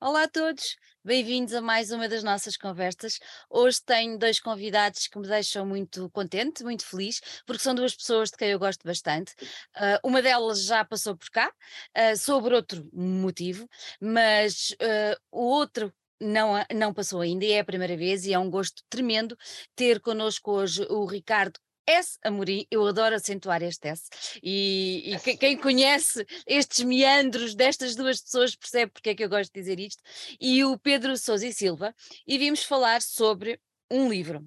[0.00, 3.18] Olá a todos, bem-vindos a mais uma das nossas conversas.
[3.50, 8.30] Hoje tenho dois convidados que me deixam muito contente, muito feliz, porque são duas pessoas
[8.30, 9.32] de quem eu gosto bastante.
[9.76, 11.52] Uh, uma delas já passou por cá,
[11.96, 13.68] uh, sobre outro motivo,
[14.00, 18.38] mas uh, o outro não, não passou ainda e é a primeira vez e é
[18.38, 19.36] um gosto tremendo
[19.74, 21.58] ter connosco hoje o Ricardo
[21.88, 24.10] S Amorim, eu adoro acentuar este S,
[24.42, 29.50] e, e quem conhece estes meandros destas duas pessoas percebe porque é que eu gosto
[29.50, 30.02] de dizer isto,
[30.38, 31.94] e o Pedro Sousa e Silva,
[32.26, 33.58] e vimos falar sobre
[33.90, 34.40] um livro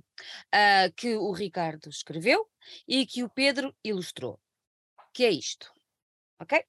[0.54, 2.48] uh, que o Ricardo escreveu
[2.88, 4.40] e que o Pedro ilustrou,
[5.12, 5.72] que é isto,
[6.40, 6.64] ok?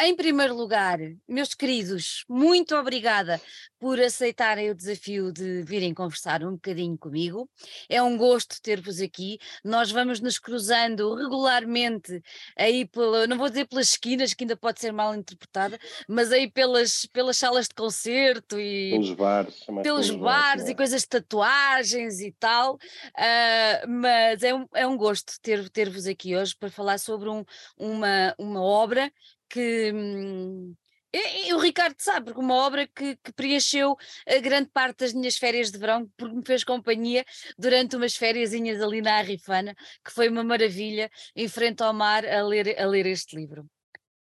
[0.00, 3.40] Em primeiro lugar, meus queridos, muito obrigada
[3.80, 7.50] por aceitarem o desafio de virem conversar um bocadinho comigo.
[7.88, 9.40] É um gosto ter-vos aqui.
[9.64, 12.22] Nós vamos nos cruzando regularmente
[12.56, 15.76] aí pela, não vou dizer pelas esquinas, que ainda pode ser mal interpretada,
[16.08, 20.74] mas aí pelas, pelas salas de concerto e pelos bares, pelos bares e é?
[20.74, 22.76] coisas de tatuagens e tal.
[22.76, 27.44] Uh, mas é um, é um gosto ter, ter-vos aqui hoje para falar sobre um,
[27.76, 29.12] uma, uma obra
[29.48, 29.92] que.
[29.92, 30.74] Hum,
[31.12, 33.96] e, e, o Ricardo sabe, porque uma obra que, que, preencheu
[34.26, 37.24] a grande parte das minhas férias de verão, porque me fez companhia
[37.58, 42.42] durante umas férias ali na Arrifana, que foi uma maravilha, em frente ao mar, a
[42.42, 43.66] ler, a ler este livro.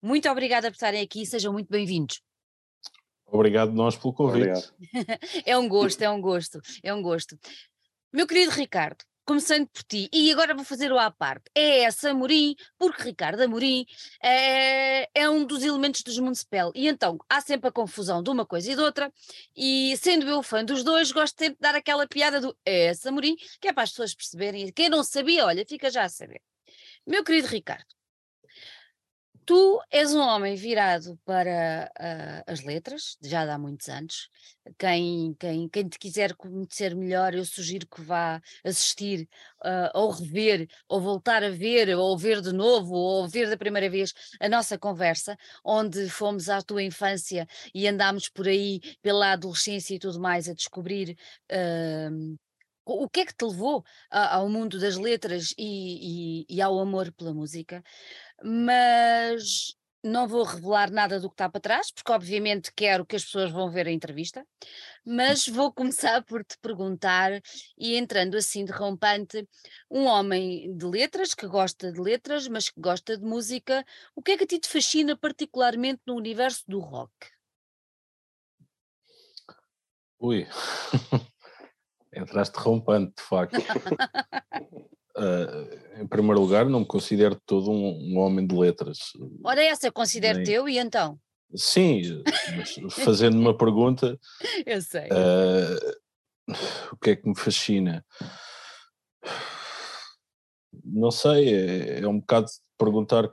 [0.00, 2.22] Muito obrigada por estarem aqui, sejam muito bem-vindos.
[3.26, 4.72] Obrigado nós pelo convite.
[5.44, 7.36] é um gosto, é um gosto, é um gosto.
[8.12, 12.10] Meu querido Ricardo, começando por ti, e agora vou fazer o à parte, é essa
[12.10, 13.84] Amorim, porque Ricardo Amorim
[14.22, 18.46] é, é um dos elementos dos Municipal, e então há sempre a confusão de uma
[18.46, 19.12] coisa e de outra,
[19.56, 23.08] e sendo eu fã dos dois, gosto sempre de dar aquela piada do é essa
[23.08, 26.40] Amorim, que é para as pessoas perceberem, quem não sabia, olha, fica já a saber.
[27.06, 27.95] Meu querido Ricardo,
[29.46, 34.28] Tu és um homem virado para uh, as letras, já há muitos anos.
[34.76, 39.28] Quem, quem, quem te quiser conhecer melhor, eu sugiro que vá assistir
[39.64, 43.88] uh, ou rever, ou voltar a ver, ou ver de novo, ou ver da primeira
[43.88, 49.94] vez a nossa conversa, onde fomos à tua infância e andámos por aí pela adolescência
[49.94, 51.16] e tudo mais a descobrir.
[51.52, 52.36] Uh,
[52.86, 57.12] o que é que te levou ao mundo das letras e, e, e ao amor
[57.12, 57.82] pela música?
[58.42, 63.24] mas não vou revelar nada do que está para trás, porque obviamente quero que as
[63.24, 64.46] pessoas vão ver a entrevista,
[65.04, 67.32] mas vou começar por te perguntar,
[67.76, 69.48] e entrando assim de rompante,
[69.90, 74.32] um homem de letras, que gosta de letras, mas que gosta de música, o que
[74.32, 77.12] é que a ti te fascina particularmente no universo do rock?
[80.18, 80.46] Ui,
[82.26, 83.56] entraste rompante, de facto.
[85.16, 88.98] Uh, em primeiro lugar, não me considero todo um, um homem de letras.
[89.44, 90.46] Ora, essa eu considero Nem...
[90.46, 91.18] teu, e então?
[91.54, 92.02] Sim,
[92.90, 94.18] fazendo uma pergunta.
[94.66, 95.08] eu sei.
[95.08, 96.52] Uh,
[96.92, 98.04] o que é que me fascina?
[100.84, 103.32] Não sei, é, é um bocado perguntar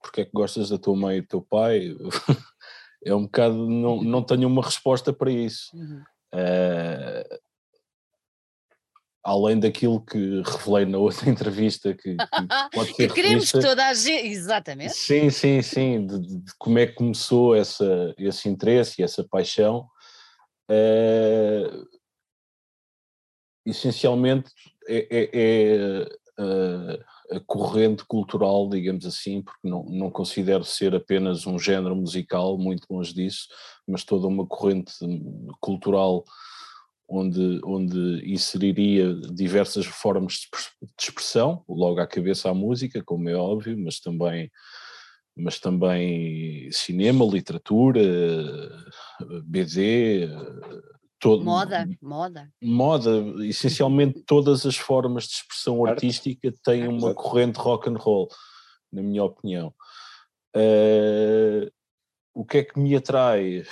[0.00, 1.94] porque é que gostas da tua mãe e do teu pai.
[3.04, 5.76] é um bocado, não, não tenho uma resposta para isso.
[5.76, 6.02] Uhum.
[6.34, 7.38] Uh,
[9.28, 12.16] além daquilo que revelei na outra entrevista, que, que
[12.72, 13.12] pode ser.
[13.12, 14.26] queremos que toda a gente.
[14.26, 14.94] Exatamente.
[14.94, 16.06] Sim, sim, sim.
[16.06, 19.86] De, de, como é que começou essa, esse interesse e essa paixão.
[20.70, 21.88] Uh,
[23.64, 24.50] essencialmente
[24.86, 31.46] é, é, é uh, a corrente cultural, digamos assim, porque não, não considero ser apenas
[31.46, 33.48] um género musical, muito longe disso,
[33.86, 34.92] mas toda uma corrente
[35.60, 36.24] cultural
[37.08, 40.34] onde, onde inseriria diversas formas
[40.82, 44.50] de expressão, logo à cabeça a música, como é óbvio, mas também,
[45.34, 48.00] mas também cinema, literatura,
[49.44, 50.28] BD,
[51.18, 52.52] todo, moda, moda.
[52.62, 53.10] Moda,
[53.46, 58.28] essencialmente todas as formas de expressão artística têm uma corrente rock and roll,
[58.92, 59.74] na minha opinião.
[60.54, 61.70] Uh,
[62.34, 63.64] o que é que me atrai?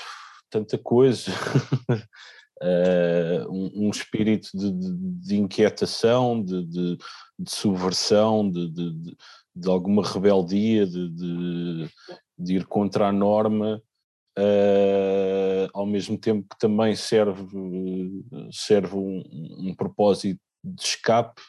[0.49, 1.31] Tanta coisa.
[2.63, 6.99] uh, um, um, espírito de, de, de inquietação, de, de,
[7.47, 9.17] subversão, de,
[9.67, 11.89] alguma rebeldia, de,
[12.49, 13.83] ir contra a norma,
[14.39, 17.47] uh, ao mesmo tempo que também serve,
[18.51, 19.23] serve um,
[19.59, 21.41] um propósito de escape,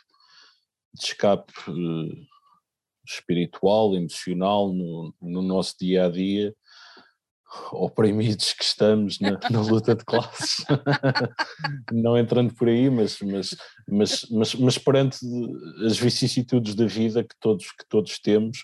[0.94, 2.28] de escape uh,
[3.06, 6.54] espiritual, emocional no, no nosso dia a dia
[7.72, 10.66] oprimidos que estamos na, na luta de classes,
[11.92, 13.56] não entrando por aí, mas, mas,
[13.88, 15.18] mas, mas, mas perante
[15.86, 18.64] as vicissitudes da vida que todos, que todos temos,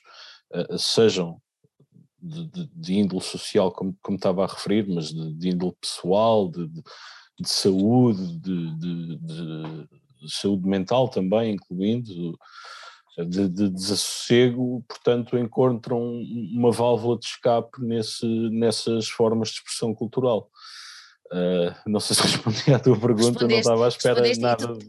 [0.53, 1.41] uh, sejam
[2.21, 6.49] de, de, de índole social, como, como estava a referir, mas de, de índole pessoal,
[6.49, 6.69] de
[7.45, 9.87] saúde, de,
[10.27, 12.37] saúde mental também, incluindo,
[13.17, 20.49] de, desassossego, portanto, encontram uma válvula de escape nesse, nessas formas de expressão cultural.
[21.33, 24.79] Uh, não sei se respondi à tua pergunta, não estava à espera de nada tu...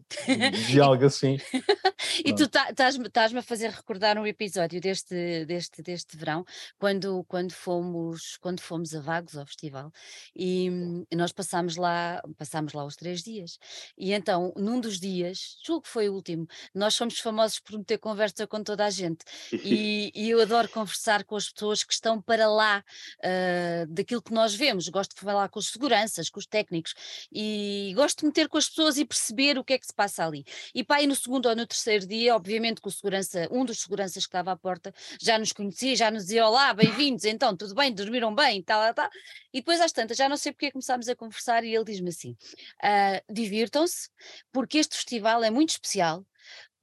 [0.67, 1.39] de algo assim.
[2.23, 2.37] e não.
[2.37, 6.45] tu estás-me tá, a fazer recordar um episódio deste, deste, deste verão,
[6.79, 9.91] quando, quando, fomos, quando fomos a Vagos ao festival,
[10.37, 10.69] e
[11.15, 13.59] nós passámos lá, passámos lá os três dias.
[13.97, 17.97] E então, num dos dias, julgo que foi o último, nós somos famosos por meter
[17.97, 19.25] conversa com toda a gente.
[19.51, 22.85] E, e eu adoro conversar com as pessoas que estão para lá
[23.21, 24.91] uh, daquilo que nós vemos.
[24.91, 26.95] Gosto de falar com os seguranças com os técnicos,
[27.33, 30.27] e gosto de meter com as pessoas e perceber o que é que se passa
[30.27, 30.45] ali.
[30.75, 33.79] E pá, e no segundo ou no terceiro dia, obviamente que o segurança, um dos
[33.81, 37.75] seguranças que estava à porta, já nos conhecia, já nos dizia, olá, bem-vindos, então, tudo
[37.75, 39.09] bem, dormiram bem, tal, tal.
[39.53, 42.33] E depois às tantas, já não sei porque começámos a conversar e ele diz-me assim,
[42.33, 44.09] uh, divirtam-se,
[44.53, 46.25] porque este festival é muito especial,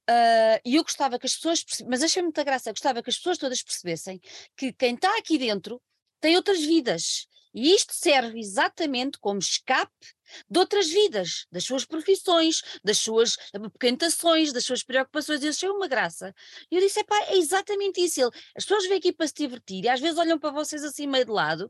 [0.09, 3.37] Uh, e eu gostava que as pessoas, mas achei muita graça, gostava que as pessoas
[3.37, 4.19] todas percebessem
[4.57, 5.81] que quem está aqui dentro
[6.19, 9.91] tem outras vidas e isto serve exatamente como escape
[10.49, 15.43] de outras vidas, das suas profissões, das suas apoquentações, das suas preocupações.
[15.43, 16.33] Eu achei uma graça.
[16.69, 18.21] E eu disse: pá, é exatamente isso.
[18.21, 21.07] Ele, as pessoas vêm aqui para se divertir e às vezes olham para vocês assim
[21.07, 21.69] meio de lado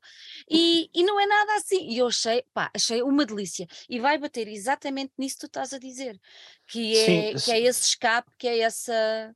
[0.49, 1.89] e, e não é nada assim.
[1.89, 3.67] E eu achei, pá, achei uma delícia.
[3.89, 6.19] E vai bater exatamente nisso que tu estás a dizer,
[6.67, 9.35] que é, sim, que é esse escape, que é essa.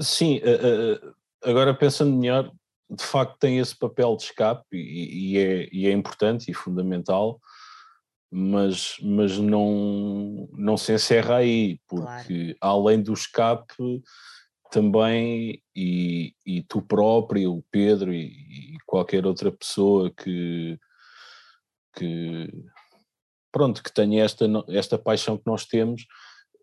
[0.00, 2.52] Sim, uh, uh, agora pensando melhor,
[2.90, 7.38] de facto tem esse papel de escape e, e, é, e é, importante e fundamental,
[8.30, 12.82] mas, mas não, não se encerra aí, porque claro.
[12.86, 14.02] além do escape
[14.70, 20.78] também, e, e tu próprio, o Pedro e, e qualquer outra pessoa que,
[21.96, 22.52] que
[23.50, 26.06] pronto, que tenha esta, esta paixão que nós temos,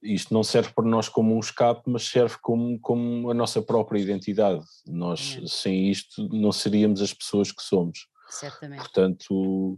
[0.01, 4.00] isto não serve para nós como um escape, mas serve como, como a nossa própria
[4.00, 4.63] identidade.
[4.88, 5.47] Nós, é.
[5.47, 8.07] sem isto, não seríamos as pessoas que somos.
[8.30, 8.80] Certamente.
[8.80, 9.77] Portanto,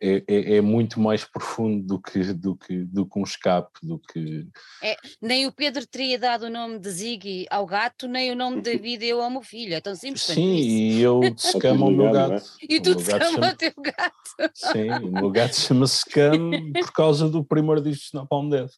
[0.00, 3.98] é, é, é, muito mais profundo do que, do, que, do que um escape, do
[3.98, 4.46] que...
[4.82, 8.60] É, nem o Pedro teria dado o nome de Ziggy ao gato, nem o nome
[8.60, 12.12] de David eu ao meu filho, é tão simples Sim, e eu descamo o meu
[12.12, 12.42] gato.
[12.68, 14.52] E tu descama o teu gato.
[14.54, 18.72] Sim, o meu gato chama-se Scam por causa do primeiro disco de Napalm Death.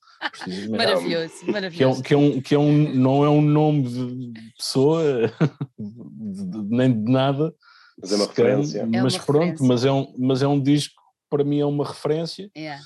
[0.71, 2.03] Maravilhoso, maravilhoso.
[2.03, 5.03] Que é, um, que é um, que é um, não é um nome de pessoa,
[6.69, 7.55] nem de nada,
[8.01, 8.81] mas é uma referência.
[8.81, 9.67] É mas uma pronto, referência.
[9.67, 12.51] Mas, é um, mas é um disco para mim é uma referência.
[12.57, 12.83] Yeah.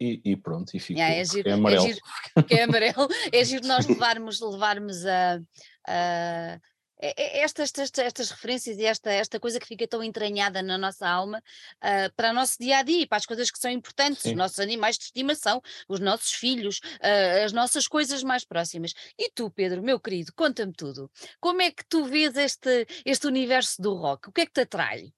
[0.00, 1.00] E, e, pronto, e fica.
[1.00, 1.84] Yeah, é, giro, é amarelo.
[1.84, 2.00] É giro,
[2.50, 3.08] é amarelo.
[3.32, 5.40] É giro nós levarmos, levarmos a,
[5.86, 6.60] a
[6.98, 11.38] estas, estas, estas, referências e esta, esta coisa que fica tão entranhada na nossa alma
[11.38, 14.30] uh, para o nosso dia a dia, para as coisas que são importantes, Sim.
[14.30, 18.94] os nossos animais de estimação, os nossos filhos, uh, as nossas coisas mais próximas.
[19.18, 21.10] E tu, Pedro, meu querido, conta-me tudo.
[21.40, 24.28] Como é que tu vês este, este universo do rock?
[24.28, 25.12] O que é que te atrai?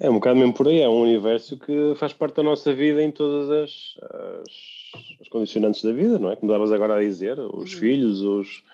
[0.00, 3.02] É um bocado mesmo por aí, é um universo que faz parte da nossa vida
[3.02, 6.36] em todas as, as, as condicionantes da vida, não é?
[6.36, 7.78] Como davas agora a dizer, os uhum.
[7.78, 8.64] filhos, os,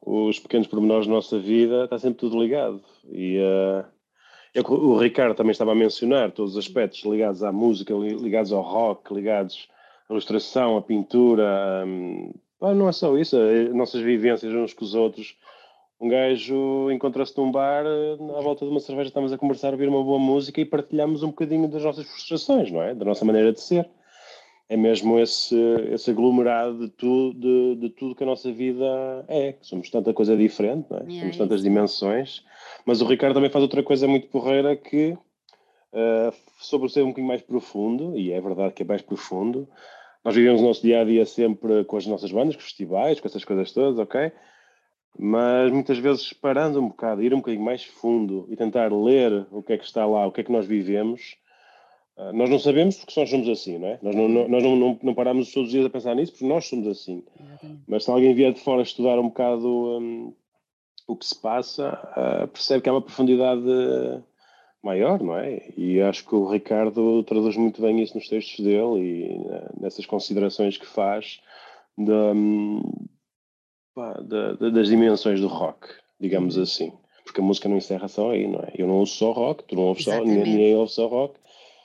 [0.00, 2.80] os pequenos pormenores da nossa vida, está sempre tudo ligado.
[3.12, 8.50] E uh, o Ricardo também estava a mencionar todos os aspectos ligados à música, ligados
[8.50, 9.68] ao rock, ligados
[10.08, 11.84] à ilustração, à pintura.
[11.86, 15.36] Um, não é só isso, as nossas vivências uns com os outros
[16.00, 19.88] um gajo encontra-se num bar, à volta de uma cerveja, estamos a conversar, a ouvir
[19.88, 22.94] uma boa música e partilhamos um bocadinho das nossas frustrações, não é?
[22.94, 23.88] Da nossa maneira de ser.
[24.68, 25.54] É mesmo esse,
[25.92, 29.56] esse aglomerado de, tu, de, de tudo que a nossa vida é.
[29.60, 31.02] Somos tanta coisa diferente, não é?
[31.02, 32.42] Yeah, Somos tantas dimensões.
[32.84, 35.16] Mas o Ricardo também faz outra coisa muito porreira que,
[35.92, 39.68] uh, sobre ser um bocadinho mais profundo, e é verdade que é mais profundo,
[40.24, 43.20] nós vivemos o nosso dia a dia sempre com as nossas bandas, com os festivais,
[43.20, 44.32] com essas coisas todas, ok?
[45.18, 49.62] Mas muitas vezes parando um bocado, ir um bocadinho mais fundo e tentar ler o
[49.62, 51.36] que é que está lá, o que é que nós vivemos,
[52.16, 53.98] ah, nós não sabemos porque nós somos assim, não é?
[54.02, 56.66] Nós não, nós não, não, não paramos todos os dias a pensar nisso porque nós
[56.66, 57.24] somos assim.
[57.40, 57.82] Exatamente.
[57.86, 60.34] Mas se alguém vier de fora estudar um bocado um,
[61.06, 63.64] o que se passa, uh, percebe que há uma profundidade
[64.82, 65.62] maior, não é?
[65.76, 70.06] E acho que o Ricardo traduz muito bem isso nos textos dele e uh, nessas
[70.06, 71.40] considerações que faz
[71.98, 72.80] de, um,
[73.94, 75.88] pá, da, da, das dimensões do rock,
[76.20, 76.62] digamos uhum.
[76.62, 76.92] assim.
[77.24, 78.72] Porque a música não encerra só aí, não é?
[78.76, 81.38] Eu não ouço só rock, tu não ouves só, ninguém, ninguém ouve só rock.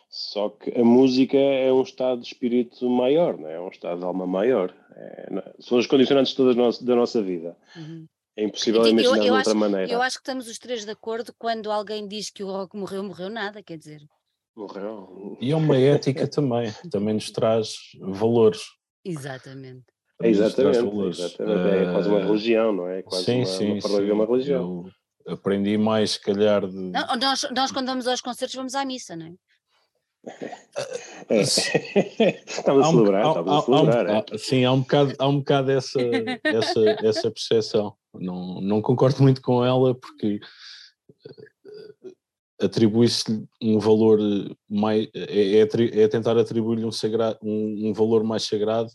[0.09, 3.53] Só que a música é um estado de espírito maior, não é?
[3.53, 4.75] é um estado de alma maior.
[4.95, 5.53] É, é?
[5.59, 7.55] São as condicionantes todas da nossa vida.
[7.75, 8.07] Uhum.
[8.35, 9.91] É impossível imaginar eu, eu de outra acho, maneira.
[9.91, 13.03] Eu acho que estamos os três de acordo quando alguém diz que o rock morreu,
[13.03, 14.01] morreu nada, quer dizer.
[14.55, 15.37] Morreu.
[15.39, 18.61] E é uma ética também, também nos traz valores.
[19.05, 19.85] Exatamente.
[20.21, 21.77] É exatamente, exatamente.
[21.77, 22.99] É quase uma religião, não é?
[22.99, 24.05] é quase sim, uma, sim, uma forma sim.
[24.05, 24.91] de uma religião.
[25.25, 26.67] Eu aprendi mais, se calhar.
[26.67, 26.75] De...
[26.75, 29.33] Não, nós, nós, quando vamos aos concertos, vamos à missa, não é?
[31.29, 31.41] É.
[32.45, 34.07] Estamos a celebrar, um, estamos a celebrar.
[34.09, 34.38] Há, é.
[34.38, 35.99] sim, há um bocado, há um bocado essa,
[36.43, 37.95] essa, essa percepção.
[38.13, 40.39] Não, não concordo muito com ela porque
[41.27, 42.11] eh,
[42.61, 44.19] atribui-se um valor
[44.69, 46.91] mais é, é, é tentar atribuir-lhe um,
[47.41, 48.89] um, um valor mais sagrado,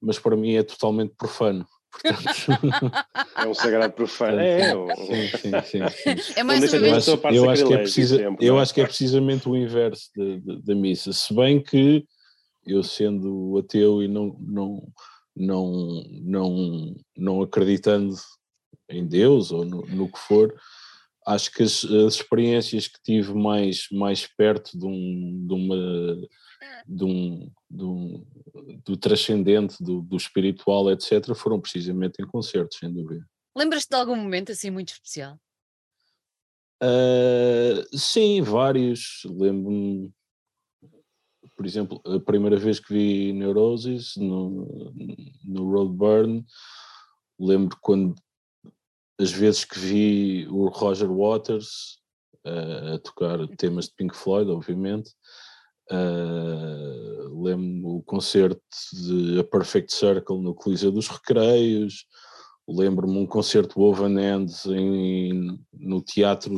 [0.00, 1.66] mas para mim é totalmente profano.
[1.90, 2.22] Portanto...
[3.36, 4.40] é um sagrado profano.
[4.40, 5.88] É, é, sim, sim,
[6.18, 7.08] sim, é mais uma vez.
[7.08, 8.62] Eu, eu, acho que é precisa, eu é?
[8.62, 10.10] acho que é precisamente o inverso
[10.64, 11.12] da missa.
[11.12, 12.04] Se bem que
[12.66, 14.88] eu sendo ateu e não, não,
[15.34, 18.14] não, não, não acreditando
[18.88, 20.54] em Deus ou no, no que for,
[21.26, 26.28] acho que as, as, experiências que tive mais, mais perto de, um, de uma
[26.86, 28.26] de um, de um,
[28.84, 33.24] do transcendente, do, do espiritual, etc., foram precisamente em concertos, sem dúvida.
[33.56, 35.38] Lembras-te de algum momento assim muito especial?
[36.82, 39.22] Uh, sim, vários.
[39.24, 40.12] Lembro-me,
[41.56, 44.92] por exemplo, a primeira vez que vi Neurosis no,
[45.44, 46.44] no Roadburn,
[47.38, 48.14] lembro quando
[49.20, 51.98] as vezes que vi o Roger Waters
[52.46, 55.10] uh, a tocar temas de Pink Floyd, obviamente,
[55.90, 58.60] Uh, lembro o concerto
[58.92, 62.06] de A Perfect Circle no Coliseu dos Recreios,
[62.68, 66.54] lembro-me um concerto Woven Ends em, no teatro,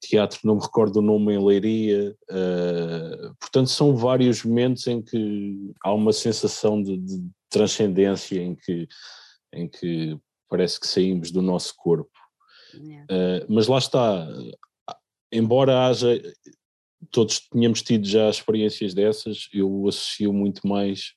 [0.00, 2.16] teatro, não me recordo o nome, em Leiria.
[2.30, 8.88] Uh, portanto, são vários momentos em que há uma sensação de, de transcendência, em que,
[9.52, 12.10] em que parece que saímos do nosso corpo.
[12.74, 14.26] Uh, mas lá está,
[15.32, 16.20] embora haja
[17.10, 21.14] todos tínhamos tido já experiências dessas, eu associo muito mais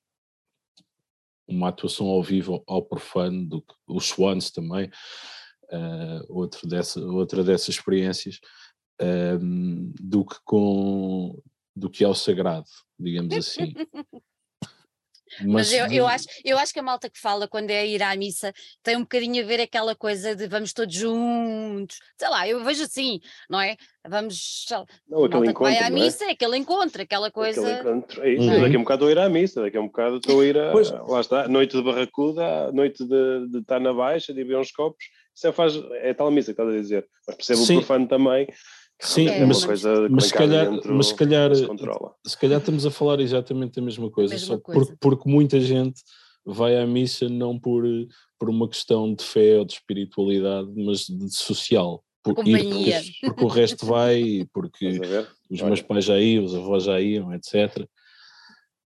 [1.48, 4.90] uma atuação ao vivo ao profano do que os Swans também,
[5.66, 8.40] uh, outro dessa, outra dessas experiências,
[9.02, 11.42] um, ehm, do que com
[11.76, 12.68] do que ao sagrado,
[13.00, 13.74] digamos assim.
[15.42, 18.02] Mas, Mas eu, eu, acho, eu acho que a malta que fala quando é ir
[18.04, 22.48] à missa tem um bocadinho a ver aquela coisa de vamos todos juntos, sei lá,
[22.48, 23.76] eu vejo assim, não é?
[24.08, 24.66] Vamos,
[25.08, 25.90] não, aquele encontro, vai à é?
[25.90, 26.32] missa, é?
[26.32, 27.62] aquele encontro, aquela coisa.
[27.62, 29.82] Aquele encontro, é isso, daqui a um bocado estou a ir à missa, daqui a
[29.82, 30.92] um bocado estou a ir a, pois.
[30.92, 35.06] lá está, noite de barracuda, noite de, de estar na baixa, de beber uns copos,
[35.36, 37.74] isso é, faz, é tal missa que estás a dizer, mas percebo Sim.
[37.74, 38.48] o profano também,
[39.04, 39.80] Sim, é, mas, mas,
[40.28, 41.66] se calhar, mas se calhar, se,
[42.26, 44.80] se calhar estamos a falar exatamente a mesma coisa, a mesma só coisa.
[44.80, 46.02] Porque, porque muita gente
[46.46, 47.84] vai à missa não por,
[48.40, 52.04] por uma questão de fé ou de espiritualidade, mas de social.
[52.24, 52.36] Por.
[52.36, 52.52] Porque,
[53.22, 55.02] porque, o resto vai, porque
[55.52, 57.86] os meus pais já iam, os avós já iam, etc.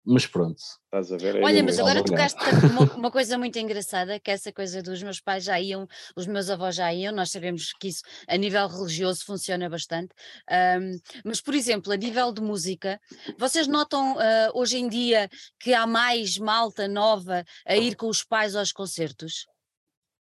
[0.05, 0.61] Mas pronto.
[0.85, 1.37] Estás a ver?
[1.37, 2.39] É Olha, mas agora tocaste
[2.73, 6.27] uma, uma, coisa muito engraçada, que é essa coisa dos meus pais já iam, os
[6.27, 10.13] meus avós já iam, nós sabemos que isso a nível religioso funciona bastante.
[10.51, 13.01] Um, mas, por exemplo, a nível de música,
[13.39, 15.29] vocês notam uh, hoje em dia
[15.61, 19.47] que há mais malta nova a ir com os pais aos concertos?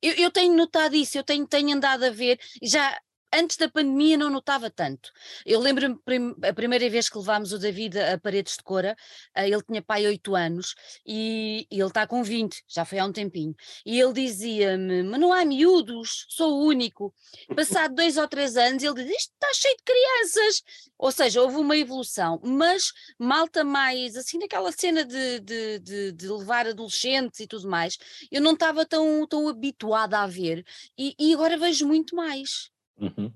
[0.01, 2.98] Eu, eu, tenho notado isso, eu tenho, tenho andado a ver, já
[3.34, 5.12] antes da pandemia não notava tanto.
[5.46, 5.98] Eu lembro-me
[6.43, 8.96] a primeira vez que levámos o David a Paredes de Cora,
[9.36, 13.05] eh, ele tinha pai 8 anos e, e ele está com 20, já foi há
[13.05, 13.55] um tempinho.
[13.86, 17.13] E ele dizia-me: Mas não há miúdos, sou o único.
[17.55, 20.63] Passado dois ou três anos, ele diz: Isto está cheio de crianças.
[20.98, 26.27] Ou seja, houve uma evolução, mas malta mais assim, naquela cena de, de, de, de
[26.27, 27.98] levar adolescentes e tudo mais,
[28.31, 30.65] eu não estava tão, tão habituada a ver
[30.98, 32.72] e, e agora vejo muito mais.
[32.99, 33.31] Uhum.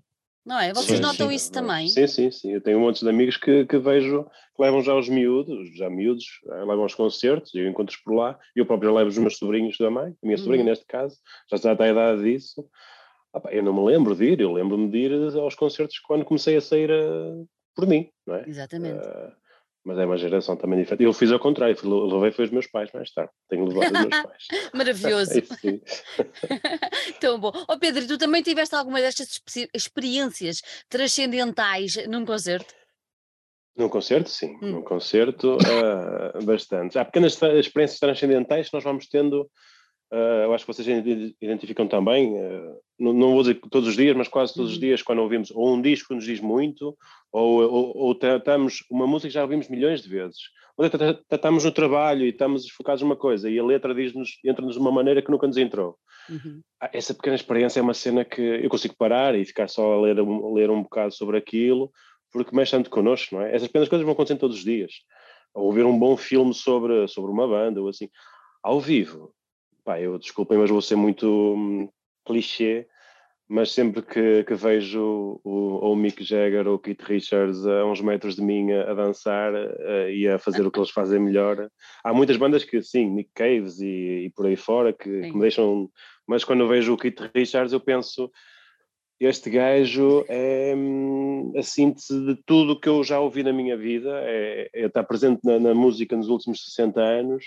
[0.45, 0.73] Não é?
[0.73, 1.35] Vocês sim, notam sim.
[1.35, 1.87] isso também?
[1.87, 2.53] Sim, sim, sim.
[2.53, 5.89] Eu tenho um monte de amigos que, que vejo que levam já os miúdos, já
[5.89, 9.37] miúdos, eh, levam aos concertos, eu encontro por lá, eu próprio já levo os meus
[9.37, 10.43] sobrinhos também, a minha uhum.
[10.43, 11.15] sobrinha neste caso,
[11.49, 12.67] já está a idade disso.
[13.33, 16.57] Ah, eu não me lembro de ir, eu lembro-me de ir aos concertos quando comecei
[16.57, 17.43] a sair a, eh,
[17.75, 18.49] por mim, não é?
[18.49, 19.07] Exatamente.
[19.07, 19.31] Uh,
[19.83, 21.03] mas é uma geração também diferente.
[21.03, 23.31] Eu fiz ao contrário, levei foi os meus pais mais tarde.
[23.49, 24.47] Tenho levado os meus pais.
[24.73, 25.33] Maravilhoso.
[27.19, 27.51] Tão bom.
[27.67, 29.41] Oh Pedro, tu também tiveste alguma destas
[29.73, 32.73] experiências transcendentais num concerto?
[33.75, 34.57] Num concerto, sim.
[34.61, 34.71] Hum.
[34.71, 36.99] Num concerto, uh, bastante.
[36.99, 39.49] Há pequenas experiências transcendentais que nós vamos tendo
[40.11, 40.87] Uh, eu acho que vocês
[41.39, 44.81] identificam também, uh, não, não, vou dizer todos os dias, mas quase todos os uhum.
[44.81, 46.97] dias, quando ouvimos ou um disco que nos diz muito,
[47.31, 50.37] ou, ou, ou tratamos uma música que já ouvimos milhões de vezes,
[50.75, 50.89] ou
[51.29, 54.91] tratamos no trabalho e estamos focados numa coisa e a letra diz-nos, entra-nos de uma
[54.91, 55.97] maneira que nunca nos entrou.
[56.29, 56.59] Uhum.
[56.81, 60.01] Ah, essa pequena experiência é uma cena que eu consigo parar e ficar só a
[60.01, 61.89] ler, a ler um bocado sobre aquilo,
[62.33, 63.55] porque mexe tanto connosco, não é?
[63.55, 64.91] Essas pequenas coisas vão acontecer todos os dias.
[65.53, 68.09] Ou ver um bom filme sobre, sobre uma banda, ou assim.
[68.63, 69.33] Ao vivo,
[69.83, 71.89] pá, eu desculpem, mas vou ser muito hum,
[72.25, 72.87] clichê,
[73.47, 77.99] mas sempre que, que vejo o, o, Mick Jagger ou o Keith Richards a uns
[77.99, 81.69] metros de mim a, a dançar uh, e a fazer o que eles fazem melhor,
[82.01, 85.41] há muitas bandas que sim, Nick Caves e, e por aí fora, que, que, me
[85.41, 85.89] deixam.
[86.25, 88.31] Mas quando eu vejo o Keith Richards, eu penso.
[89.19, 93.77] Este gajo é hum, a síntese de tudo o que eu já ouvi na minha
[93.77, 97.45] vida, é, é está presente na, na música nos últimos 60 anos,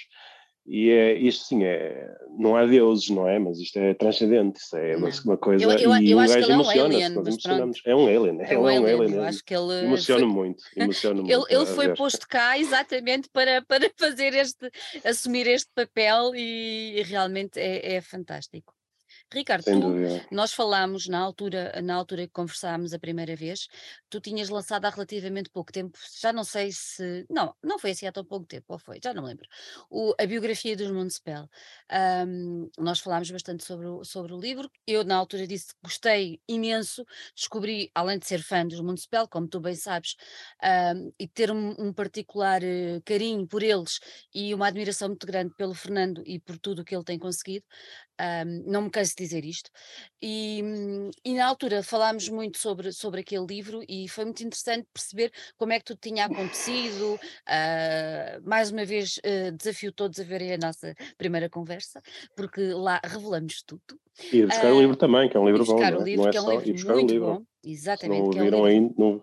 [0.66, 3.38] e é, isto sim, é, não há deuses, não é?
[3.38, 5.62] Mas isto é transcendente, isso é uma, uma coisa.
[5.62, 7.82] Eu, eu, e eu um gajo emociona-se, nós emocionamos.
[7.84, 9.00] É um alien, é, é um, alien.
[9.00, 9.14] alien.
[9.16, 9.84] Eu acho que ele.
[9.84, 10.28] Emociona foi...
[10.28, 11.52] muito, emociona ele, muito.
[11.52, 14.70] Ele foi posto cá exatamente para, para fazer este,
[15.04, 18.72] assumir este papel e, e realmente é, é fantástico.
[19.32, 19.98] Ricardo, tu,
[20.30, 23.66] nós falámos na altura, na altura que conversámos a primeira vez,
[24.08, 27.26] tu tinhas lançado há relativamente pouco tempo, já não sei se.
[27.28, 29.00] Não, não foi assim há tão pouco tempo, ou foi?
[29.02, 29.48] Já não lembro.
[29.90, 31.48] O, a biografia dos Municipal.
[32.26, 34.70] Um, nós falámos bastante sobre o, sobre o livro.
[34.86, 37.04] Eu, na altura, disse que gostei imenso.
[37.34, 40.14] Descobri, além de ser fã dos Municipal, como tu bem sabes,
[40.62, 43.98] um, e ter um, um particular uh, carinho por eles
[44.32, 47.64] e uma admiração muito grande pelo Fernando e por tudo o que ele tem conseguido,
[48.20, 49.70] um, não me canso de dizer isto.
[50.22, 50.62] E,
[51.24, 55.72] e, na altura falámos muito sobre, sobre aquele livro e foi muito interessante perceber como
[55.72, 57.14] é que tudo tinha acontecido.
[57.14, 62.00] Uh, mais uma vez, uh, desafio todos a verem a nossa primeira conversa,
[62.36, 63.82] porque lá revelamos tudo.
[64.32, 65.72] E buscar uh, o livro também, que é um livro bom.
[65.72, 67.42] Buscar o livro, não é, que é um livro muito bom.
[67.64, 68.32] Exatamente.
[68.32, 68.64] Se não é um livro...
[68.64, 69.22] ainda, não,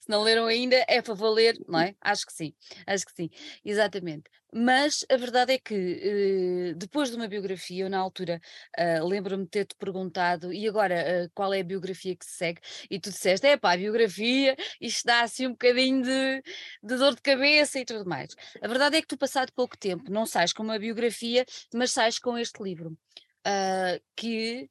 [0.00, 1.94] se não leram ainda, é para valer, não é?
[2.00, 2.54] Acho que sim,
[2.86, 3.30] acho que sim,
[3.64, 4.30] exatamente.
[4.54, 8.38] Mas a verdade é que depois de uma biografia, eu na altura
[8.78, 12.60] uh, lembro-me de ter-te perguntado, e agora uh, qual é a biografia que se segue?
[12.90, 16.42] E tu disseste, é pá, a biografia, isto dá assim um bocadinho de,
[16.82, 18.34] de dor de cabeça e tudo mais.
[18.60, 22.18] A verdade é que tu, passado pouco tempo, não sais com uma biografia, mas sais
[22.18, 22.96] com este livro.
[23.44, 24.70] Uh, que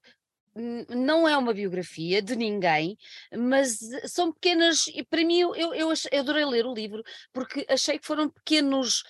[0.90, 2.98] não é uma biografia de ninguém,
[3.36, 7.98] mas são pequenas, e para mim eu, eu, eu adorei ler o livro, porque achei
[7.98, 9.04] que foram pequenos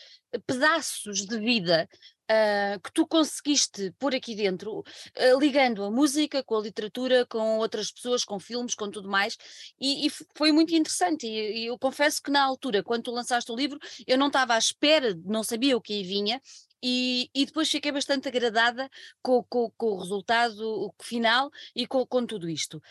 [0.45, 1.87] pedaços de vida
[2.31, 7.57] Uh, que tu conseguiste pôr aqui dentro, uh, ligando a música com a literatura, com
[7.57, 9.37] outras pessoas, com filmes, com tudo mais,
[9.77, 11.27] e, e foi muito interessante.
[11.27, 13.77] E, e, eu confesso que na altura, quando tu lançaste o livro,
[14.07, 16.41] eu não estava à espera, não sabia o que aí vinha,
[16.81, 18.89] e, e, depois fiquei bastante agradada
[19.21, 22.81] com, com, com o resultado final e com, com tudo isto.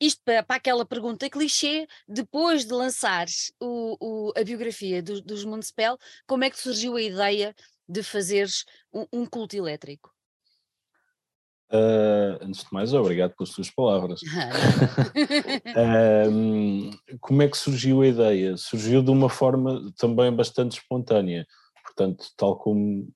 [0.00, 5.44] Isto para, para, aquela pergunta clichê, depois de lançares o, o, a biografia do, dos
[5.44, 7.54] Municipal, como é que surgiu a ideia
[7.88, 10.14] de fazeres um, um culto elétrico?
[11.72, 14.20] Uh, antes de mais, obrigado pelas tuas palavras.
[15.74, 18.56] uh, como é que surgiu a ideia?
[18.56, 21.44] Surgiu de uma forma também bastante espontânea.
[21.86, 23.08] Portanto, tal como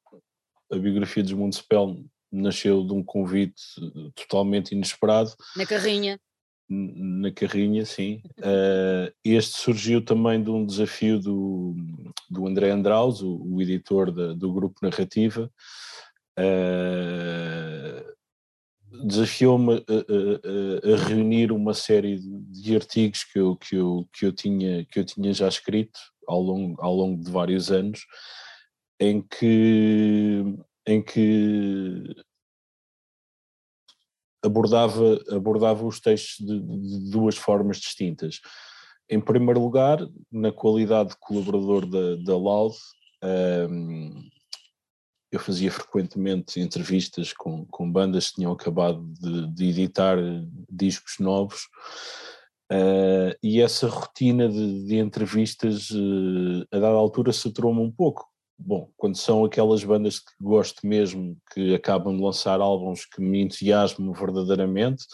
[0.73, 1.97] a biografia dos Municipal
[2.31, 3.61] nasceu de um convite
[4.15, 5.35] totalmente inesperado.
[5.57, 6.19] Na carrinha.
[6.69, 8.23] Na carrinha, sim.
[8.39, 11.75] Uh, este surgiu também de um desafio do,
[12.31, 15.51] do André Andraus, o, o editor da, do grupo Narrativa.
[16.39, 18.11] Uh,
[19.05, 24.27] desafiou-me a, a, a, reunir uma série de, de artigos que eu, que, eu, que,
[24.27, 28.01] eu tinha, que eu tinha já escrito ao longo, ao longo de vários anos
[29.01, 30.45] em que,
[30.87, 32.15] em que
[34.45, 38.41] abordava, abordava os textos de, de, duas formas distintas.
[39.09, 39.99] Em primeiro lugar,
[40.31, 42.77] na qualidade de colaborador da, da Loud,
[43.71, 44.29] um,
[45.33, 50.17] eu fazia frequentemente entrevistas com, com bandas que tinham acabado de, de editar
[50.69, 51.63] discos novos,
[52.73, 58.30] uh, e essa rotina de, de entrevistas, uh, a dada altura, saturou-me um pouco,
[58.61, 63.41] bom, quando são aquelas bandas que gosto mesmo, que acabam de lançar álbuns que me
[63.43, 65.05] entusiasmam verdadeiramente,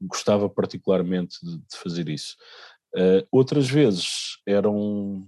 [0.00, 2.36] gostava particularmente de, de fazer isso.
[2.94, 5.26] Uh, outras vezes eram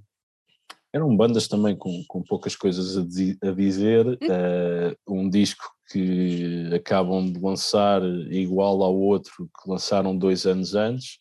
[0.92, 3.00] eram bandas também com, com poucas coisas a,
[3.48, 10.46] a dizer, uh, um disco que acabam de lançar igual ao outro que lançaram dois
[10.46, 11.18] anos antes,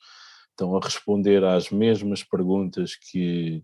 [0.52, 3.64] estão a responder às mesmas perguntas que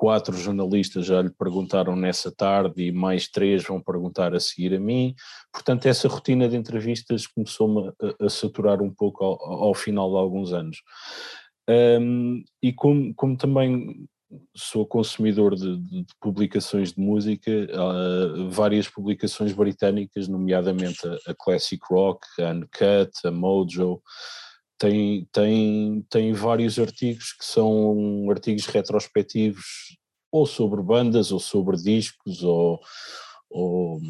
[0.00, 4.80] quatro jornalistas já lhe perguntaram nessa tarde e mais três vão perguntar a seguir a
[4.80, 5.14] mim.
[5.52, 10.16] Portanto, essa rotina de entrevistas começou-me a, a, saturar um pouco ao, ao final de
[10.16, 10.78] alguns anos.
[11.68, 14.08] Um, e como, como também
[14.56, 21.34] sou consumidor de, de, de publicações de música, uh, várias publicações britânicas, nomeadamente a, a,
[21.38, 24.00] Classic Rock, a Uncut, a Mojo,
[24.80, 29.98] tem, tem, tem vários artigos que são artigos retrospectivos
[30.32, 32.80] ou sobre bandas, ou sobre discos, ou,
[33.50, 34.00] ou,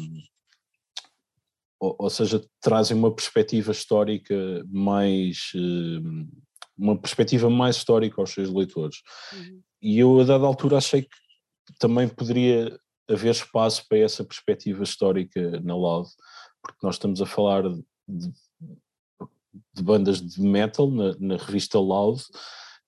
[1.77, 4.33] ou, seja, trazem uma perspectiva histórica
[4.69, 5.51] mais.
[5.55, 6.29] Uh,
[6.77, 9.01] uma perspectiva mais histórica aos seus leitores.
[9.33, 9.61] Uhum.
[9.81, 11.09] E eu, a dada altura, achei que
[11.79, 12.79] também poderia
[13.09, 16.09] haver espaço para essa perspectiva histórica na Loud,
[16.61, 17.63] porque nós estamos a falar
[18.07, 18.31] de,
[19.73, 22.23] de bandas de metal na, na, revista Loud,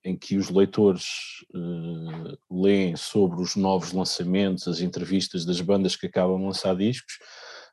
[0.06, 1.06] em que os leitores
[1.54, 7.18] uh, leem sobre os novos lançamentos, as entrevistas das bandas que acabam de lançar discos,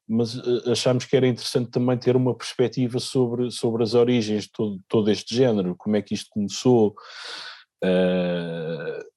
[0.09, 4.53] mas uh, achámos que era interessante também ter uma perspectiva sobre, sobre as origens de
[4.53, 6.95] todo, todo este género, como é que isto começou.
[7.83, 9.11] Uh,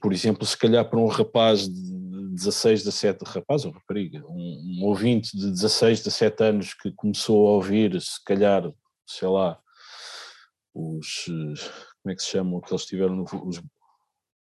[0.00, 2.01] por exemplo, se calhar para um rapaz de
[2.34, 7.50] 16, 17, rapaz ou rapariga, um, um ouvinte de 16, 17 anos que começou a
[7.52, 8.72] ouvir, se calhar,
[9.06, 9.60] sei lá,
[10.74, 13.60] os, como é que se chamam, que eles tiveram, no, os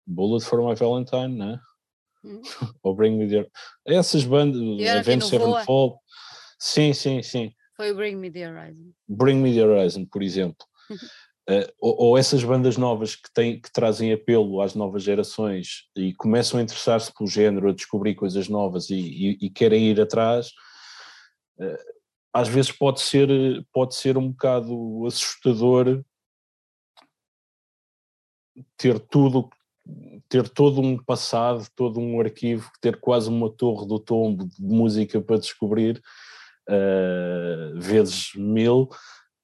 [0.06, 1.60] Bullet for My Valentine, né?
[2.24, 2.42] Hum.
[2.84, 3.50] Ou Bring Me The
[3.86, 5.96] Essas bandas, Avenged Sevenfold.
[6.60, 7.52] Sim, sim, sim.
[7.76, 8.92] Foi o Bring Me The Horizon.
[9.08, 10.66] Bring Me The Horizon, por exemplo.
[11.50, 16.14] uh, ou, ou, essas bandas novas que, têm, que trazem apelo às novas gerações e
[16.14, 20.48] começam a interessar-se pelo género, a descobrir coisas novas e, e, e querem ir atrás,
[21.60, 21.98] uh,
[22.34, 23.30] às vezes pode ser,
[23.74, 26.04] pode ser um bocado assustador
[28.76, 29.50] ter tudo
[30.28, 35.22] ter todo um passado, todo um arquivo, ter quase uma torre do tombo de música
[35.22, 36.02] para descobrir,
[36.70, 38.90] uh, vezes mil,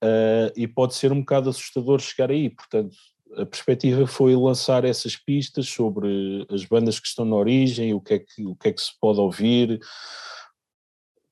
[0.03, 2.49] uh, e pode ser um bocado assustador chegar aí.
[2.49, 2.95] Portanto,
[3.37, 8.15] a perspectiva foi lançar essas pistas sobre as bandas que estão na origem, o que
[8.15, 9.79] é que, o que, é que se pode ouvir,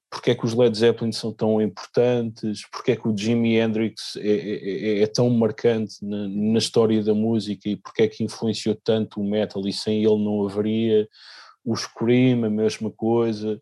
[0.09, 4.15] porque é que os Led Zeppelin são tão importantes, porque é que o Jimi Hendrix
[4.17, 8.23] é, é, é, é tão marcante na, na, história da música e porque é que
[8.23, 11.07] influenciou tanto o metal e sem ele não haveria,
[11.63, 13.61] o Scream, a mesma coisa,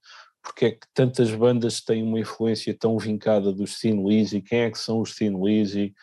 [0.49, 4.71] porque é que tantas bandas têm uma influência tão vincada dos Thin Lizzy, quem é
[4.71, 5.93] que são os Thin Lizzy,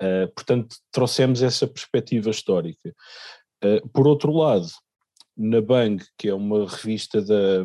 [0.00, 2.94] uh, portanto trouxemos essa perspectiva histórica.
[3.64, 4.68] Uh, por outro lado,
[5.36, 7.64] na Bang, que é uma revista da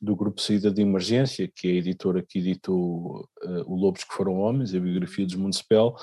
[0.00, 4.14] do Grupo Saída de Emergência, que é a editora que editou uh, O Lobos que
[4.14, 5.96] Foram Homens, a biografia dos Municipal,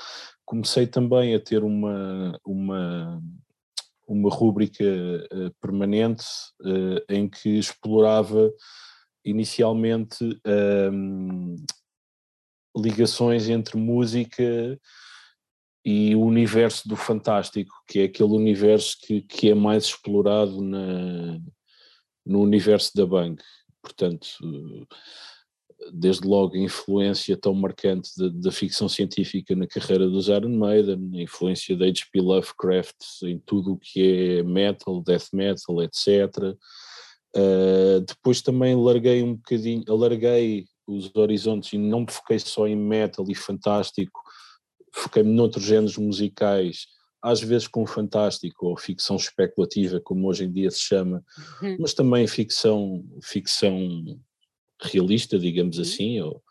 [0.43, 3.23] comecei também a ter uma, uma,
[4.05, 6.25] uma rúbrica uh, permanente
[6.59, 8.51] uh, em que explorava
[9.25, 10.39] inicialmente
[10.93, 11.55] um,
[12.77, 14.79] ligações entre música
[15.83, 21.39] e o universo do fantástico, que é aquele universo que, que é mais explorado na,
[22.25, 23.41] no universo da Bang
[23.85, 24.27] portanto,
[25.93, 31.21] desde logo a influência tão marcante da, ficção científica na carreira do Iron Maiden, a
[31.21, 32.19] influência de H.P.
[32.19, 36.57] Lovecraft em tudo o que é metal, death metal, etc.
[37.35, 42.75] Uh, depois também larguei um bocadinho, alarguei os horizontes e não me foquei só em
[42.75, 44.21] metal e fantástico,
[44.93, 46.87] foquei-me noutros géneros musicais
[47.25, 51.25] às vezes com fantástico ou ficção especulativa, como hoje em dia se chama,
[51.59, 51.77] uhum.
[51.79, 54.19] mas também ficção, ficção
[54.79, 55.81] realista, digamos uhum.
[55.81, 56.43] assim, ou,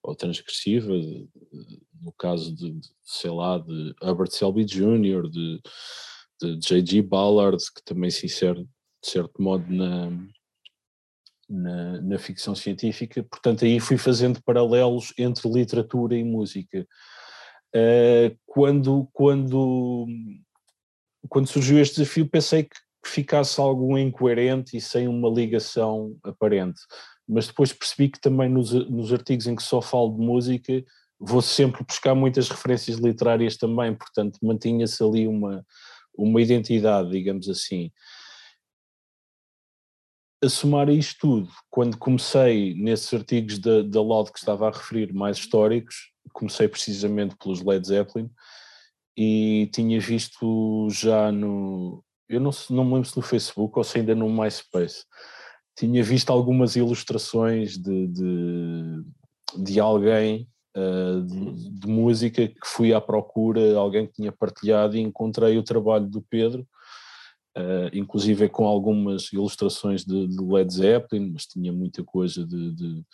[0.00, 0.92] ou transgressiva,
[2.00, 5.60] no caso de, de, sei lá, de Herbert Selby Jr., de,
[6.40, 7.02] de J.G.
[7.02, 8.64] Ballard, que também se insere,
[9.02, 10.10] de certo modo, na,
[11.48, 13.22] na, na, ficção científica.
[13.24, 16.86] Portanto, aí fui fazendo paralelos entre literatura e música.
[17.74, 20.06] Uh, quando, quando,
[21.28, 26.80] quando surgiu este desafio, pensei que ficasse algo incoerente e sem uma ligação aparente.
[27.28, 30.84] Mas depois percebi que também nos, nos artigos em que só falo de música,
[31.18, 35.64] vou sempre buscar muitas referências literárias também, portanto, mantinha-se ali uma,
[36.16, 37.90] uma identidade, digamos assim.
[40.42, 45.12] A somar isto tudo, quando comecei nesses artigos da, da Loud que estava a referir,
[45.12, 48.28] mais históricos, comecei precisamente pelos Led Zeppelin
[49.16, 52.02] e tinha visto já no.
[52.28, 55.04] Eu não, não me lembro se no Facebook ou se ainda no MySpace.
[55.76, 59.04] Tinha visto algumas ilustrações de, de,
[59.58, 65.00] de alguém uh, de, de, música que fui à procura, alguém que tinha partilhado e
[65.00, 66.66] encontrei o trabalho do Pedro,
[67.56, 73.04] uh, inclusive com algumas ilustrações de, de, Led Zeppelin, mas tinha muita coisa de,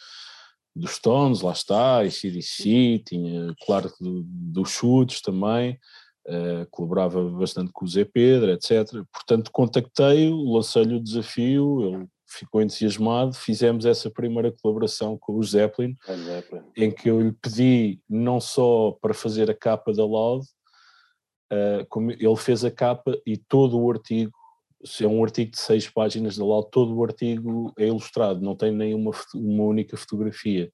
[0.75, 5.79] dos Stones, lá está, e CDC, tinha, claro, dos do chutes também,
[6.27, 8.87] uh, colaborava bastante com o Zé Pedro, etc.
[9.13, 15.97] Portanto, contactei-o, lancei-lhe o desafio, ele ficou entusiasmado, fizemos essa primeira colaboração com o Zeppelin,
[16.07, 20.47] Zeppelin, em que eu lhe pedi não só para fazer a capa da Loud,
[21.53, 24.33] uh, como ele fez a capa e todo o artigo,
[24.85, 28.55] se é um artigo de seis páginas da Loud, todo o artigo é ilustrado, não
[28.55, 30.71] tem nenhuma uma única fotografia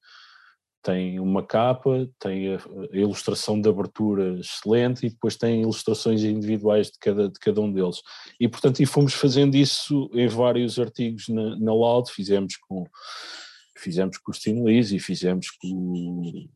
[0.85, 6.89] tem uma capa, tem a, a, ilustração de abertura excelente e depois tem ilustrações individuais
[6.89, 8.03] de cada, de cada um deles.
[8.39, 12.85] E portanto, e fomos fazendo isso em vários artigos na, na Loud, fizemos com
[13.77, 16.49] fizemos com o Steve Lizzy, fizemos com o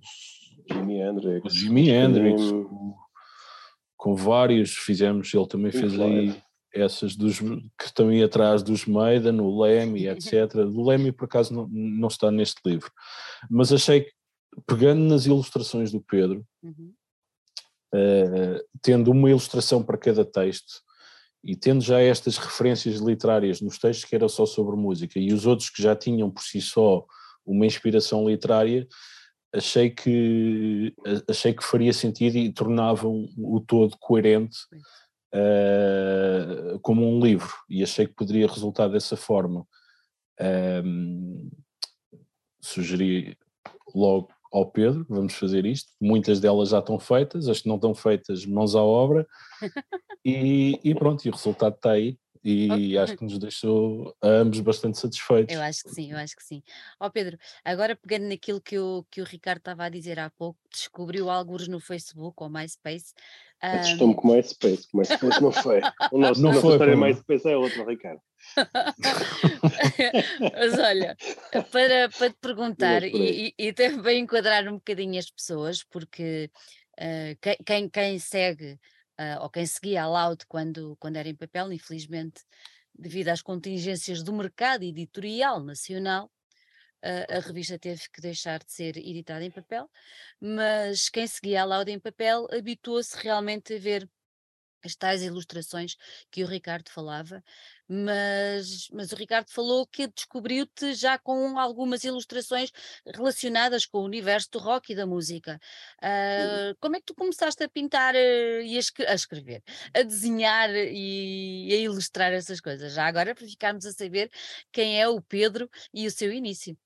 [0.70, 2.94] Jimi Hendrix, Jimi Hendrix com,
[3.98, 6.30] com, vários, fizemos, ele também fez Floyd.
[6.30, 10.54] aí essas dos, que estão aí atrás dos Maiden, o Lemmy, etc.
[10.72, 12.90] O Lemmy, por acaso, não, não está neste livro.
[13.50, 14.12] Mas achei que
[14.66, 16.92] pegando nas ilustrações do Pedro, uhum.
[17.94, 20.82] uh, tendo uma ilustração para cada texto
[21.44, 25.46] e tendo já estas referências literárias nos textos que era só sobre música e os
[25.46, 27.06] outros que já tinham por si só
[27.46, 28.86] uma inspiração literária,
[29.54, 30.94] achei que
[31.28, 34.58] achei que faria sentido e tornavam o todo coerente
[35.34, 39.66] uh, como um livro e achei que poderia resultar dessa forma.
[40.40, 41.50] Um,
[42.60, 43.36] sugeri
[43.94, 45.92] logo ao Pedro, vamos fazer isto.
[46.00, 49.26] Muitas delas já estão feitas, as que não estão feitas, mãos à obra.
[50.24, 52.18] E, e pronto, e o resultado está aí.
[52.44, 52.98] E okay.
[52.98, 55.54] acho que nos deixou ambos bastante satisfeitos.
[55.54, 56.62] Eu acho que sim, eu acho que sim.
[57.00, 60.30] Ó oh Pedro, agora pegando naquilo que o, que o Ricardo estava a dizer há
[60.30, 63.12] pouco, descobriu alguns no Facebook ou MySpace.
[63.62, 63.80] Um...
[63.80, 65.80] Estou-me com MySpace, MySpace não foi.
[66.12, 68.20] O nosso, não foi, história MySpace é outro, Ricardo.
[70.52, 71.16] Mas olha,
[71.70, 76.50] para, para te perguntar e, e, e, também enquadrar um bocadinho as pessoas, porque
[76.98, 78.78] uh, quem, quem segue
[79.18, 82.42] uh, ou quem seguia a Loud quando, quando era em papel, infelizmente,
[82.94, 86.30] devido às contingências do mercado editorial nacional,
[87.00, 89.88] a revista teve que deixar de ser editada em papel,
[90.40, 94.10] mas quem seguia a Loud em papel habituou-se realmente a ver
[94.84, 95.96] as tais ilustrações
[96.30, 97.42] que o Ricardo falava,
[97.88, 102.70] mas, mas o Ricardo falou que descobriu-te já com algumas ilustrações
[103.06, 105.58] relacionadas com o universo do rock e da música.
[106.02, 109.62] Uh, como é que tu começaste a pintar uh, e a, a, escrever,
[109.94, 112.92] a desenhar e a ilustrar essas coisas?
[112.92, 114.30] Já agora para ficarmos a saber
[114.70, 116.76] quem é o Pedro e o seu início.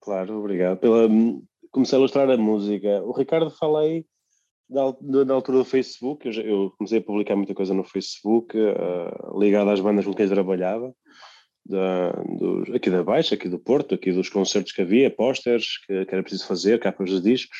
[0.00, 0.78] Claro, obrigado.
[0.78, 3.02] Pela, hum, comecei a ilustrar a música.
[3.04, 4.04] O Ricardo falei
[4.68, 9.80] da, altura do Facebook, eu, comecei a publicar muita coisa no Facebook, uh, ligado às
[9.80, 10.94] bandas com quem trabalhava,
[11.66, 12.10] da,
[12.74, 16.22] aqui da Baixa, aqui do Porto, aqui dos concertos que havia, pósteres que, que, era
[16.22, 17.58] preciso fazer, capas de discos.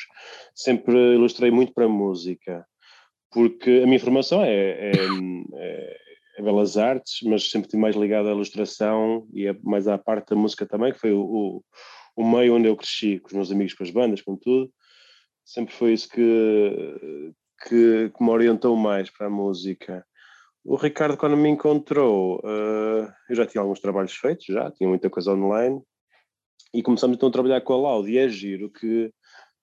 [0.53, 2.65] Sempre ilustrei muito para música,
[3.31, 4.91] porque a minha formação é, é,
[5.55, 5.97] é,
[6.37, 10.29] é belas artes, mas sempre tive mais ligado à ilustração e é mais à parte
[10.29, 11.63] da música também, que foi o, o,
[12.15, 14.71] o meio onde eu cresci, com os meus amigos, com as bandas, com tudo
[15.45, 17.31] sempre foi isso que,
[17.67, 20.05] que, que, me orientou mais para a música.
[20.63, 25.09] O Ricardo, quando me encontrou, uh, eu já tinha alguns trabalhos feitos, já tinha muita
[25.09, 25.79] coisa online,
[26.73, 29.11] e começamos então a trabalhar com a Loud, e é giro que,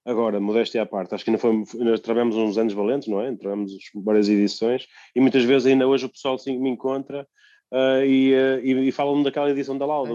[0.05, 3.35] agora, modéstia à parte, acho que ainda foi, nós trabalhamos uns anos valentes, não é?
[3.35, 7.27] Trabalhamos várias edições, e muitas vezes ainda hoje o pessoal assim, me encontra
[7.73, 10.13] uh, e, uh, e, e falam-me daquela edição da Loud,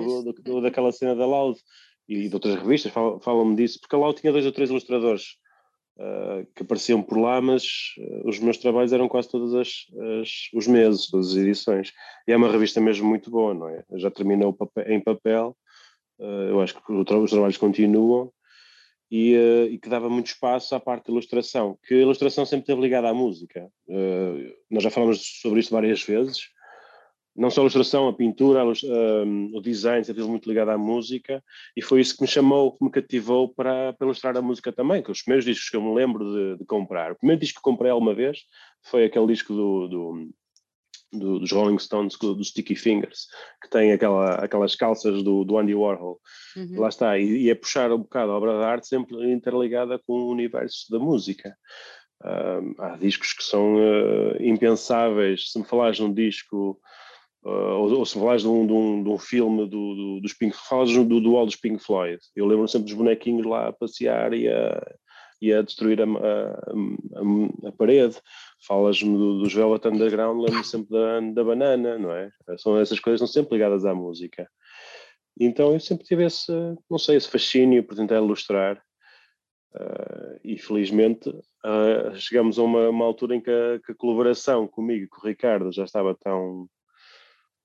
[0.48, 1.60] ou daquela cena da Loud,
[2.08, 5.36] e de outras revistas falam-me disso, porque a Loud tinha dois ou três ilustradores
[5.98, 7.64] uh, que apareciam por lá, mas
[7.98, 9.54] uh, os meus trabalhos eram quase todos
[10.54, 11.92] os meses, todas as edições.
[12.28, 13.84] E é uma revista mesmo muito boa, não é?
[13.96, 14.56] Já terminou
[14.88, 15.58] em papel,
[16.20, 18.32] uh, eu acho que os trabalhos continuam.
[19.10, 19.36] E,
[19.72, 23.08] e, que dava muito espaço à parte de ilustração, que a ilustração sempre esteve ligada
[23.08, 23.72] à música.
[24.70, 26.50] nós já falamos sobre isto várias vezes,
[27.38, 31.44] não só a ilustração, a pintura, a, um, o design, sempre muito ligado à música,
[31.76, 35.04] e foi isso que me chamou, que me cativou para, para ilustrar a música também,
[35.04, 37.64] que os primeiros discos que eu me lembro de, de comprar, o primeiro disco que
[37.64, 38.40] comprei alguma vez
[38.84, 40.30] foi aquele disco do, do,
[41.14, 43.28] do, dos Rolling Stones, do Sticky Fingers,
[43.62, 46.20] que tem aquela, aquelas calças do, do Andy Warhol.
[46.56, 46.80] Uhum.
[46.80, 50.14] Lá está, e, e é puxar um bocado a obra de arte sempre interligada com
[50.14, 51.56] o universo da música.
[52.26, 55.52] Um, há discos que são uh, impensáveis.
[55.52, 56.80] Se me falares num disco
[57.44, 60.34] Uh, ou, ou, se falares de um, de um, de um filme do, do, dos
[60.34, 62.20] Pink falas do dual dos Pink Floyd.
[62.36, 64.96] Eu lembro sempre dos bonequinhos lá a passear e a,
[65.42, 68.18] e a destruir a, a, a parede.
[68.68, 72.30] Falas-me do, dos Velvet Underground, lembro-me sempre da, da banana, não é?
[72.58, 74.50] São essas coisas são sempre ligadas à música.
[75.40, 76.52] Então eu sempre tive esse,
[76.90, 78.82] não sei, esse fascínio por tentar ilustrar.
[79.76, 84.66] Uh, e felizmente uh, chegamos a uma, uma, altura em que a, que a, colaboração
[84.66, 86.68] comigo e com o Ricardo já estava tão,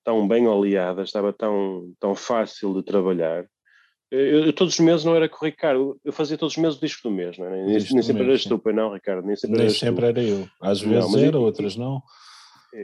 [0.03, 3.45] tão bem oleada, estava tão, tão fácil de trabalhar.
[4.11, 6.77] Eu, eu, todos os meses não era com o Ricardo, eu fazia todos os meses
[6.77, 7.65] o disco do mês, não é?
[7.65, 9.25] nem, nem sempre eras tu, não, Ricardo?
[9.25, 12.01] Nem sempre, nem sempre era eu, às vezes não, era, outras não.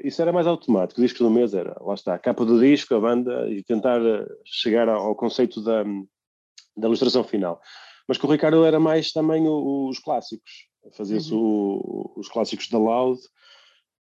[0.03, 2.95] Isso era mais automático, o disco do mês era, lá está, a capa do disco,
[2.95, 4.01] a banda e tentar
[4.43, 7.61] chegar ao, ao conceito da, da ilustração final.
[8.07, 10.67] Mas com o Ricardo era mais também os clássicos.
[10.93, 12.11] Fazia-se uhum.
[12.15, 13.19] os clássicos da Loud,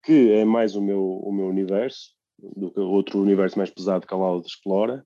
[0.03, 2.15] que é mais o meu, o meu universo,
[2.55, 5.05] do que outro universo mais pesado que a Loud explora.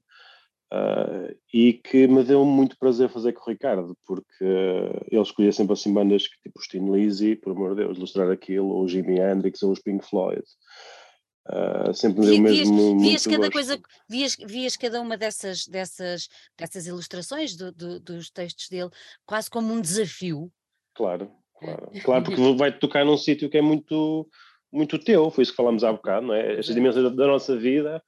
[0.73, 5.51] Uh, e que me deu muito prazer fazer com o Ricardo, porque uh, ele escolhia
[5.51, 9.19] sempre assim bandas que, tipo Steen Lizzy, por amor de Deus, ilustrar aquilo, ou Jimi
[9.19, 10.43] Hendrix, ou os Pink Floyd.
[11.47, 16.27] Uh, sempre me deu vias, mesmo vias cada coisa vias, vias cada uma dessas dessas
[16.57, 18.89] dessas ilustrações do, do, dos textos dele
[19.27, 20.51] quase como um desafio
[20.95, 24.27] claro claro claro porque vai tocar num sítio que é muito
[24.75, 28.03] muito teu foi isso que falámos há bocado não é estas dimensões da, nossa vida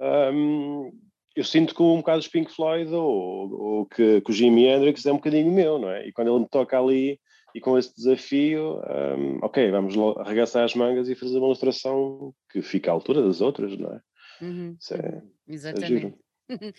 [0.00, 0.90] um,
[1.36, 5.04] eu sinto que um bocado os Pink Floyd ou, ou que, que o Jimi Hendrix
[5.04, 7.18] é um bocadinho meu não é e quando ele me toca ali
[7.54, 12.60] e com esse desafio, um, ok, vamos arregaçar as mangas e fazer uma ilustração que
[12.60, 14.00] fica à altura das outras, não é?
[14.42, 14.76] Uhum.
[14.78, 16.18] Isso é, é Exatamente.
[16.48, 16.48] É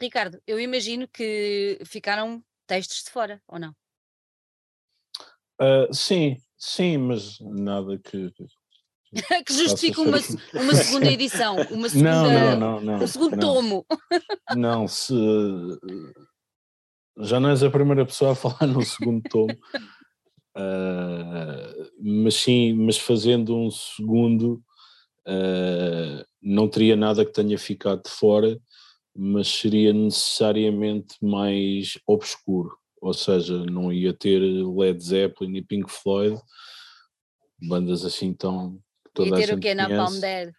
[0.00, 3.70] Ricardo, eu imagino que ficaram textos de fora, ou não?
[5.60, 8.32] Uh, sim, sim, mas nada que.
[9.44, 10.18] que justifique uma,
[10.54, 13.40] uma segunda edição, uma segunda, não, não, não, não, um segundo não.
[13.40, 13.86] tomo.
[14.56, 15.12] Não, se
[17.18, 19.56] já não és a primeira pessoa a falar no segundo tomo.
[20.56, 24.62] Uh, mas sim, mas fazendo um segundo,
[25.26, 28.58] uh, não teria nada que tenha ficado de fora,
[29.14, 36.38] mas seria necessariamente mais obscuro, ou seja, não ia ter Led Zeppelin e Pink Floyd,
[37.66, 38.78] bandas assim tão.
[39.16, 40.52] Toda ia ter o que na Palm Dead?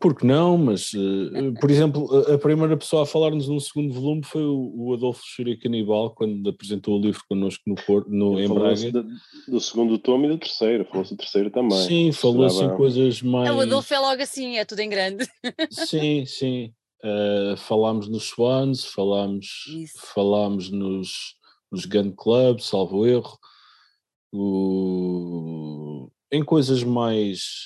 [0.00, 4.42] Porque não, mas, uh, por exemplo, a, primeira pessoa a falar-nos num segundo volume foi
[4.42, 7.76] o, o Adolfo Xúria Canibal, quando apresentou o livro connosco no,
[8.08, 8.90] no, em Braga.
[8.90, 9.06] Do,
[9.46, 11.78] do segundo tomo e do terceiro, falou-se do terceiro também.
[11.86, 13.48] Sim, falou-se em coisas mais...
[13.48, 15.26] É, o Adolfo é logo assim, é tudo em grande.
[15.70, 16.72] Sim, sim.
[17.02, 19.64] Uh, falámos nos Swans, falámos,
[20.14, 21.36] falámos nos,
[21.70, 23.38] nos Gun Club, salvo erro,
[24.32, 27.64] o, em coisas mais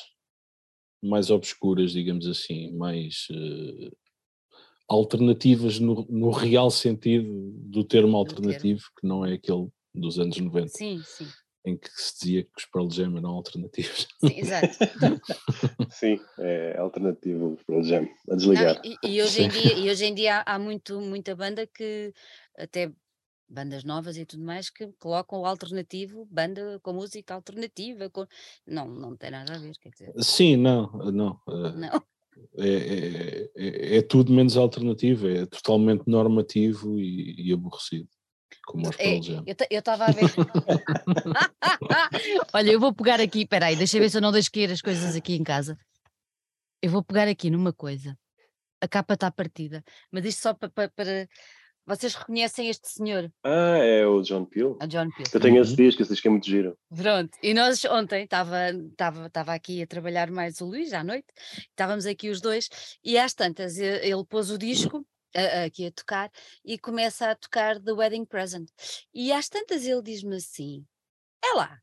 [1.03, 3.97] mais obscuras, digamos assim, mais uh,
[4.89, 10.69] alternativas no, no, real sentido do termo alternativo, que não é aquele dos anos 90.
[10.69, 11.27] Sim, sim.
[11.65, 14.09] Em que se dizia que os Pearl Jam eram alternativos.
[14.21, 14.69] Sim, exato.
[15.91, 18.75] sim, é alternativo Pearl Jam, a desligar.
[18.77, 21.67] Não, e, e, hoje em dia, e hoje em dia há, há muito, muita banda
[21.67, 22.13] que
[22.57, 22.91] até
[23.49, 28.27] bandas novas e tudo mais que colocam o alternativo, banda com música alternativa, com...
[28.67, 30.13] não, não tem nada a ver, quer dizer.
[30.23, 31.41] Sim, não, não.
[31.49, 32.03] Eh, não.
[32.57, 38.09] É, é, é, é tudo menos alternativo, é totalmente normativo e, e aborrecido.
[38.67, 39.19] Como aos é,
[39.71, 40.27] eu estava a ver.
[42.53, 44.83] Olha, eu vou pegar aqui, peraí, deixa eu ver se eu não deixo cair as
[44.83, 45.75] coisas aqui em casa.
[46.83, 48.15] Eu vou pegar aqui numa coisa.
[48.81, 49.83] A capa está partida,
[50.13, 51.29] mas isto só para, para,
[51.89, 53.33] vocês reconhecem este senhor?
[53.43, 54.77] Ah, é o John Peel.
[54.79, 55.27] A John Peel.
[55.33, 56.79] Eu tenho esse disco, esse disco é muito giro.
[56.95, 61.27] Pronto, e nós ontem estava aqui a trabalhar mais o Luís à noite,
[61.71, 62.69] estávamos aqui os dois,
[63.03, 65.03] e às tantas ele pôs o disco
[65.65, 66.31] aqui a tocar
[66.63, 68.69] e começa a tocar The Wedding Present.
[69.15, 70.85] E às tantas ele diz-me assim:
[71.43, 71.81] é lá,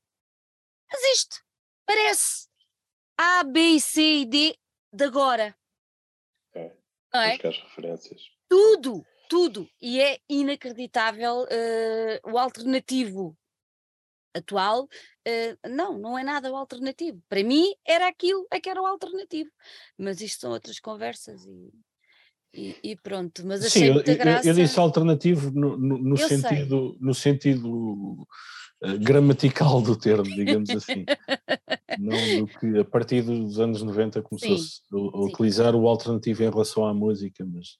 [0.91, 1.37] mas isto
[1.83, 2.47] parece
[3.17, 4.55] A, B, C e D
[4.93, 5.55] de agora.
[6.53, 6.71] É,
[7.11, 7.47] é?
[7.47, 8.21] as referências.
[8.47, 9.69] Tudo, tudo.
[9.81, 13.37] E é inacreditável uh, o alternativo
[14.35, 14.83] atual.
[15.27, 17.21] Uh, não, não é nada o alternativo.
[17.29, 19.49] Para mim era aquilo é que era o alternativo.
[19.97, 21.71] Mas isto são outras conversas e,
[22.53, 23.45] e, e pronto.
[23.45, 24.47] Mas achei Sim, muita eu, graça.
[24.47, 28.27] Eu, eu disse alternativo no, no, no sentido, no sentido
[28.83, 31.05] uh, gramatical do termo, digamos assim.
[31.99, 36.49] não do que a partir dos anos 90 começou-se a, a utilizar o alternativo em
[36.49, 37.77] relação à música, mas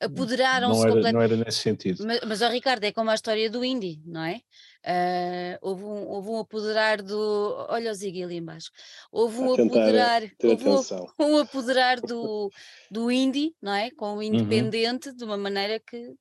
[0.00, 1.12] apoderaram-se completamente.
[1.12, 2.04] Não era nesse sentido.
[2.06, 4.40] Mas, mas oh, Ricardo, é como a história do indie, não é?
[4.84, 7.66] Uh, houve, um, houve um apoderar do.
[7.68, 8.70] Olha o Ziggy ali embaixo.
[9.10, 10.22] Houve um apoderar.
[10.42, 10.78] Houve um,
[11.20, 12.50] um, apoderar do,
[12.90, 13.90] do indie, não é?
[13.90, 14.22] Com o uhum.
[14.22, 15.16] independente, uhum.
[15.16, 16.14] de uma maneira que.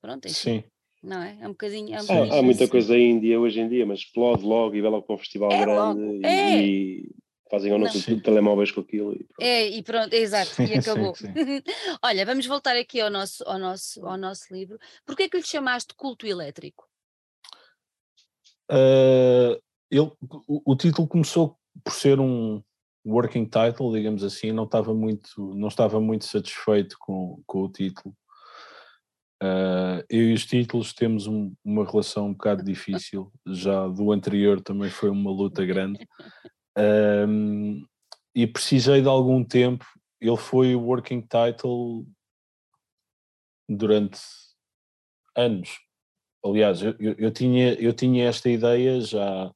[0.00, 0.60] Pronto, enfim.
[0.60, 0.64] Sim.
[1.02, 1.38] Não é?
[1.40, 1.94] É um bocadinho.
[1.94, 2.70] É um bocadinho há, há muita assim.
[2.70, 5.60] coisa índia hoje em dia, mas explode logo e vai logo para um festival é
[5.60, 6.14] grande logo.
[6.14, 6.62] e, é.
[6.62, 7.10] e
[7.50, 9.12] fazem anúncios de telemóveis com aquilo.
[9.12, 9.40] E pronto.
[9.40, 11.14] É, e pronto, exato, e acabou.
[11.14, 11.62] sim, sim.
[12.02, 14.78] Olha, vamos voltar aqui ao nosso, ao nosso, ao nosso livro.
[15.06, 16.86] Porquê é que lhe chamaste culto elétrico?
[18.70, 19.58] Uh,
[19.90, 20.12] ele,
[20.46, 22.62] o, o, título começou por ser um
[23.06, 28.14] working title, digamos assim, não estava muito, não estava muito satisfeito com, com o título.
[29.42, 34.60] Uh, eu e os títulos temos um, uma relação um bocado difícil, já do anterior
[34.60, 36.06] também foi uma luta grande.
[36.78, 37.84] Um,
[38.34, 39.84] e precisei de algum tempo.
[40.20, 42.06] Ele foi o working title
[43.68, 44.20] durante
[45.36, 45.78] anos.
[46.44, 49.52] Aliás, eu, eu, tinha, eu tinha esta ideia já,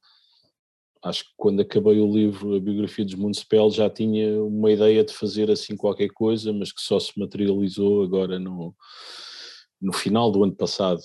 [1.01, 5.13] acho que quando acabei o livro, a biografia dos Municipal, já tinha uma ideia de
[5.13, 8.75] fazer assim qualquer coisa, mas que só se materializou agora no,
[9.81, 11.01] no final do ano passado.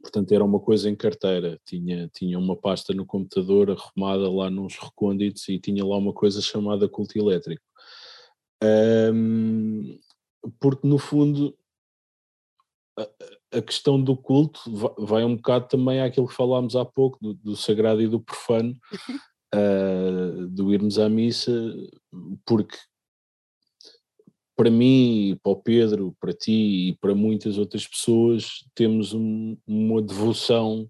[0.00, 1.60] Portanto, era uma coisa em carteira.
[1.64, 6.40] Tinha, tinha uma pasta no computador arrumada lá nos recônditos e tinha lá uma coisa
[6.40, 7.62] chamada culto elétrico.
[8.62, 9.98] Um,
[10.60, 11.56] porque, no fundo,
[12.98, 14.60] a, a, questão do culto
[14.98, 18.74] vai um bocado também àquilo que falámos há pouco, do, do sagrado e do profano,
[19.54, 21.52] uh, do irmos à missa,
[22.46, 22.76] porque
[24.56, 30.00] para mim, para o Pedro, para ti e para muitas outras pessoas, temos um, uma
[30.00, 30.88] devoção,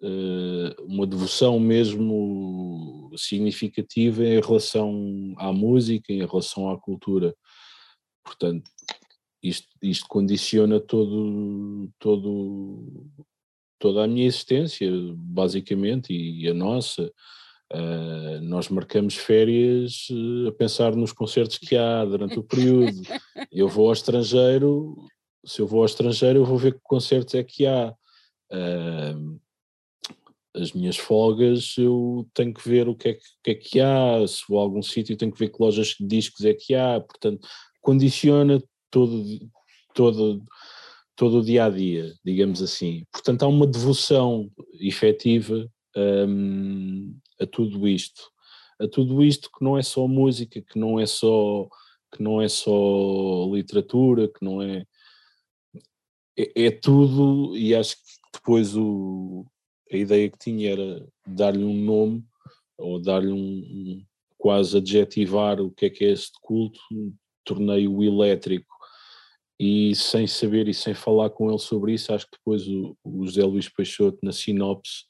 [0.00, 7.34] uh, uma devoção mesmo significativa em relação à música, em relação à cultura.
[8.24, 8.70] Portanto,
[9.42, 13.06] isto, isto condiciona todo, todo,
[13.78, 17.12] toda a minha existência, basicamente, e a nossa.
[17.74, 23.02] Uh, nós marcamos férias uh, a pensar nos concertos que há durante o período.
[23.50, 24.94] Eu vou ao estrangeiro,
[25.44, 27.94] se eu vou ao estrangeiro, eu vou ver que concertos é que há.
[28.52, 29.40] Uh,
[30.56, 34.26] as minhas folgas, eu tenho que ver o que é que, que, é que há.
[34.26, 37.00] Se vou a algum sítio, tenho que ver que lojas de discos é que há.
[37.00, 37.46] Portanto,
[37.80, 39.50] condiciona todo,
[39.92, 40.44] todo,
[41.16, 43.04] todo o dia a dia, digamos assim.
[43.10, 44.48] Portanto, há uma devoção
[44.80, 45.68] efetiva.
[45.96, 48.30] Um, a tudo isto,
[48.80, 51.68] a tudo isto que não é só música, que não é só
[52.14, 54.86] que não é só literatura, que não é
[56.36, 59.46] é, é tudo e acho que depois o,
[59.92, 62.24] a ideia que tinha era dar-lhe um nome
[62.76, 64.04] ou dar-lhe um, um,
[64.36, 66.80] quase adjetivar o que é que é este culto,
[67.44, 68.74] tornei-o elétrico.
[69.58, 73.24] E sem saber e sem falar com ele sobre isso, acho que depois o, o
[73.24, 75.04] José Luís Peixoto na sinopse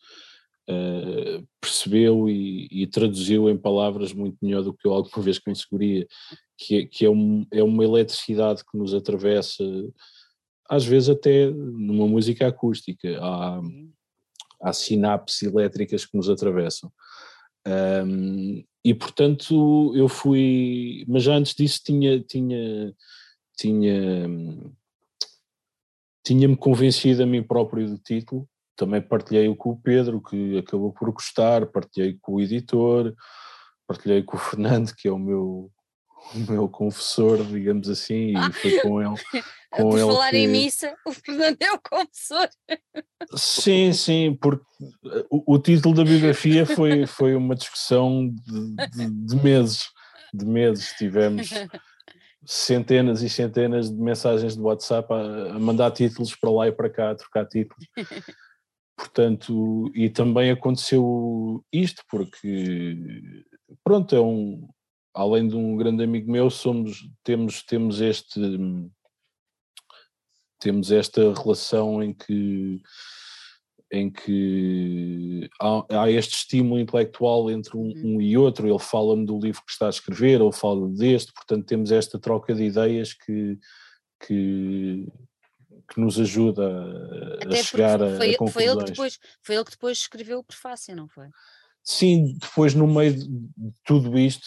[0.68, 6.06] uh, percebeu e, e, traduziu em palavras muito melhor do que eu alguma vez conseguiria,
[6.56, 9.64] que, é, que é, um, é uma eletricidade que nos atravessa,
[10.68, 13.60] às vezes até numa música acústica, há,
[14.62, 16.92] há sinapses elétricas que nos atravessam.
[17.66, 22.94] Um, e portanto eu fui, mas já antes disso tinha, tinha,
[23.56, 24.28] tinha,
[26.22, 28.46] tinha-me convencido a mim próprio do título
[28.76, 33.14] também partilhei-o com o Pedro, que acabou por gostar, partilhei com o editor,
[33.86, 35.70] partilhei com o Fernando, que é o meu,
[36.34, 39.14] o meu confessor, digamos assim, e foi com ele.
[39.74, 40.36] Com por ele falar que...
[40.36, 42.48] em missa, o Fernando é o confessor.
[43.34, 44.64] Sim, sim, porque
[45.28, 49.90] o, o título da biografia foi, foi uma discussão de, de, de meses.
[50.32, 51.50] De meses tivemos
[52.46, 56.90] centenas e centenas de mensagens de WhatsApp a, a, mandar títulos para lá e para
[56.90, 57.84] cá, a trocar títulos.
[58.96, 63.44] Portanto, e também aconteceu isto, porque,
[63.82, 64.68] pronto, é um,
[65.12, 68.40] além de um grande amigo meu, somos, temos, temos este,
[70.60, 72.80] temos esta relação em que,
[73.92, 78.16] em que há, há este estímulo intelectual entre um, uhum.
[78.16, 81.66] um e outro, ele fala-me do livro que está a escrever, ou fala deste, portanto
[81.66, 83.58] temos esta troca de ideias que,
[84.24, 85.06] que,
[85.88, 89.64] que nos ajuda a, a chegar a, foi, a foi ele que depois Foi ele
[89.64, 91.28] que depois escreveu o prefácio, não foi?
[91.82, 93.28] Sim, depois no meio de
[93.84, 94.46] tudo isto,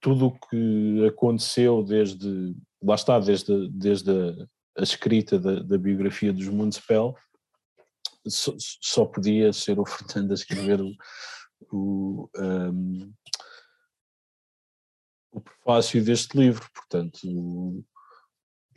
[0.00, 6.32] tudo o que aconteceu desde, lá está, desde, desde a, a escrita da, da, biografia
[6.32, 7.16] dos Mundspell,
[8.28, 10.92] só, só, podia ser o Fernando a escrever o,
[11.72, 13.12] o, um,
[15.32, 17.84] o prefácio deste livro, portanto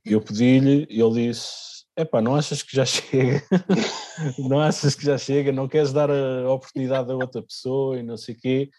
[0.06, 3.44] eu pedi-lhe e ele disse: Epá, não achas que já chega?
[4.40, 5.52] não achas que já chega?
[5.52, 8.70] Não queres dar a oportunidade a outra pessoa e não sei o quê?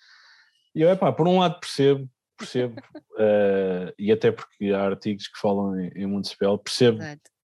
[0.74, 2.08] E eu, epá, por um lado percebo,
[2.38, 2.80] percebo,
[3.14, 7.00] uh, e até porque há artigos que falam em, em Municipal, percebo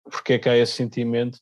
[0.04, 1.40] porque é que há esse sentimento.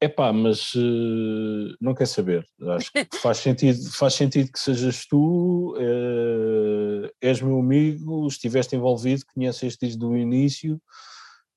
[0.00, 2.46] Epá, mas uh, não quer saber.
[2.76, 9.24] Acho que faz sentido, faz sentido que sejas tu, uh, és meu amigo, estiveste envolvido,
[9.32, 10.80] conheces desde o início,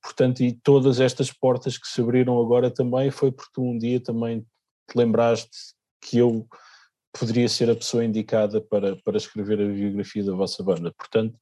[0.07, 3.99] Portanto, e todas estas portas que se abriram agora também foi porque tu um dia
[3.99, 4.39] também
[4.89, 5.49] te lembraste
[6.01, 6.47] que eu
[7.11, 10.93] poderia ser a pessoa indicada para, para escrever a biografia da vossa banda.
[10.97, 11.37] Portanto,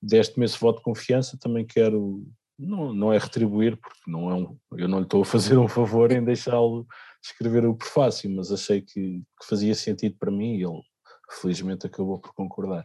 [0.00, 2.22] deste-me esse voto de confiança, também quero,
[2.58, 5.66] não, não é retribuir, porque não é um, eu não lhe estou a fazer um
[5.66, 6.86] favor em deixá-lo
[7.24, 10.82] escrever o prefácio, mas achei que, que, fazia sentido para mim e ele
[11.40, 12.84] felizmente acabou por concordar.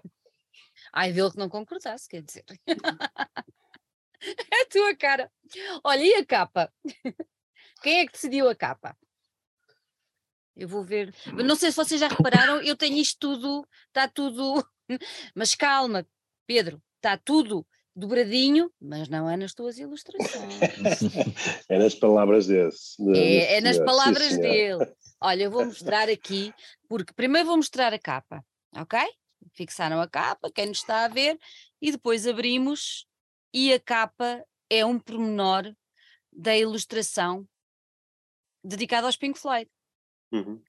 [0.94, 2.46] Ai, dele que não concordasse, quer dizer.
[4.52, 5.32] é a tua cara.
[5.84, 6.72] Olha, e a capa?
[7.82, 8.98] Quem é que decidiu a capa?
[10.56, 11.14] Eu vou ver.
[11.34, 14.66] Não sei se vocês já repararam, eu tenho isto tudo, está tudo.
[15.36, 16.08] Mas calma,
[16.46, 17.66] Pedro, está tudo
[17.96, 20.60] dobradinho, mas não é nas tuas ilustrações.
[21.68, 23.04] é nas palavras desse.
[23.04, 24.86] De, é, é nas palavras sim, dele.
[25.20, 26.54] Olha, eu vou mostrar aqui,
[26.88, 28.44] porque primeiro vou mostrar a capa,
[28.76, 29.00] ok?
[29.54, 31.38] Fixaram a capa, quem nos está a ver,
[31.82, 33.06] e depois abrimos,
[33.54, 35.74] e a capa é um pormenor
[36.32, 37.46] da ilustração
[38.64, 39.70] dedicada aos Pink Floyd.
[40.32, 40.62] Uhum.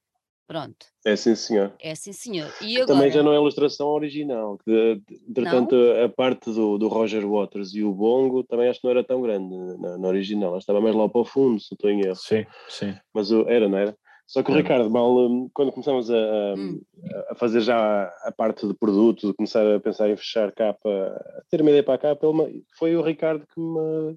[0.47, 0.87] Pronto.
[1.07, 1.73] É sim, senhor.
[1.81, 2.53] É sim, senhor.
[2.61, 2.99] E agora...
[2.99, 4.59] Também já não é ilustração original.
[4.67, 6.05] De, entretanto, não?
[6.05, 9.23] a parte do, do Roger Waters e o bongo também acho que não era tão
[9.23, 10.59] grande na, na original.
[10.59, 12.17] Estava mais lá para o fundo, se estou em erro.
[12.17, 12.95] Sim, sim.
[13.15, 13.97] Mas o, era, não era?
[14.27, 16.81] Só que o Ricardo, mal, hum, quando começamos a, a, hum.
[17.31, 21.43] a, fazer já a parte de produto, de começar a pensar em fechar capa, a
[21.51, 24.17] ter uma ideia para a capa, ele, foi o Ricardo que me,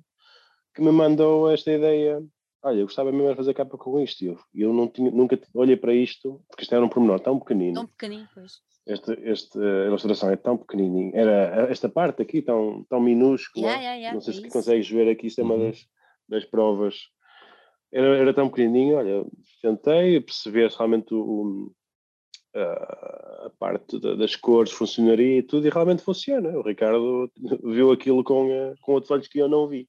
[0.74, 2.24] que me mandou esta ideia
[2.66, 4.24] olha, eu gostava mesmo de fazer capa com isto.
[4.24, 7.40] E eu, eu não tinha, nunca olhei para isto, porque isto era um pormenor tão
[7.40, 7.76] pequenino.
[7.76, 8.54] Tão pequenino, pois.
[8.88, 11.12] Este, este, a ilustração é tão pequenininha.
[11.14, 13.68] Era esta parte aqui tão, tão minúscula.
[13.68, 15.70] Yeah, yeah, yeah, não sei é se consegues ver aqui, isto é uma uhum.
[15.70, 15.88] das,
[16.28, 16.96] das provas.
[17.96, 19.26] Era, era tão pequenininho, olha,
[19.62, 21.72] tentei perceber se realmente o,
[22.54, 26.50] a, a parte da, das cores funcionaria e tudo, e realmente funciona.
[26.58, 27.32] O Ricardo
[27.64, 29.88] viu aquilo com, eh, com outros olhos que eu não vi.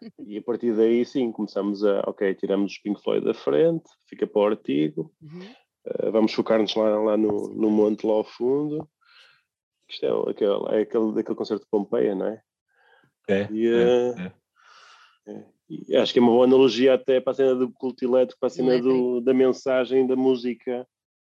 [0.24, 4.26] E a partir daí, sim, começamos a, ok, tiramos os Pink Floyd da frente, fica
[4.26, 5.42] para o artigo, uhum.
[5.86, 8.88] uh, vamos focar-nos lá, lá no, no monte, lá ao fundo.
[9.88, 12.42] Isto é, aquele, é aquele, aquele concerto de Pompeia, não é?
[13.28, 14.32] É, e, uh, é,
[15.26, 15.44] é.
[15.68, 18.48] E acho que é uma boa analogia até para a cena do culto elétrico, para
[18.48, 20.86] a cena do, da mensagem da música.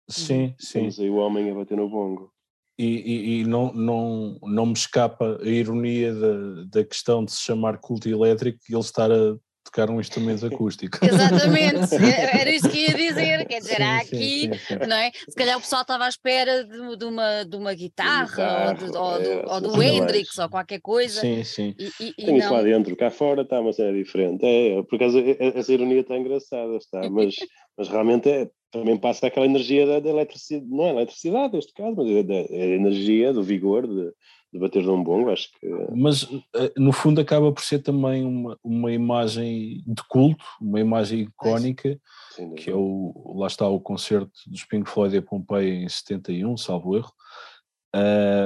[0.09, 0.79] Sim, sim.
[0.79, 2.35] Temos aí o homem a bater no bongo
[2.77, 7.41] e, e, e, não, não, não me escapa a ironia da, da questão de se
[7.41, 10.99] chamar culto elétrico e ele estar a tocar um instrumento acústico.
[11.03, 11.95] Exatamente,
[12.39, 15.11] era isso que ia dizer, quer dizer, sim, há aqui, sim, sim, não é?
[15.11, 18.91] Se calhar o pessoal estava à espera de, de uma, de uma guitarra, guitarra ou,
[18.91, 21.19] de, ou, é, ou do Hendrix ou qualquer coisa.
[21.19, 21.75] Sim, sim.
[21.79, 24.45] E, e, e Tem isso lá dentro, cá fora está uma cena diferente.
[24.45, 27.35] É, por acaso essa ironia está engraçada, está, mas,
[27.75, 31.95] mas realmente é, também passa aquela energia da, da, eletricidade, não é eletricidade neste caso,
[31.97, 34.11] mas é da, é a energia, do vigor de,
[34.55, 35.67] de bater de um bongo, acho que...
[35.93, 36.23] Mas
[36.55, 41.99] eh, no fundo acaba por ser também uma, uma imagem de culto, uma imagem icónica,
[42.55, 46.95] que é o, lá está o concerto dos Pink Floyd a Pompeia em 71, salvo
[46.95, 47.11] erro,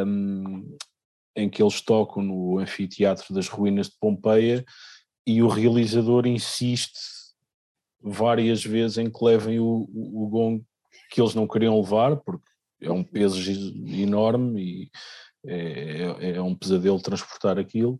[0.07, 0.75] um,
[1.35, 4.65] em que eles tocam no anfiteatro das ruínas de Pompeia
[5.27, 6.99] e o realizador insiste
[8.01, 10.63] várias vezes em que levem o, o, o gong
[11.11, 12.49] que eles não queriam levar, porque
[12.81, 14.91] é um peso enorme e
[15.45, 17.99] é, é, é um pesadelo transportar aquilo,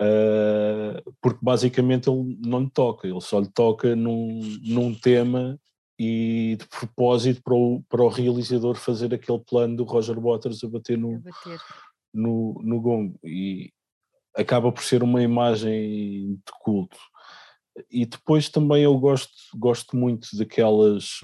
[0.00, 5.58] uh, porque basicamente ele não lhe toca, ele só lhe toca num, num tema
[5.98, 10.68] e de propósito para o, para o realizador fazer aquele plano do Roger Waters a
[10.68, 11.60] bater no, a bater.
[12.12, 13.72] no, no gongo e
[14.36, 16.98] acaba por ser uma imagem de culto
[17.90, 21.20] e depois também eu gosto, gosto muito daquelas,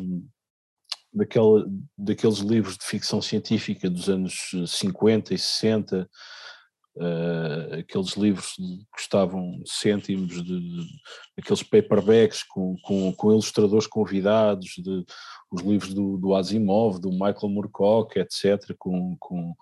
[1.12, 6.08] daquela, daqueles livros de ficção científica dos anos 50 e 60,
[6.96, 10.86] uh, eh, aqueles livros que custavam cêntimos, de, de,
[11.38, 15.04] aqueles paperbacks com, com, com, ilustradores convidados, de,
[15.50, 19.54] os livros do, do Asimov, do Michael Moorcock, etc., com, com,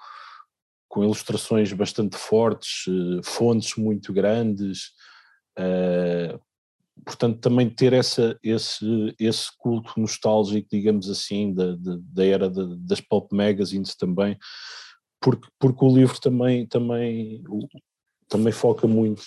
[0.88, 4.92] com ilustrações bastante fortes, uh, fontes muito grandes,
[7.04, 13.00] portanto, também ter essa, esse, esse culto nostálgico, digamos assim, da, da, era de, das
[13.00, 14.36] pulp magazines também,
[15.20, 17.42] porque, porque o livro também, também,
[18.28, 19.22] também foca muito,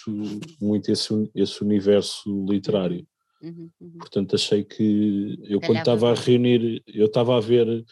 [0.62, 3.06] muito esse, esse universo literário.
[3.42, 3.98] Uhum, uhum.
[3.98, 7.84] Portanto, achei que eu quando estava a reunir, eu estava a ver,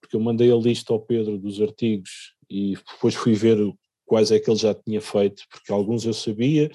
[0.00, 3.58] porque eu mandei a lista ao Pedro dos artigos e depois fui ver
[4.04, 6.70] quais é que ele já tinha feito, porque alguns eu sabia,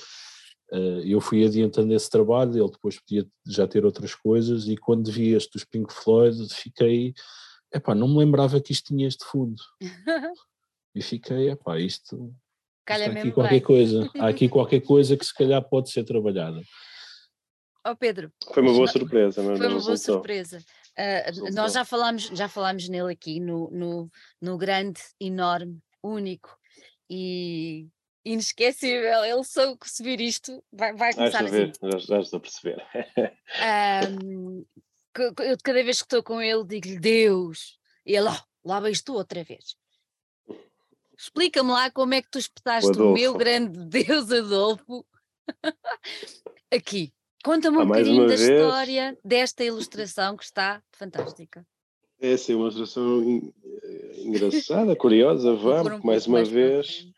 [1.06, 5.34] eu fui adiantando esse trabalho, ele depois podia já ter outras coisas, e quando vi
[5.34, 7.14] este dos Pink Floyd, fiquei,
[7.72, 9.62] epá, não me lembrava que isto tinha este fundo.
[10.96, 12.34] e fiquei, epá, isto.
[12.86, 13.62] Calha aqui qualquer bem.
[13.62, 16.62] coisa, há aqui qualquer coisa que se calhar pode ser trabalhada.
[17.88, 18.32] oh, Pedro.
[18.54, 20.16] Foi uma boa surpresa, mas Foi uma não boa resultou.
[20.16, 20.60] surpresa.
[20.98, 24.10] Uh, nós já falámos, já falámos nele aqui, no, no,
[24.42, 26.50] no grande, enorme, único
[27.10, 27.88] e
[28.26, 29.24] inesquecível.
[29.24, 31.52] Ele soube se vir isto, vai, vai começar a assim.
[31.52, 32.86] ver, já, já estou a perceber.
[35.14, 39.02] Que eu cada vez que estou com ele digo-lhe Deus, e ele, oh, lá vais
[39.02, 39.76] tu outra vez.
[41.16, 43.38] Explica-me lá como é que tu espetaste o, meu Adolfo.
[43.38, 45.06] grande Deus Adolfo
[46.72, 47.14] aqui.
[47.44, 48.42] Conta-me um bocadinho da vez.
[48.42, 51.66] história desta ilustração que está fantástica.
[52.20, 53.54] Essa é uma ilustração
[53.84, 57.13] eh, engraçada, curiosa, vamos, um mais uma mais vez.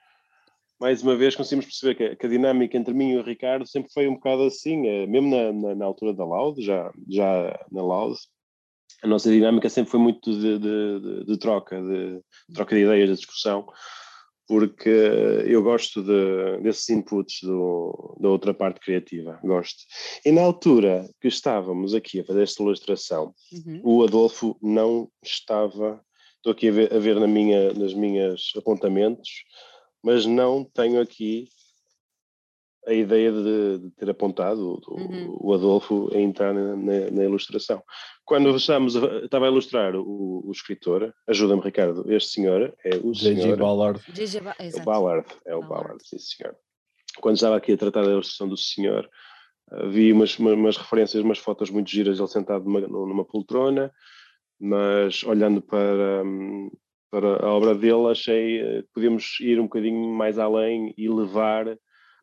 [0.80, 3.68] Mais uma vez conseguimos perceber que, a- que a dinâmica entre mim e o Ricardo
[3.68, 7.58] sempre foi um bocado assim, eh, mesmo na, na, na altura da Laude, já, já
[7.72, 8.20] na Laude,
[9.04, 12.22] a nossa dinâmica sempre foi muito de, de- de- de troca, de,
[12.54, 13.68] troca de ideias, de discussão,
[14.48, 14.90] porque
[15.46, 19.80] eu gosto de- desses inputs do- da outra parte criativa, gosto.
[20.26, 23.82] E na altura que estávamos aqui a fazer esta ilustração, Uhum.
[23.84, 26.02] o Adolfo não estava.
[26.38, 29.30] Estou aqui a ver, a ver na minha, nas minhas apontamentos,
[30.06, 31.50] mas não tenho aqui
[32.88, 35.38] a ideia de, de ter apontado o, Uhum.
[35.42, 37.82] o Adolfo a entrar na, na- na ilustração.
[38.24, 43.12] Quando estamos a, estava a ilustrar o, o escritor, ajuda-me Ricardo, este senhor é o
[43.12, 43.42] J.G.
[43.42, 44.00] senhor Ballard.
[44.14, 44.86] GG Ba- é o.
[44.86, 45.84] Ballard, é o Ballard.
[45.84, 46.56] Ballard, sim senhor.
[47.20, 49.10] Quando estava aqui a tratar da ilustração do senhor,
[49.72, 53.92] eh, vi umas, uma- umas referências, umas fotos muito giras, ele sentado numa, numa poltrona,
[54.60, 56.70] mas olhando para, hum,
[57.16, 61.66] para a obra dele, achei eh, que podíamos ir um bocadinho mais além e levar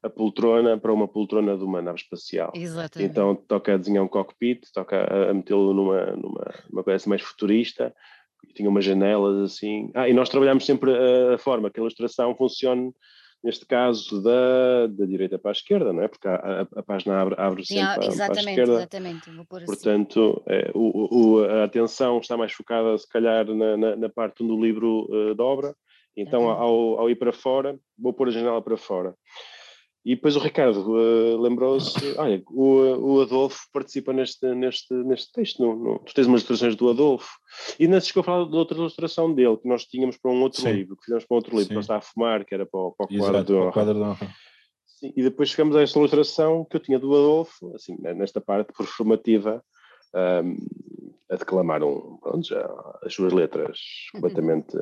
[0.02, 2.52] a poltrona para uma poltrona de uma nave espacial.
[2.54, 3.10] Exatamente.
[3.10, 7.22] Então toca a desenhar um cockpit, toca a, a metê-lo numa, numa, numa coisa mais
[7.22, 7.94] futurista,
[8.54, 9.90] tinha umas janelas assim.
[9.94, 12.92] Ah, e nós trabalhamos sempre a, a forma que a ilustração funcione,
[13.42, 16.08] neste caso, da, da direita para a esquerda, não é?
[16.08, 18.72] Porque a, a, a página abre, abre Sim, sempre para, para a esquerda.
[18.74, 19.30] exatamente.
[19.30, 19.66] Vou pôr assim.
[19.66, 24.46] Portanto, é, o, o- a atenção está mais focada, se calhar, na, na, na parte
[24.46, 25.74] do livro eh, da obra.
[26.16, 26.60] Então, Exatamente.
[26.62, 29.14] ao, ao ir para fora, vou pôr a janela para fora.
[30.04, 35.62] E depois o Ricardo eh, lembrou-se: olha, o, o Adolfo participa neste, neste, neste texto.
[35.62, 37.30] No, no- tu tens umas ilustrações do Adolfo.
[37.78, 40.42] E ainda se chegou a falar de outra ilustração dele, que nós tínhamos para um
[40.42, 40.72] outro Sim.
[40.72, 41.68] livro, que fizemos para um outro livro, Sim.
[41.68, 44.00] que ele está a fumar, que era para, o- para o quadro Exato, quadro de
[44.00, 44.34] honra.
[44.86, 48.40] Sim, e depois chegamos a esta ilustração que eu tinha do Adolfo, assim, né, nesta
[48.40, 49.62] parte performativa,
[50.14, 50.56] ahm,
[51.30, 52.68] a declamar um, pronto, já,
[53.02, 53.78] as suas letras
[54.12, 54.76] completamente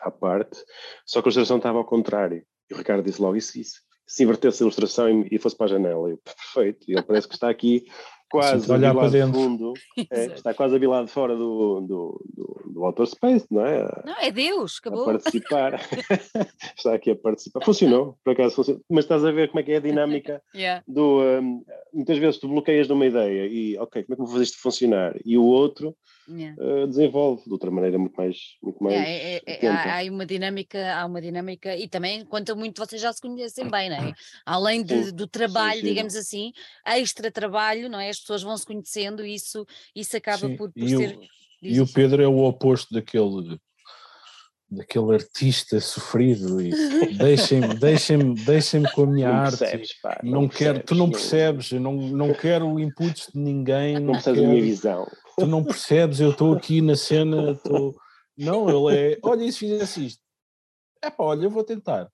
[0.00, 0.62] à parte,
[1.06, 2.44] só que a ilustração estava ao contrário.
[2.70, 5.66] E o Ricardo disse logo, isso, isso, se invertesse a ilustração e, e fosse para
[5.66, 7.84] a janela, eu, perfeito, e ele parece que está aqui
[8.30, 9.34] quase a olhar a para dentro.
[9.40, 9.72] fundo,
[10.10, 14.02] é, está quase a bilar de fora do, do, do, do Outer Space, não é?
[14.04, 15.04] Não, é Deus, a acabou.
[15.04, 15.80] participar.
[16.76, 17.64] Está aqui a participar.
[17.64, 18.82] Funcionou, por acaso funcionou.
[18.88, 20.82] Mas estás a ver como é que é a dinâmica Yeah.
[20.86, 21.20] do.
[21.22, 24.58] hum, muitas vezes tu bloqueias numa ideia e, ok, como é que vou fazer isto
[24.62, 25.14] funcionar?
[25.24, 25.96] E o outro
[26.32, 26.56] Yeah.
[26.62, 28.36] uh, desenvolve de outra maneira muito mais.
[28.62, 32.24] Muito mais Yeah, é- é- é- há, há uma dinâmica, há uma dinâmica, e também
[32.24, 34.12] quanto muito vocês já se conhecem bem, não é?
[34.46, 35.86] Além de- Sim, do trabalho, sim.
[35.86, 36.52] digamos assim,
[36.86, 38.08] extra trabalho, não é?
[38.10, 41.18] As pessoas vão se conhecendo e isso, isso acaba Sim, por, por e o- ser.
[41.62, 41.86] diz E o.
[41.86, 43.58] Pedro é o oposto daquele
[44.70, 46.70] daquele artista sofrido e
[47.18, 51.10] deixem-me deixem deixem com a minha Não arte percebes, pá, não, quero tu não não-
[51.10, 55.06] percebes eu não, não quero inputs de ninguém Não não percebes a quero, minha visão.
[55.36, 57.96] tu não percebes eu estou aqui na cena estou
[58.38, 60.20] não ele é olha e se fizesse isto
[61.02, 62.08] é pá olha eu vou tentar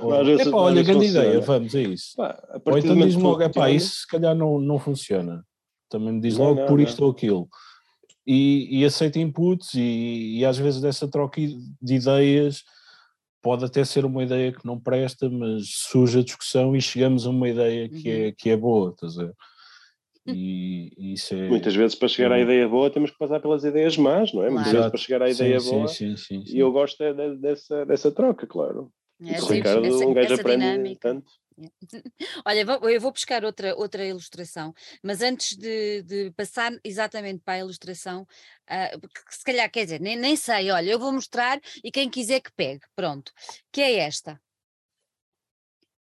[0.00, 1.26] Ou, "Epá, às olha grande funciona.
[1.26, 4.34] ideia vamos é isso Pá, a ou então diz-me logo, epá, funciona- isso se calhar
[4.34, 5.44] não, não funciona.
[5.88, 6.84] Também me diz Não, logo não, por não.
[6.84, 7.48] isto ou aquilo.
[8.26, 12.62] E, e aceita inputs e, e às vezes dessa troca de ideias
[13.42, 17.30] pode até ser uma ideia que não presta, mas surge a discussão e chegamos a
[17.30, 18.26] uma ideia que, Uhum.
[18.28, 19.34] é, que é boa, estás a ver?
[20.28, 21.48] E, e isso é...
[21.48, 22.42] Muitas vezes para chegar à Sim.
[22.44, 24.50] ideia boa temos que passar pelas ideias más, não é?
[24.50, 24.76] Muitas Claro.
[24.78, 25.88] vezes para chegar à ideia sim, boa.
[25.88, 26.56] Sim, sim, sim, sim.
[26.56, 28.92] E eu gosto é de- dessa, dessa troca, claro.
[29.20, 31.00] É, o sim, Ricardo, essa- um gajo aprende dinâmica.
[31.00, 31.26] tanto.
[32.46, 37.58] Olha, eu vou buscar outra, outra ilustração, mas antes de, de passar exatamente para a
[37.58, 38.26] ilustração,
[38.66, 42.08] ah, porque se calhar, quer dizer, nem, nem sei, olha, eu vou mostrar e quem
[42.10, 43.32] quiser que pegue, pronto,
[43.70, 44.40] que é esta.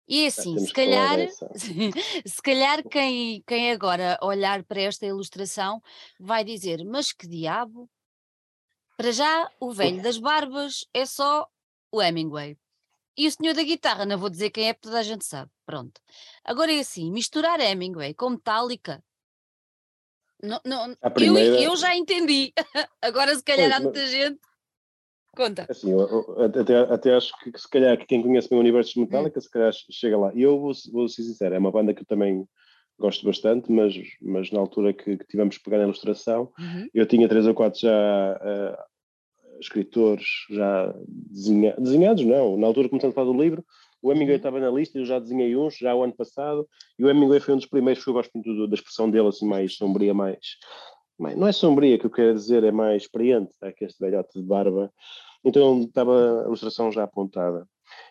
[0.08, 1.18] E é assim, se que calhar,
[2.24, 5.82] se calhar quem, quem agora olhar para esta ilustração
[6.20, 7.90] vai dizer, mas que diabo?
[8.96, 11.46] Para já, o velho das barbas é só
[11.90, 12.56] o Hemingway.
[13.16, 15.50] E o senhor da guitarra, não vou dizer quem é, porque toda a gente sabe.
[15.64, 16.00] Pronto.
[16.44, 19.02] Agora é assim, misturar Hemingway com Metallica.
[20.42, 22.52] Não, não, À eu, primeira- eu já entendi.
[23.00, 24.40] Agora, se calhar, Pois, há mas- muita gente.
[25.34, 25.66] Conta.
[25.68, 28.92] Assim, eu- eu até, até acho que, se calhar que quem conhece bem o universo
[28.94, 29.02] de Hum.
[29.04, 30.32] Metallica, se calhar chega lá.
[30.34, 32.46] E eu vou, vou ser sincero, é uma banda que eu também
[32.98, 36.88] gosto bastante, mas, mas na altura que, que tivemos que pegar na ilustração, uhum.
[36.94, 38.82] eu tinha três ou quatro já uh,
[39.60, 43.64] escritores já desenha, desenhados, não, na altura começando a falar do livro,
[44.02, 44.36] o Hemingway uhum.
[44.36, 47.54] estava na lista, eu já desenhei uns, já o ano passado, e o Hemingway foi
[47.54, 50.38] um dos primeiros que eu gosto muito da expressão dele, assim, mais sombria, mais,
[51.18, 54.38] mais não é sombria, que eu quero dizer, é mais experiente, é que este velhote
[54.38, 54.92] de barba,
[55.44, 57.66] então estava a ilustração já apontada.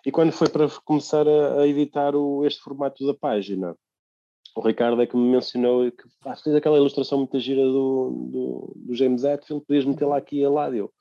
[0.05, 3.75] E quando foi para começar a, a editar o, este formato da página,
[4.55, 8.73] o Ricardo é que me mencionou que ah, fez aquela ilustração muito gira do, do,
[8.75, 10.75] do James Hetfield, podias meter lá aqui a lado.
[10.75, 10.91] Eu,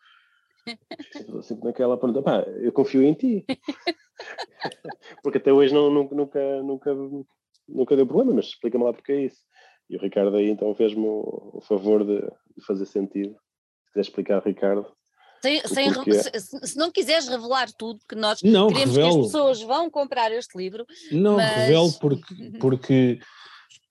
[1.42, 3.44] sempre naquela pergunta, pá, eu confio em ti.
[5.22, 6.94] porque até hoje não, nunca, nunca, nunca,
[7.68, 9.42] nunca deu problema, mas explica-me lá porque é isso.
[9.88, 13.34] E o Ricardo aí então fez-me o, favor de, de, fazer sentido.
[13.84, 14.86] Se quiser explicar, Ricardo.
[15.42, 19.12] Sem, sem, se, se, não quiseres revelar tudo, que nós não, queremos revelo.
[19.12, 20.86] que as pessoas vão comprar este livro.
[21.12, 21.54] Não, mas...
[21.54, 23.20] revelo porque, porque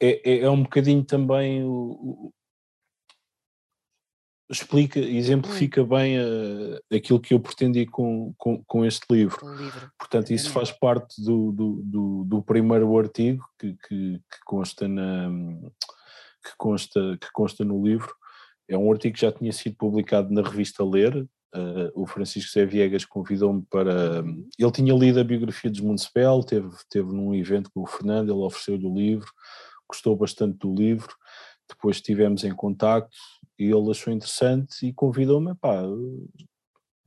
[0.02, 2.34] é, é, é um bocadinho também o,
[4.54, 5.88] explica, exemplifica hum.
[5.88, 9.40] bem uh, aquilo que eu pretendi com, com, com este livro.
[9.56, 9.92] livro.
[9.98, 15.30] Portanto, isso faz parte do, do, do, do primeiro artigo que, que, que, consta na,
[16.44, 18.14] que, consta, que consta no livro.
[18.68, 21.28] É um artigo que já tinha sido publicado na revista Ler.
[21.56, 24.22] Uh, o Francisco Zé Viegas convidou-me para.
[24.22, 24.48] Uhum.
[24.58, 28.42] Ele tinha lido a biografia de Municipal, teve, teve num evento com o Fernando, ele
[28.42, 29.28] ofereceu-lhe o livro,
[29.88, 31.14] gostou bastante do livro.
[31.70, 33.16] Depois estivemos em contacto
[33.64, 35.82] e ele achou interessante e convidou-me, pá,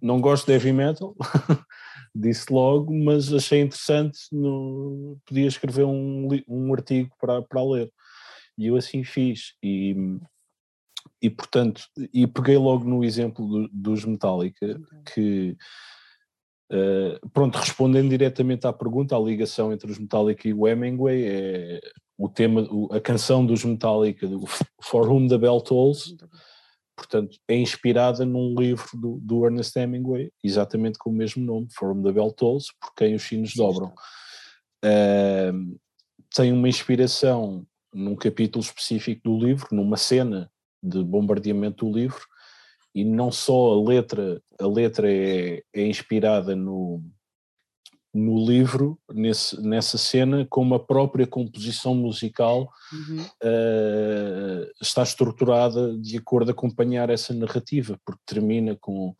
[0.00, 1.14] não gosto de heavy metal,
[2.14, 7.92] disse logo, mas achei interessante, no, podia escrever um, um artigo para, para ler.
[8.58, 9.94] E eu assim fiz, e,
[11.20, 11.82] e portanto,
[12.12, 14.80] e peguei logo no exemplo do, dos Metallica,
[15.12, 15.56] que
[16.68, 21.80] Uh, pronto, respondendo diretamente à pergunta, a ligação entre os Metallica e o Hemingway é
[22.18, 24.44] o tema, a canção dos Metallica, do
[24.82, 26.16] For Whom the Bell Tolls,
[26.96, 31.90] portanto, é inspirada num livro do, do, Ernest Hemingway, exatamente com o mesmo nome, For
[31.90, 33.92] Whom the Bell Tolls, por quem os sinos dobram.
[34.84, 35.78] Uh,
[36.34, 40.50] tem uma inspiração num capítulo específico do livro, numa cena
[40.82, 42.26] de bombardeamento do livro,
[42.94, 47.02] e não só a letra, a letra é, é inspirada no,
[48.16, 53.20] no livro, nesse, nessa cena, como a própria composição musical uhum.
[53.20, 59.14] uh, está estruturada de acordo a acompanhar essa narrativa, porque termina com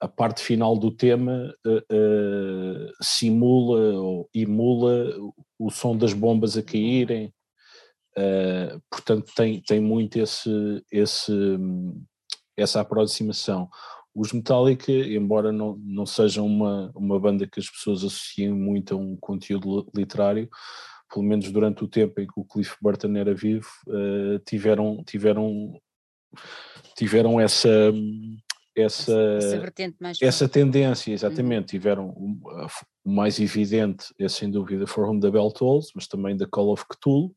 [0.00, 5.14] a parte final do tema uh, uh, simula ou emula
[5.58, 7.32] o som das bombas a caírem,
[8.90, 11.32] portanto tem, tem muito esse, esse
[12.56, 13.70] essa aproximação.
[14.18, 18.98] Os Metallica, embora não, não sejam uma, uma banda que as pessoas associem muito a
[18.98, 20.48] um conteúdo literário,
[21.12, 25.80] pelo menos durante o tempo em que o Cliff Burton era vivo, uh, tiveram, tiveram,
[26.96, 27.92] tiveram essa,
[28.76, 31.60] essa, essa, essa tendência, exatamente.
[31.60, 31.66] Uhum.
[31.66, 32.38] Tiveram o,
[33.04, 36.72] o, mais evidente é sem dúvida For Whom the Bell Tolls, mas também da Call
[36.72, 37.34] of Cthulhu,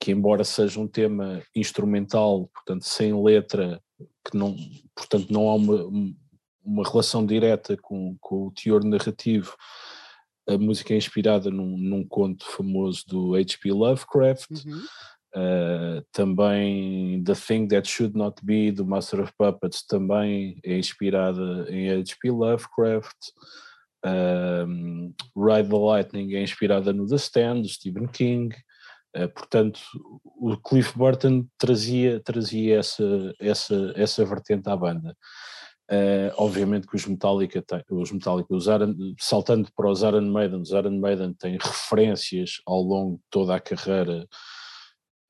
[0.00, 3.78] que embora seja um tema instrumental, portanto sem letra,
[4.24, 4.56] que não,
[4.94, 5.90] portanto não há uma,
[6.64, 9.56] uma relação direta com, com o teor narrativo,
[10.48, 13.72] a música é inspirada num, num conto famoso do H.P.
[13.72, 14.82] Lovecraft, uhum.
[15.36, 21.66] uh, também The Thing That Should Not Be, do Master of Puppets, também é inspirada
[21.68, 22.30] em H.P.
[22.30, 23.16] Lovecraft,
[24.04, 28.54] um, Ride the Lightning é inspirada no The Stand, do Stephen King,
[29.34, 29.80] portanto,
[30.36, 35.16] o Cliff Burton trazia, trazia essa, essa, essa vertente à banda.
[35.90, 40.60] Uh, obviamente que os Metallica, tem, os Metallica os Iron, saltando para os Iron Maiden,
[40.60, 44.28] os Iron Maiden têm referências ao longo de toda a carreira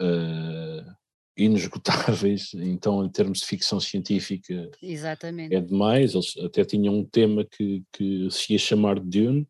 [0.02, 0.92] uh,
[1.34, 5.54] inesgotáveis, então em termos de ficção científica Exatamente.
[5.54, 9.48] é demais, eles até tinham um tema que, que se ia chamar Dune,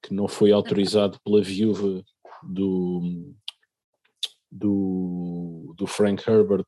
[0.00, 2.00] que não foi autorizado pela viúva
[2.44, 3.34] do,
[4.50, 6.66] do, do Frank Herbert,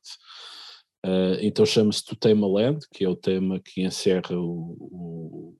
[1.05, 5.55] uh, então chama-se To Tame a Land, que é o tema que encerra o,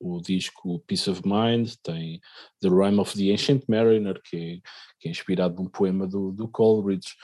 [0.00, 2.20] o, o, disco Peace of Mind, tem
[2.60, 4.68] The Rime of the Ancient Mariner, que é,
[5.00, 7.14] que é inspirado num poema do, do Coleridge.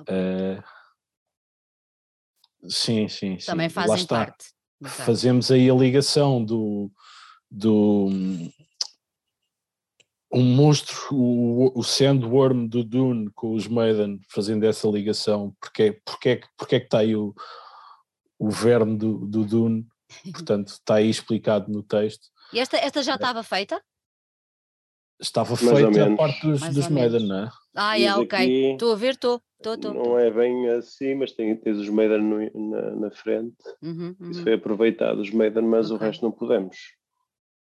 [0.00, 0.62] Uh,
[2.68, 3.46] sim, sim, sim.
[3.46, 4.54] Também fazem parte.
[4.84, 6.92] Fazemos aí a ligação do,
[7.50, 8.10] do
[10.32, 16.40] um monstro, o, o Sandworm do Dune com os Maiden fazendo essa ligação, porque, porque,
[16.56, 17.34] porque é que está aí o,
[18.38, 19.86] o verme do, do Dune,
[20.32, 22.28] portanto está aí explicado no texto.
[22.52, 23.80] E esta, esta já estava feita?
[25.18, 27.50] Estava Mais feita a parte dos, dos Maiden, não é?
[27.74, 28.72] Ah, é, ok.
[28.72, 29.40] Estou a ver, estou.
[29.92, 33.56] Não é bem assim, mas tem, tens os Maiden no, na, na, frente.
[33.82, 34.30] Uhum, uhum.
[34.30, 35.96] Isso foi aproveitado, os Maiden, mas okay.
[35.96, 36.76] o resto não podemos.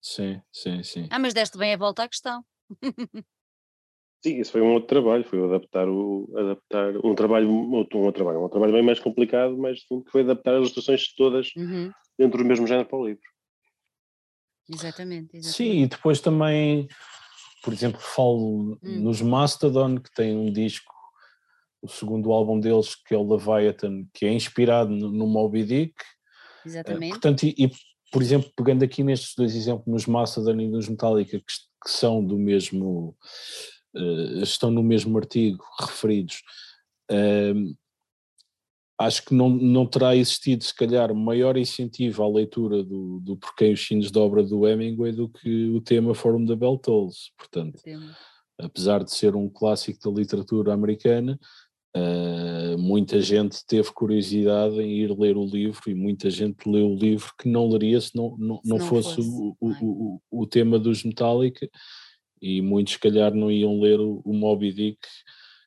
[0.05, 1.09] Sim, sim, sim.
[1.11, 2.45] Ah, mas deste bem a volta à questão.
[4.23, 8.45] sim, isso foi um outro trabalho, foi adaptar o adaptar um trabalho, um outro trabalho,
[8.45, 11.91] um trabalho bem mais complicado, mas que foi adaptar as ilustrações todas uhum.
[12.19, 13.23] dentro do mesmo género para o livro.
[14.69, 15.57] Exatamente, exatamente.
[15.57, 16.87] Sim, e depois também,
[17.63, 19.01] por exemplo, falo hum.
[19.01, 20.93] nos Mastodon, que tem um disco,
[21.81, 25.95] o segundo álbum deles, que é o Leviathan, que é inspirado no, no Moby Dick.
[26.63, 27.07] Exatamente.
[27.07, 27.71] Uh, portanto, e, e,
[28.15, 31.45] por exemplo, pegando aqui nestes dois exemplos, nos Mastodon e nos Metallica, que,
[31.85, 33.17] que são do mesmo,
[33.93, 36.41] uh, estão no mesmo artigo referidos,
[37.11, 37.77] uh,
[39.01, 43.73] acho que não, não terá existido, se calhar, maior incentivo à leitura do, do Porquê
[43.73, 47.33] os Sinos de obra do Hemingway do que o tema Fórum da Bell Tolls.
[47.37, 47.83] Portanto,
[48.57, 51.37] apesar de ser um clássico da literatura americana,
[51.97, 56.97] uh, muita gente teve curiosidade em ir ler o livro e muita gente leu o
[56.97, 60.42] livro que não leria se não, não, se não, não fosse, fosse, o, o, o,
[60.42, 61.68] o tema dos Metallica
[62.40, 64.99] e muitos, se calhar, não iam ler o, o Moby Dick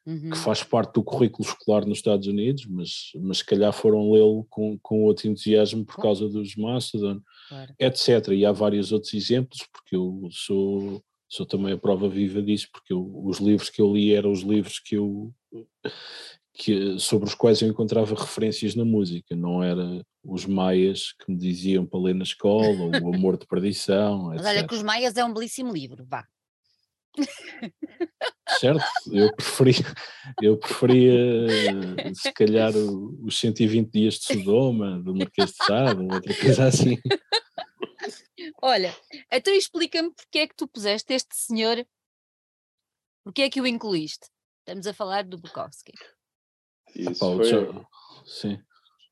[0.07, 0.29] uhum.
[0.29, 4.45] que faz parte do currículo escolar nos Estados Unidos, mas, mas se calhar foram lê-lo
[4.49, 7.19] com, com outro entusiasmo por causa dos Mastodon,
[7.49, 7.73] claro.
[7.77, 8.29] etc.
[8.29, 12.93] E há vários outros exemplos, porque eu sou, sou também a prova viva disso, porque
[12.93, 15.33] eu, os livros que eu li eram os livros que eu
[16.57, 21.37] que, sobre os quais eu encontrava referências na música, não era os maias que me
[21.37, 24.23] diziam para ler na escola, ou o amor de perdição.
[24.29, 26.25] Mas olha que os maias é um belíssimo livro, vá.
[28.59, 29.85] Certo, eu preferia,
[30.41, 31.47] eu preferia
[32.13, 36.97] se calhar os 120 dias de Sodoma, do Marquês de Sade, outra coisa assim.
[38.61, 38.95] Olha,
[39.31, 41.85] então explica-me porque é que tu puseste este senhor,
[43.23, 44.27] porque é que o incluíste?
[44.59, 45.93] Estamos a falar do Bukowski.
[46.95, 47.45] Isso Apá, foi...
[47.45, 47.87] já...
[48.25, 48.59] Sim.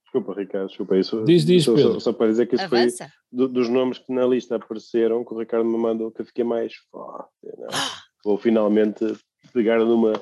[0.03, 1.23] Desculpa, Ricardo, desculpa isso.
[1.25, 3.05] Diz, diz, só, só, só, para dizer que isso Avança.
[3.05, 6.25] foi do, dos nomes que na lista apareceram, que o Ricardo me mandou, que eu
[6.25, 6.73] fiquei mais.
[8.23, 9.05] Vou finalmente
[9.53, 10.13] pegar numa,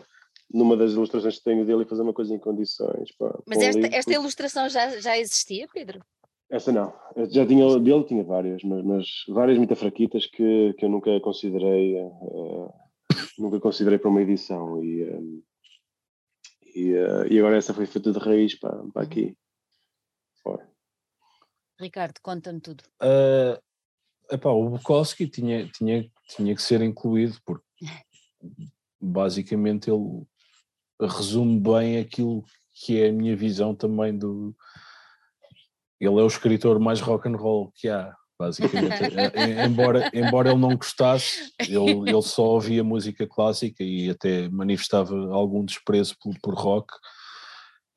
[0.52, 3.12] numa das ilustrações que tenho dele e fazer uma coisa em condições.
[3.18, 6.04] Pá, Mas esta, esta ilustração já, já existia, Pedro?
[6.50, 6.94] Essa não.
[7.16, 11.20] Eu já tinha dele, tinha várias, mas, mas, várias muito fraquitas que, que eu nunca
[11.20, 11.96] considerei.
[12.00, 12.72] Uh,
[13.40, 14.84] nunca considerei para uma edição.
[14.84, 15.44] E, um,
[16.76, 19.36] e, uh, e agora essa foi feita de raiz para, para aqui.
[20.42, 20.60] Foi.
[21.80, 22.84] Ricardo, conta-me tudo.
[23.02, 23.62] Uh,
[24.32, 27.64] epá, o Bukowski tinha, tinha, tinha que ser incluído, porque
[29.02, 30.26] basicamente ele
[31.00, 34.56] resume bem aquilo que é a minha visão também do.
[36.06, 38.94] Ele é o escritor mais rock and roll que há, basicamente.
[39.36, 45.16] É, embora, embora ele não gostasse, ele, ele só ouvia música clássica e até manifestava
[45.34, 46.94] algum desprezo por, por rock.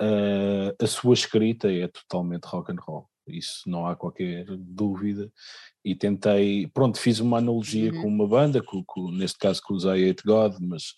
[0.01, 5.31] Uh, a sua escrita é totalmente rock and roll isso não há qualquer dúvida.
[5.85, 8.03] E tentei, pronto, fiz uma analogia uhum.
[8.03, 10.95] com uma banda, com, com, neste caso com o I Hate God, mas,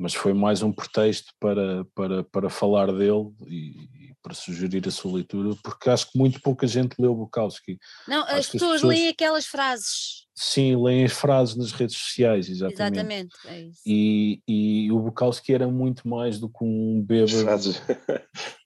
[0.00, 4.90] mas foi mais um pretexto para, para, para falar dele e, e, para sugerir a
[4.90, 7.78] sua leitura, porque acho que muito pouca gente leu Bukowski.
[8.08, 10.26] Não, as pessoas, as pessoas, leem aquelas frases.
[10.34, 12.94] Sim, leem as frases nas redes sociais, exatamente.
[12.94, 13.82] Exatamente, é isso.
[13.84, 17.70] E, e o Bukowski era muito mais do que um bêbado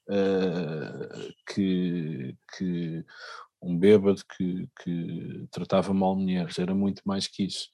[0.08, 3.04] uh, que, que
[3.60, 7.68] um bêbado que, que tratava mal mulheres, era muito mais que isso.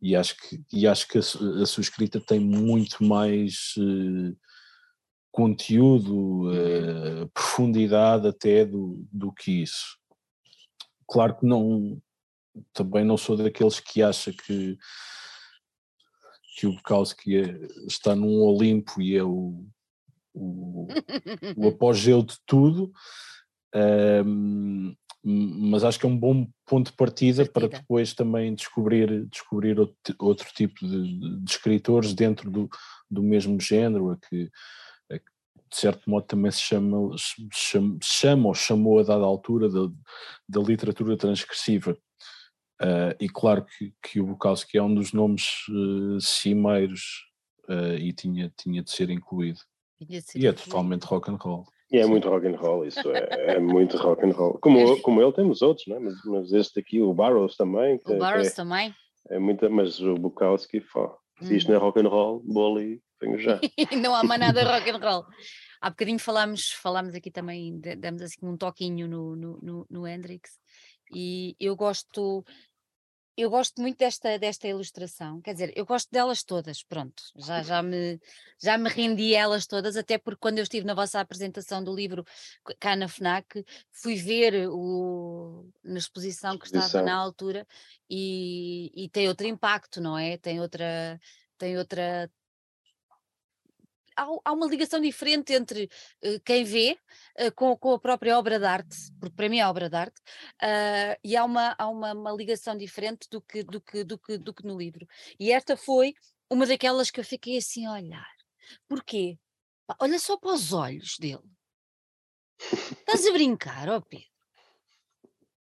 [0.00, 4.36] E acho que, e acho que a, a sua escrita tem muito mais uh,
[5.32, 9.98] conteúdo, uh, profundidade até do, do que isso.
[11.08, 12.00] Claro que não,
[12.72, 14.78] também não sou daqueles que acha que
[16.56, 19.62] que o Bukowski é, está num Olimpo e é o,
[20.32, 20.88] o,
[21.54, 22.90] o apogeu de tudo,
[24.24, 24.96] um,
[25.28, 27.68] mas acho que é um bom ponto de partida, partida.
[27.68, 32.68] para depois também descobrir, descobrir outro, outro tipo de, de, escritores dentro do,
[33.10, 34.48] do mesmo género, a que,
[35.10, 35.24] a que
[35.68, 37.16] de certo modo também se chama,
[37.52, 39.92] chama, chama ou chamou a dada altura da,
[40.48, 41.98] da literatura transgressiva.
[42.80, 47.24] Uh, e claro que, que o Bukowski é um dos nomes uh, cimeiros
[47.68, 49.58] uh, e tinha, tinha de ser incluído.
[50.36, 51.66] E é totalmente rock and roll.
[51.90, 54.58] E é muito rock and roll, isso é, é muito rock and roll.
[54.60, 55.98] Como, como ele temos outros, né?
[56.00, 58.00] mas, mas este aqui, o Barrows também.
[58.04, 58.94] O Barrows é, também.
[59.30, 63.00] É muita, mas o Bukowski, fó, se isto não é rock and roll, vou ali,
[63.20, 63.60] venho já.
[64.02, 65.24] não há mais nada rock and roll.
[65.80, 70.58] Há bocadinho falámos, falámos aqui também, demos assim um toquinho no, no, no, no Hendrix
[71.14, 72.44] e eu gosto,
[73.36, 77.82] eu gosto muito desta, desta ilustração, quer dizer, eu gosto delas todas, pronto, já, já,
[77.82, 78.18] me,
[78.58, 81.94] já me rendi a elas todas, até porque quando eu estive na vossa apresentação do
[81.94, 82.24] livro
[82.80, 87.66] cá na FNAC, fui ver o, na exposição que estava na altura
[88.08, 90.38] e, e tem outro impacto, não é?
[90.38, 91.20] Tem outra,
[91.58, 92.30] tem outra
[94.16, 95.90] há, uma ligação diferente entre
[96.24, 96.98] uh, quem vê
[97.38, 100.20] uh, com, com, a própria obra de arte, porque para mim é obra de arte,
[100.62, 104.38] uh, e há, uma, há uma, uma, ligação diferente do que, do, que, do, que,
[104.38, 105.06] do que no livro.
[105.38, 106.14] E esta foi
[106.50, 108.36] uma daquelas que eu fiquei assim a olhar.
[108.88, 109.38] Porquê?
[110.00, 111.44] Olha só para os olhos dele.
[112.58, 114.26] Estás a brincar, ó Pedro?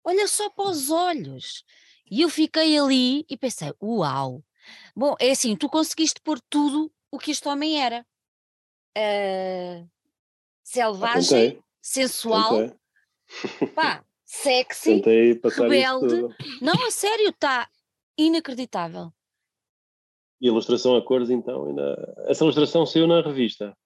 [0.03, 1.65] Olha só para os olhos.
[2.11, 4.43] E eu fiquei ali e pensei, uau!
[4.97, 8.07] Bom, é assim, tu conseguiste pôr tudo o que este homem era
[8.99, 9.89] uh,
[10.65, 12.71] selvagem, sensual,
[13.75, 15.01] pá, sexy,
[15.45, 16.35] rebelde.
[16.61, 17.69] Não, a sério, está
[18.17, 19.13] inacreditável.
[20.41, 22.15] E a ilustração a cores, então, ainda...
[22.27, 23.77] essa ilustração saiu na revista.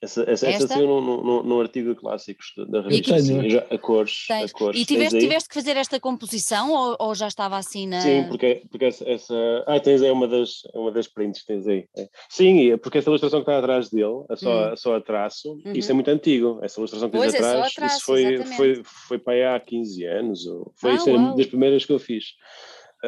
[0.00, 3.78] Essa, essa, essa saiu no, no, no, artigo de clássicos da revista, sim, já, a,
[3.78, 4.78] cores, a cores.
[4.78, 8.02] E tiveste, tiveste que fazer esta composição ou, ou, já estava assim na...
[8.02, 9.64] Sim, porque, porque essa, essa...
[9.66, 11.88] Ah, tens aí uma das, uma das prints que tens aí.
[11.96, 12.08] É.
[12.28, 14.76] Sim, porque essa ilustração que está atrás dele, a só, hum.
[14.76, 15.72] só a traço, uhum.
[15.72, 18.82] isso é muito antigo, essa ilustração que tens pois atrás, é traço, isso foi, foi,
[18.84, 22.34] foi para aí há 15 anos, ou, foi ah, uma das primeiras que eu fiz.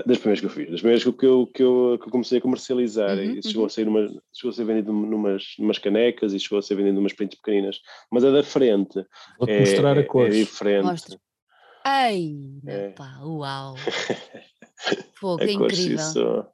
[0.07, 1.47] Das primeiras que eu fiz, das primeiras que eu, que eu,
[1.99, 3.67] que eu comecei a comercializar, uhum, e chegou, uhum.
[3.67, 6.97] a sair numa, chegou a ser vendido numas, numas canecas e chegou a ser vendido
[6.97, 7.81] numas prints pequeninas,
[8.11, 9.05] mas a da frente
[9.39, 10.27] Vou-te é, mostrar a cor.
[10.27, 10.85] é diferente.
[10.85, 11.19] Mostra.
[11.85, 12.37] Ai,
[12.67, 12.91] é.
[12.91, 13.77] pá, uau!
[15.19, 15.97] Fogo, é incrível.
[15.97, 16.47] Isso...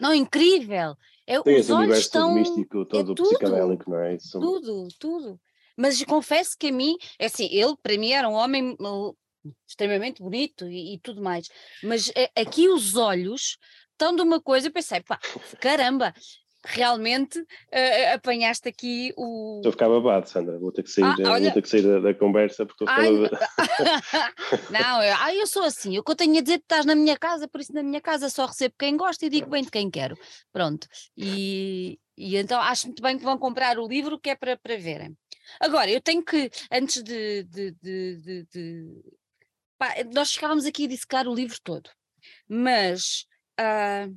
[0.00, 0.96] Não, incrível!
[1.26, 2.34] É, Tem os esse olhos estão...
[2.34, 4.14] místico, todo é tudo, psicodélico, não é?
[4.14, 4.38] Isso...
[4.38, 5.40] Tudo, tudo.
[5.76, 8.76] Mas confesso que a mim, é assim, ele para mim era um homem
[9.66, 11.48] extremamente bonito e, e tudo mais,
[11.82, 13.58] mas é, aqui os olhos
[13.92, 15.18] estão de uma coisa, eu pensei, pá,
[15.60, 16.14] caramba,
[16.64, 19.56] realmente uh, apanhaste aqui o.
[19.56, 20.58] Estou a ficar babado, Sandra.
[20.58, 21.44] Vou ter que sair, ah, olha...
[21.44, 25.46] vou ter que sair da, da conversa porque estou a ficar Não, eu, ah, eu
[25.46, 25.98] sou assim.
[25.98, 28.00] O que eu tenho a dizer, tu estás na minha casa, por isso na minha
[28.00, 30.16] casa só recebo quem gosta e digo bem de quem quero.
[30.52, 30.86] Pronto.
[31.16, 34.76] E, e então acho muito bem que vão comprar o livro que é para, para
[34.76, 35.16] verem.
[35.58, 39.02] Agora, eu tenho que, antes de, de, de, de
[39.80, 41.88] Pá, nós ficávamos aqui a dissecar o livro todo,
[42.46, 43.24] mas
[43.58, 44.14] uh,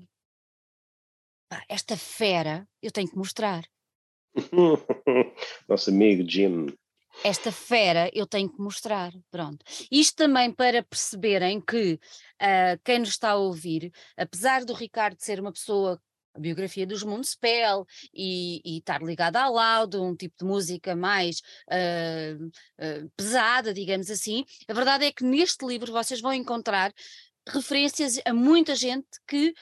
[1.47, 3.63] pá, esta fera eu tenho que mostrar.
[5.65, 6.67] Nosso amigo Jim.
[7.23, 9.63] Esta fera eu tenho que mostrar, pronto.
[9.89, 15.39] Isto também para perceberem que uh, quem nos está a ouvir, apesar do Ricardo ser
[15.39, 15.97] uma pessoa
[16.33, 21.41] a biografia dos Municipal e, e estar ligada ao laudo, um tipo de música mais
[21.69, 24.43] uh, uh, pesada, digamos assim.
[24.67, 26.93] A verdade é que neste livro vocês vão encontrar
[27.47, 29.53] referências a muita gente que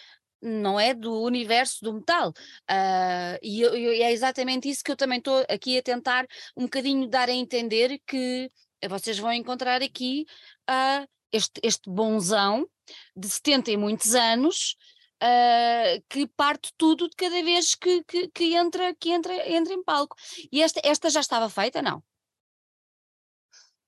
[0.42, 2.30] não é do universo do metal.
[2.30, 6.26] Uh, e, e, é exatamente isso que eu também estou aqui a tentar
[6.58, 8.52] um bocadinho dar a entender que
[8.90, 10.26] vocês vão encontrar aqui
[10.70, 12.68] uh, este, este bonzão
[13.16, 14.76] de 70 e muitos anos
[15.22, 19.84] uh, que parte tudo de cada vez que, que, que, entra, que entra, entra em
[19.84, 20.16] palco.
[20.52, 22.04] E esta, esta já estava feita, não?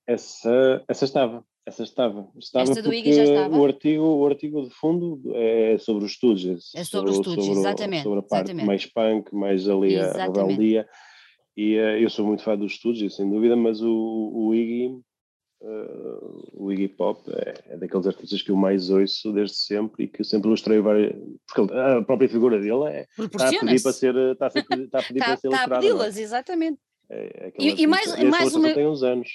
[0.08, 1.46] Essa, essa estava.
[1.66, 2.30] Essa estava.
[2.38, 3.58] estava Esta do IG já estava?
[3.58, 6.74] O artigo, o artigo de fundo é sobre os estudos.
[6.76, 8.04] É sobre, os estudos, exatamente.
[8.04, 8.66] Sobre a parte exatamente.
[8.66, 10.88] mais punk, mais ali a rebeldia.
[11.56, 15.00] E uh, eu sou muito fã dos estudos, sem dúvida, mas o, o Iggy
[15.64, 20.07] Uh, o Iggy Pop é, é, daqueles artistas que eu mais ouço desde sempre e
[20.09, 21.16] que eu sempre ilustrei várias.
[21.47, 24.99] Porque a própria figura dele é, está a pedir para ser, está a, pedir, está
[24.99, 25.80] a pedir para ser está a é?
[25.80, 26.80] pedi-las, exatamente.
[27.09, 28.70] É, é e, e, mais, e mais uma,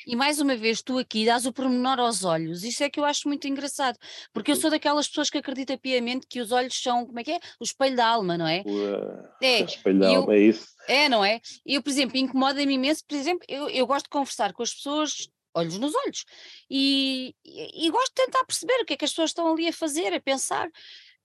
[0.06, 3.06] e mais uma vez, tu aqui dás o pormenor aos olhos, isso é que eu
[3.06, 3.98] acho muito engraçado,
[4.32, 7.32] porque eu sou daquelas pessoas que acreditam piamente que os olhos são, como é que
[7.32, 7.38] é?
[7.58, 8.62] O espelho da alma, não é?
[8.66, 9.62] O, uh, é.
[9.64, 10.66] O espelho da alma, é isso.
[10.86, 11.40] É, não é?
[11.64, 15.28] Eu, por exemplo, incomoda-me imenso, por exemplo, eu, eu gosto de conversar com as pessoas
[15.54, 16.24] olhos nos olhos.
[16.70, 19.68] E, e, e, gosto de tentar perceber o que é que as pessoas estão ali
[19.68, 20.68] a fazer, a pensar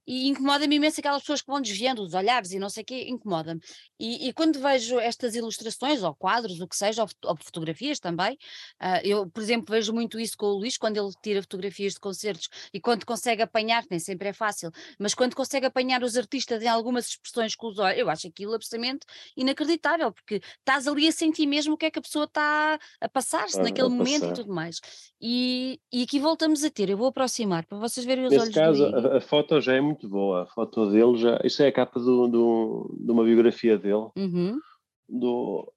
[0.05, 3.05] e incomoda-me imenso aquelas pessoas que vão desviando os olhares e não sei o quê,
[3.07, 3.61] incomoda-me.
[3.99, 8.33] E, e, quando vejo estas ilustrações, ou quadros, o que seja, ou, ou fotografias também,
[8.81, 11.99] uh, eu, por exemplo, vejo muito isso com o Luís, quando ele tira fotografias de
[11.99, 16.61] concertos e quando consegue apanhar, nem sempre é fácil, mas quando consegue apanhar os artistas
[16.61, 19.05] em algumas expressões com os olhos, eu acho aquilo absolutamente
[19.37, 23.09] inacreditável, porque estás ali a sentir mesmo o que é que a pessoa está a
[23.09, 24.79] passar-se ah, naquele momento e tudo mais.
[25.21, 28.55] E, e aqui voltamos a ter, eu vou aproximar para vocês verem os Nesse olhos
[28.55, 30.43] caso, a, a foto já é muito muito boa.
[30.43, 31.39] A foto dele já.
[31.43, 34.09] Isso é a capa do, do, de uma biografia dele.
[34.17, 34.59] Uhum.
[35.07, 35.71] Do,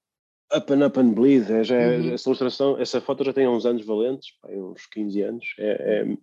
[0.55, 2.15] Up and Up and Bleed, é, já, é, uhum.
[2.15, 5.47] essa ilustração, essa foto já tem uns anos valentes, uns 15 anos.
[5.59, 6.17] É, é,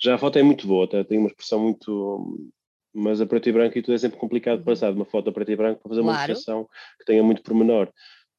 [0.00, 1.02] já a foto é muito boa, tá?
[1.04, 2.50] tem uma expressão muito.
[2.94, 4.72] Mas a preto e branco e tudo é sempre complicado de uhum.
[4.72, 6.18] passar de uma foto a preto e branco para fazer claro.
[6.18, 6.68] uma ilustração
[6.98, 7.92] que tenha muito pormenor.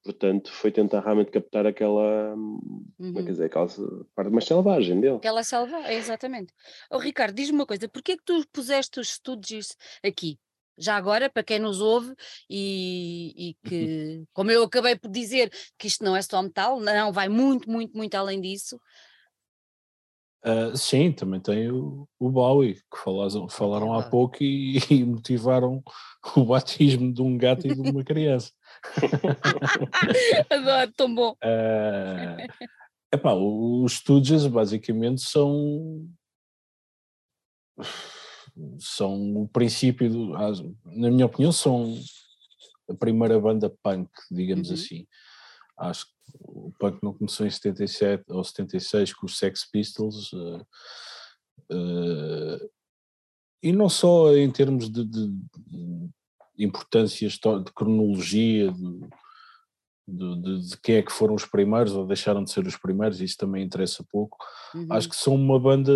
[0.07, 2.87] Portanto, foi tentar realmente captar aquela, uhum.
[2.97, 3.25] como é que uhum.
[3.25, 3.67] dizer, aquela
[4.15, 5.17] parte mais selvagem dele.
[5.17, 6.53] Aquela selvagem, exatamente.
[6.89, 10.39] Oh, Ricardo, diz-me uma coisa, porquê é que tu puseste os estúdios aqui?
[10.77, 12.15] Já agora, para quem nos ouve
[12.49, 17.11] e, e, que, como eu acabei por dizer, que isto não é só metal, não,
[17.11, 18.79] vai muito, muito, muito além disso.
[20.45, 25.83] Uh, sim, também tem o, o Bowie, que falaram, falaram há pouco e, e, motivaram
[26.35, 28.51] o batismo de um gato e de uma criança.
[30.49, 31.31] Adoro, tão bom.
[31.43, 32.37] Uh,
[33.11, 36.07] epá, os Stooges basicamente são
[38.79, 40.29] são o princípio, do,
[40.85, 41.93] na minha opinião, são
[42.89, 44.73] a primeira banda punk, digamos uhum.
[44.73, 45.07] assim.
[45.77, 50.31] Acho que o punk não começou em 77 ou 76 com os Sex Pistols.
[50.33, 50.65] Uh,
[51.71, 52.69] uh,
[53.61, 56.09] e não só em termos de, de, de
[56.59, 58.99] importância de cronologia, de,
[60.07, 63.37] de, de, quem é que foram os primeiros ou deixaram de ser os primeiros, isso
[63.37, 64.37] também interessa pouco.
[64.73, 64.87] Uhum.
[64.89, 65.91] Acho que são uma banda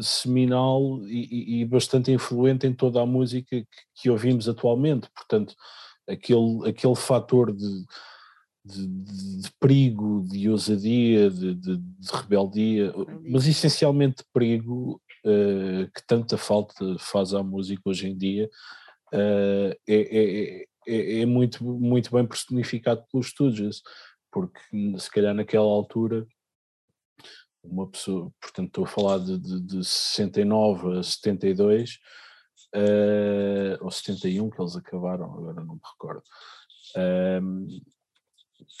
[0.00, 5.54] seminal e, e, bastante influente em toda a música que, que, ouvimos atualmente, portanto,
[6.08, 7.84] aquele, aquele fator de,
[8.64, 8.86] de,
[9.42, 11.80] de perigo, de ousadia, de,
[12.12, 12.92] rebeldia,
[13.22, 18.48] mas essencialmente de perigo uh, que tanta falta faz à música hoje em dia.
[19.12, 23.82] Uh, é, é é, é, muito, muito bem personificado pelos Stooges,
[24.30, 24.60] porque
[24.98, 26.26] se calhar naquela altura
[27.62, 31.98] uma pessoa, portanto estou a falar de, de, de 69 a 72 uh,
[32.74, 36.22] eh, ou 71 que eles acabaram, agora não me recordo.
[36.94, 37.80] Uh,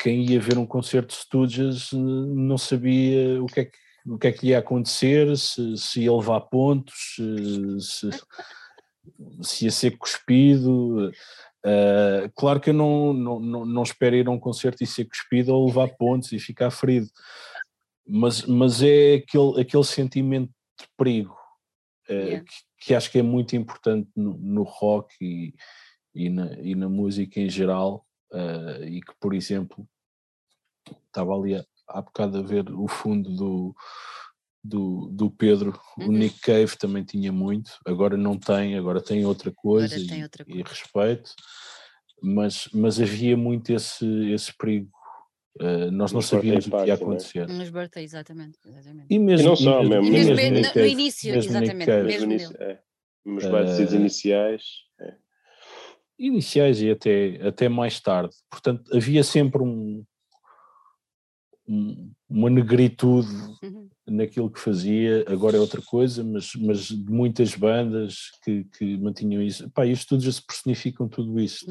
[0.00, 4.26] quem ia ver um concerto de Stooges não sabia o que é que, o que,
[4.26, 8.10] é que ia acontecer, se, se ia levar pontos, se, se,
[9.42, 11.10] se ia ser cuspido.
[11.64, 15.06] Uh, claro que eu não, não, não, não, espero ir a um concerto e ser
[15.06, 17.08] cuspido ou levar pontos e ficar ferido,
[18.06, 21.34] mas, mas é aquele, aquele sentimento de perigo
[22.10, 22.44] uh, yeah.
[22.44, 25.54] que, que, acho que é muito importante no, no rock e,
[26.14, 29.86] e, na, e na música em geral, uh, e que, por exemplo,
[31.06, 33.74] estava ali há, há bocado a ver o fundo do,
[34.62, 36.08] do, do Pedro, uhum.
[36.08, 40.42] o Nick Cave também tinha muito, agora não tem, agora tem outra coisa, tem outra
[40.42, 40.60] e, coisa.
[40.60, 41.30] e, respeito,
[42.22, 44.90] mas, mas havia muito esse, esse perigo.
[45.60, 46.92] Uh, nós não sabíamos o que ia né?
[46.92, 47.46] acontecer.
[47.46, 49.06] Nos birthday, exatamente, exatamente.
[49.08, 52.02] E, mesmo, e não só, mesmo, mesmo, mesmo, no, no, início, mesmo exatamente.
[52.02, 52.80] Mesmo início, é.
[53.24, 54.62] Nos batidos uh, iniciais.
[55.00, 55.14] É.
[56.18, 58.34] Iniciais e até, até mais tarde.
[58.50, 60.04] Portanto, havia sempre um,
[61.66, 63.28] um uma negritude
[63.62, 68.96] uhum naquilo que fazia, agora é outra coisa, mas, mas de muitas bandas que, que
[68.98, 69.68] mantinham isso.
[69.70, 71.64] Pá, os estudos já se personificam tudo isso.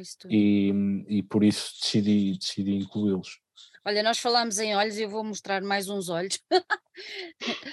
[0.00, 0.32] isso tudo.
[0.32, 0.72] E,
[1.08, 3.40] e por isso decidi, decidi incluí-los.
[3.84, 6.38] Olha, nós falámos em olhos e eu vou mostrar mais uns olhos.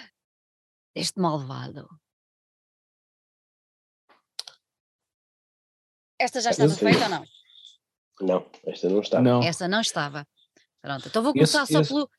[0.96, 1.88] este malvado.
[6.20, 7.26] Esta já estava feita ou não?
[8.22, 9.24] Não, esta não estava.
[9.24, 9.42] Não.
[9.42, 10.28] Esta não estava.
[10.82, 11.90] Pronto, então vou começar esse, só esse...
[11.90, 12.10] pelo,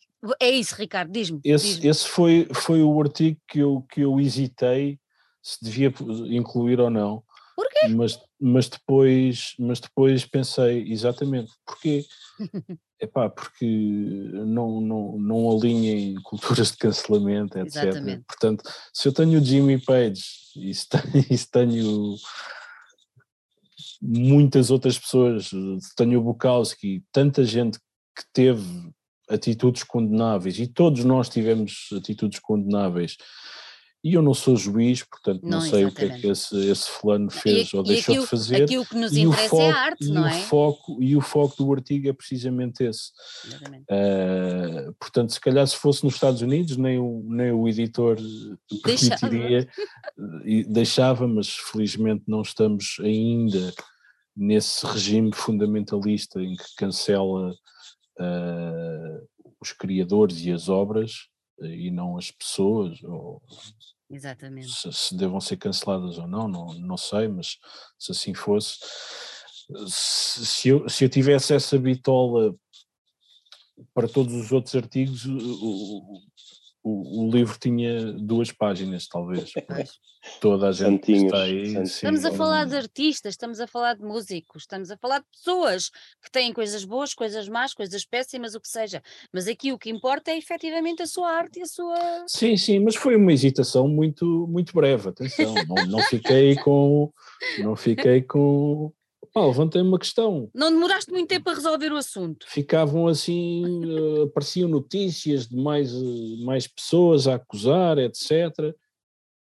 [0.40, 1.40] é isso, Ricardo, diz-me.
[1.44, 4.98] Esse, diz esse foi, foi o artigo que eu, que eu hesitei
[5.42, 5.92] se devia
[6.28, 7.22] incluir ou não.
[7.56, 7.88] Porquê?
[7.88, 12.04] Mas, mas, depois, mas depois pensei, exatamente, porquê?
[13.00, 17.84] Epá, porque não, não, não alinhem culturas de cancelamento, etc.
[17.84, 18.24] Exatamente.
[18.26, 20.22] Portanto, se eu tenho o Jimmy Page
[20.56, 22.16] e se tenho, e se tenho
[24.00, 28.64] muitas outras pessoas, se tenho o Bukowski, tanta gente que teve
[29.28, 33.16] atitudes condenáveis e todos nós tivemos atitudes condenáveis.
[34.02, 36.88] E eu não sou juiz, portanto não, não sei o que é que esse, esse
[36.88, 38.62] fulano fez e, ou deixou aquilo, de fazer.
[38.62, 40.30] Aquilo que nos interessa foco, é a arte, não é?
[40.30, 43.10] O foco, e o foco do artigo é precisamente esse.
[43.90, 48.16] Uh, portanto, se calhar se fosse nos Estados Unidos, nem o, nem o editor
[48.82, 50.42] permitiria, deixava.
[50.46, 53.70] e deixava, mas felizmente não estamos ainda
[54.40, 59.28] nesse regime fundamentalista em que cancela uh,
[59.60, 61.28] os criadores e as obras
[61.60, 63.42] e não as pessoas, ou
[64.10, 64.72] Exatamente.
[64.72, 67.58] Se, se, devam ser canceladas ou não, não, não sei, mas
[67.98, 68.78] se assim fosse,
[69.86, 72.52] se, se, eu, se eu tivesse essa bitola
[73.94, 76.22] para todos os outros artigos, o,
[76.82, 79.52] o, livro tinha duas páginas, talvez.
[80.40, 81.66] Toda a gente Santinhos, está aí.
[81.66, 85.26] Sim, estamos a falar de artistas, estamos a falar de músicos, estamos a falar de
[85.30, 85.90] pessoas
[86.22, 89.02] que têm coisas boas, coisas más, coisas péssimas, o que seja.
[89.32, 92.24] Mas aqui o que importa é efetivamente a sua arte e a sua.
[92.26, 95.54] Sim, sim, mas foi uma hesitação muito, muito breve, atenção.
[95.66, 97.12] não, não fiquei com.
[97.58, 98.92] Não fiquei com
[99.32, 100.50] pá, levantei uma questão.
[100.54, 102.46] Não demoraste muito tempo a resolver o assunto.
[102.48, 108.74] Ficavam assim, uh, apareciam notícias de mais, uh, mais pessoas a acusar, etc.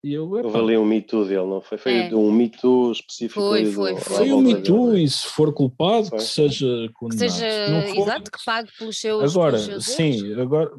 [0.04, 1.78] E eu, Houve ali um Me Too dele, não foi?
[1.78, 2.16] Foi é.
[2.16, 3.40] um Me Too específico.
[3.40, 4.18] Foi, foi, foi.
[4.18, 6.18] Foi um Me Too e se for culpado foi.
[6.18, 7.30] que seja condenado.
[7.30, 10.40] Que seja, for, exato, que pague pelos seus Agora, pelos seus sim, erros.
[10.40, 10.72] agora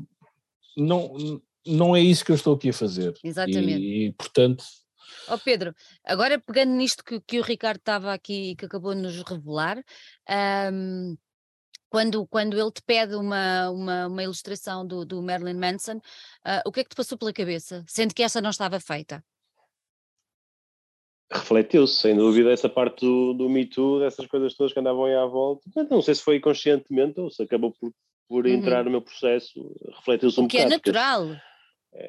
[0.77, 3.15] não, não é isso que eu estou aqui a fazer.
[3.23, 3.81] Exatamente.
[3.81, 4.65] E, e portanto
[5.29, 5.75] Ó Pedro,
[6.05, 9.83] agora pegando nisto que, que o Ricardo estava aqui e que acabou de nos revelar,
[11.93, 16.73] quando, quando ele te pede uma, uma, uma ilustração do, do Marilyn Manson, uh, o
[16.73, 19.23] que é que te passou pela cabeça, sendo que essa não estava feita?
[21.31, 25.15] Refletiu-se, sem dúvida, essa parte do, do Me Too, dessas coisas todas que andavam aí
[25.15, 25.63] à volta.
[25.91, 27.93] Não sei se foi conscientemente ou se acabou por,
[28.27, 28.53] por uhum.
[28.53, 30.69] entrar no meu processo, refletiu-se um que bocado.
[30.69, 31.27] Que é natural.
[31.29, 31.52] Porque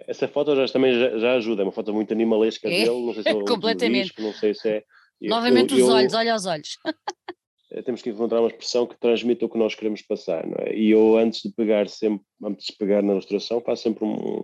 [0.08, 3.14] essa foto já, também já, já, ajuda, é uma foto muito animalesca é, dele, não
[3.14, 4.04] sei se é completamente.
[4.04, 4.84] Disco, não sei se é.
[5.22, 6.78] Novamente eu, os olhos, olha aos olhos.
[7.74, 10.76] Eh, temos que encontrar uma expressão que transmita o que nós queremos passar, não é?
[10.76, 14.44] E eu antes de pegar sempre, antes de pegar na ilustração, faço sempre um,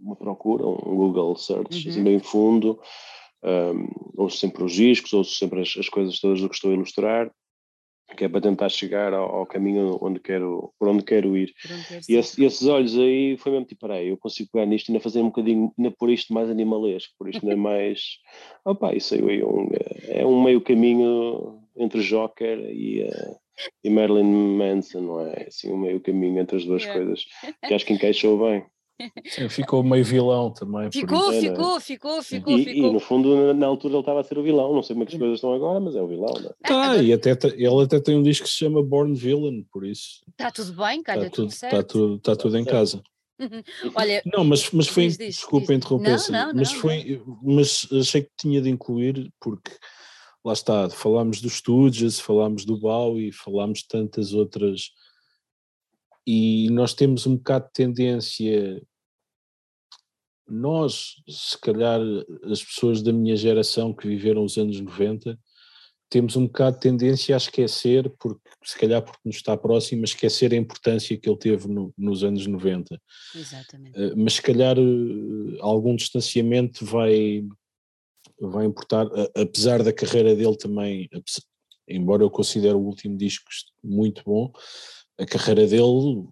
[0.00, 1.90] uma procura, um Google search, assim, uhum.
[1.90, 2.80] assim bem fundo,
[3.44, 6.74] um, ouço sempre os discos, ouço sempre as, as coisas todas do que estou a
[6.74, 7.30] ilustrar,
[8.16, 11.52] que é para tentar chegar ao, ao, caminho onde quero, por onde quero ir.
[12.08, 15.02] e esse, esses olhos aí foi mesmo tipo, peraí, eu consigo pegar nisto e ainda
[15.02, 18.18] fazer um bocadinho, ainda por isto mais animalesco, por isto não é mais.
[18.64, 19.68] Opa, isso aí um,
[20.08, 23.36] é um meio caminho entre Joker e, uh,
[23.82, 25.46] e Marilyn Manson, não é?
[25.48, 27.00] Assim, um meio caminho entre as duas yeah.
[27.00, 27.24] coisas,
[27.66, 28.64] que acho que encaixou bem.
[29.26, 30.90] Sim, ficou meio vilão também.
[30.90, 32.90] Ficou, ficou, ficou, ficou, e, ficou.
[32.90, 34.72] E no fundo, na altura, ele estava a ser o vilão.
[34.72, 36.32] Não sei como é que as coisas estão agora, mas é o vilão.
[36.40, 36.68] Não é?
[36.68, 40.22] Tá, e até, ele até tem um disco que se chama Born Villain, por isso.
[40.30, 41.74] Está tudo bem, calha, está tudo, certo.
[41.74, 43.02] Está tudo, está tudo em casa.
[43.94, 47.88] Olha, não, mas, mas foi, diz, diz, desculpa interromper, não, não, mas não, foi, mas
[47.92, 49.70] achei que tinha de incluir porque
[50.44, 54.92] lá está, falámos do Stooges, falámos do Bowie, falámos de tantas outras
[56.26, 58.82] e nós temos um bocado de tendência
[60.48, 62.00] nós, se calhar
[62.44, 65.38] as pessoas da minha geração que viveram os anos 90,
[66.12, 70.04] temos um bocado de tendência a esquecer, porque se calhar porque nos está próximo, a
[70.04, 73.00] esquecer a importância que ele teve no, nos anos 90.
[73.34, 73.98] Exatamente.
[73.98, 77.42] Uh, mas se calhar uh, algum distanciamento vai,
[78.38, 81.08] vai importar, uh, apesar da carreira dele também,
[81.88, 83.48] embora eu considere o último disco
[83.82, 84.52] muito bom,
[85.18, 86.28] a carreira dele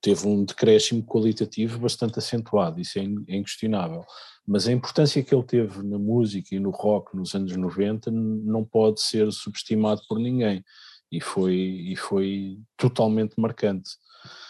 [0.00, 4.04] teve um decréscimo qualitativo bastante acentuado, isso é, é inquestionável.
[4.46, 8.64] Mas a importância que ele teve na música e no rock nos anos 90 não
[8.64, 10.64] pode ser subestimado por ninguém
[11.10, 13.90] e foi, e foi totalmente marcante.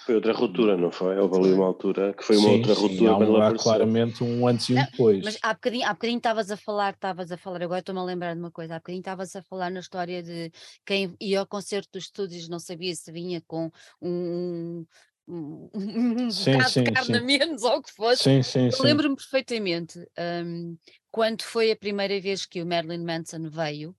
[0.04, 1.16] Foi outra ruptura, não foi?
[1.16, 3.12] Houve ali uma altura que foi uma sim, outra sim, ruptura.
[3.12, 5.24] Há, há claramente um antes e um depois.
[5.24, 8.34] Mas há bocadinho, há bocadinho estavas a falar, estavas a falar, agora estou-me a lembrar
[8.34, 10.50] de uma coisa, há bocadinho estavas a falar na história de
[10.84, 13.70] quem ia ao concerto dos estúdios não sabia se vinha com
[14.02, 14.84] um,
[15.74, 18.22] um, sim, bocado sim, de carne a menos ou o que fosse.
[18.24, 19.98] Sim, sim, Eu lembro-me perfeitamente
[20.44, 20.76] um,
[21.10, 23.90] quando foi a primeira vez que o Marilyn Manson veio.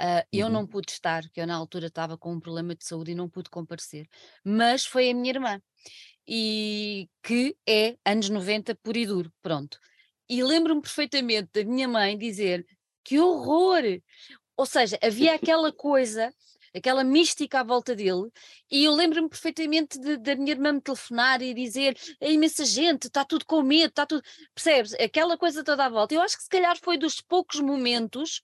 [0.00, 0.52] Uh, eu uhum.
[0.52, 3.28] não pude estar, porque eu na altura estava com um problema de saúde e não
[3.28, 4.08] pude comparecer,
[4.42, 5.62] mas foi a minha irmã,
[6.26, 9.78] e que é anos 90 por e duro, pronto.
[10.28, 12.66] E lembro-me perfeitamente da minha mãe dizer
[13.04, 13.82] que horror!
[14.56, 16.32] Ou seja, havia aquela coisa
[16.74, 18.30] aquela mística à volta dele,
[18.70, 23.24] e eu lembro-me perfeitamente da minha irmã me telefonar e dizer é imensa gente, está
[23.24, 24.22] tudo com medo, está tudo.
[24.54, 24.94] Percebes?
[24.94, 26.14] Aquela coisa toda à volta.
[26.14, 28.42] Eu acho que se calhar foi dos poucos momentos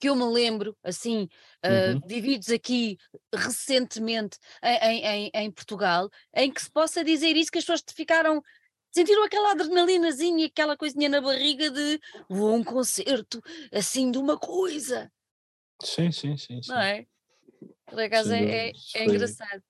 [0.00, 1.28] que eu me lembro, assim,
[1.64, 2.00] uh, uhum.
[2.06, 2.96] vividos aqui
[3.34, 8.42] recentemente em, em, em, Portugal, em que se possa dizer isso, que as pessoas ficaram.
[8.92, 13.40] Sentiram aquela adrenalinazinha, aquela coisinha na barriga de vou a um concerto
[13.72, 15.12] assim de uma coisa.
[15.80, 16.60] Sim, sim, sim.
[16.60, 16.72] sim.
[16.72, 17.06] Não é?
[17.90, 19.62] Por acaso é, é, é engraçado.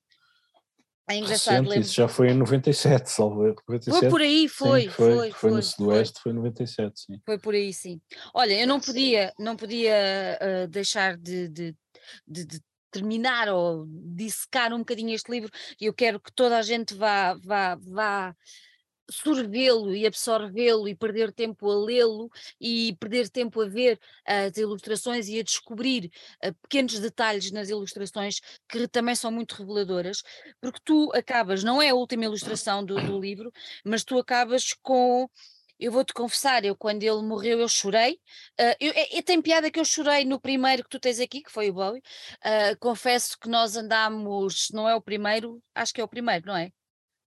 [1.08, 1.64] É engraçado.
[1.64, 3.98] Recente, isso já foi em 97, salvo 97.
[3.98, 4.82] Foi por aí, foi.
[4.82, 7.20] Sim, foi, foi, foi, no Sudoeste, foi em 97, sim.
[7.26, 8.00] Foi por aí, sim.
[8.32, 11.76] Olha, eu não podia, não podia uh, deixar de, de,
[12.28, 12.60] de, de
[12.92, 17.76] terminar ou dissecar um bocadinho este livro eu quero que toda a gente vá, vá,
[17.76, 18.36] vá
[19.10, 22.30] sorvê-lo e absorvê-lo e perder tempo a lê-lo
[22.60, 26.10] e perder tempo a ver as ilustrações e a descobrir
[26.44, 30.22] uh, pequenos detalhes nas ilustrações que também são muito reveladoras,
[30.60, 33.52] porque tu acabas, não é a última ilustração do, do livro,
[33.84, 35.28] mas tu acabas com
[35.80, 38.20] eu vou-te confessar, eu quando ele morreu eu chorei.
[38.60, 41.42] Uh, eu, é, é, tem piada que eu chorei no primeiro que tu tens aqui,
[41.42, 42.02] que foi o Bowie.
[42.44, 46.56] Uh, confesso que nós andámos, não é o primeiro, acho que é o primeiro, não
[46.56, 46.70] é?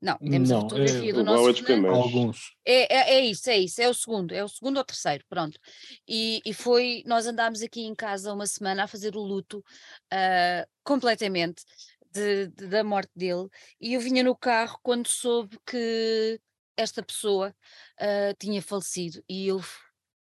[0.04, 2.54] Não, temos não, a fotografia é, do nosso Alguns.
[2.66, 5.58] É, é, é, isso, é isso, é o segundo, é o segundo ou terceiro, pronto.
[6.06, 10.70] E, e foi, nós andámos aqui em casa uma semana a fazer o luto uh,
[10.84, 11.64] completamente
[12.12, 13.48] de, de, da morte dele,
[13.80, 16.38] e eu vinha no carro quando soube que
[16.76, 17.56] esta pessoa
[18.02, 19.62] uh, tinha falecido e eu,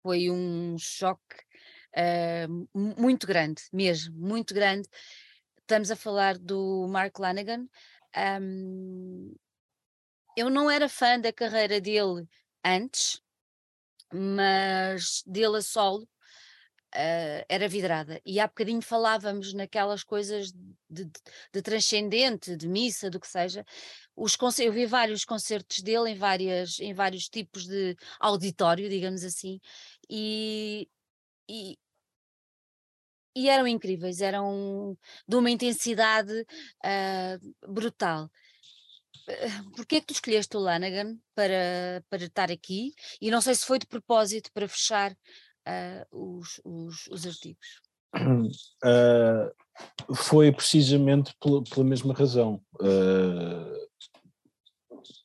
[0.03, 1.37] foi um choque
[1.95, 4.89] uh, muito grande, mesmo, muito grande.
[5.61, 7.67] Estamos a falar do Mark Lanigan.
[8.41, 9.35] Um,
[10.39, 12.29] eu não era fã da carreira dele
[12.65, 13.21] antes,
[14.13, 16.05] mas dele a solo
[16.95, 18.21] uh, era vidrada.
[18.25, 20.53] E há bocadinho falávamos naquelas coisas
[20.89, 21.11] de, de,
[21.53, 23.65] de transcendente, de missa, do que seja.
[24.15, 29.61] Os eu vi vários concertos dele em, várias, em vários tipos de auditório, digamos assim,
[30.09, 30.89] e,
[31.49, 31.77] e,
[33.35, 34.97] e eram incríveis, eram
[35.27, 38.31] de uma intensidade uh, brutal.
[39.77, 42.93] Porquê é que tu escolheste o Lanagan para, para estar aqui?
[43.21, 47.81] E não sei se foi de propósito para fechar uh, os, os, os, artigos?
[48.15, 49.53] Uh,
[50.17, 52.63] foi precisamente pela, pela mesma razão.
[52.81, 53.89] Uh,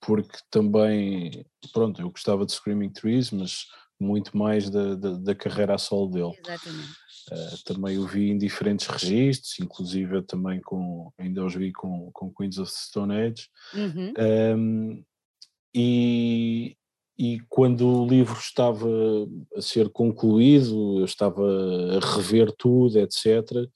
[0.02, 3.66] porque também, pronto, eu gostava de Screaming Trees, mas
[4.00, 6.38] muito mais da, da, da carreira a solo dele.
[6.46, 7.03] Exatamente.
[7.32, 12.34] Uh, também o vi em diferentes registros, inclusive também com, ainda os vi com, com
[12.34, 13.48] Queens of the Stone Age.
[13.74, 14.14] Uhum.
[14.58, 15.04] Um,
[15.74, 16.76] e,
[17.18, 18.88] e quando o livro estava
[19.56, 21.44] a ser concluído, eu estava
[21.98, 23.70] a rever tudo, etc.,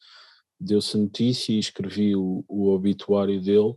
[0.60, 3.76] deu-se notícia e escrevi o, o obituário dele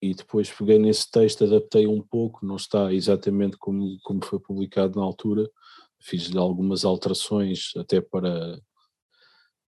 [0.00, 4.98] e depois peguei nesse texto, adaptei um pouco, não está exatamente como, como foi publicado
[4.98, 5.50] na altura,
[6.00, 8.60] fiz algumas alterações até para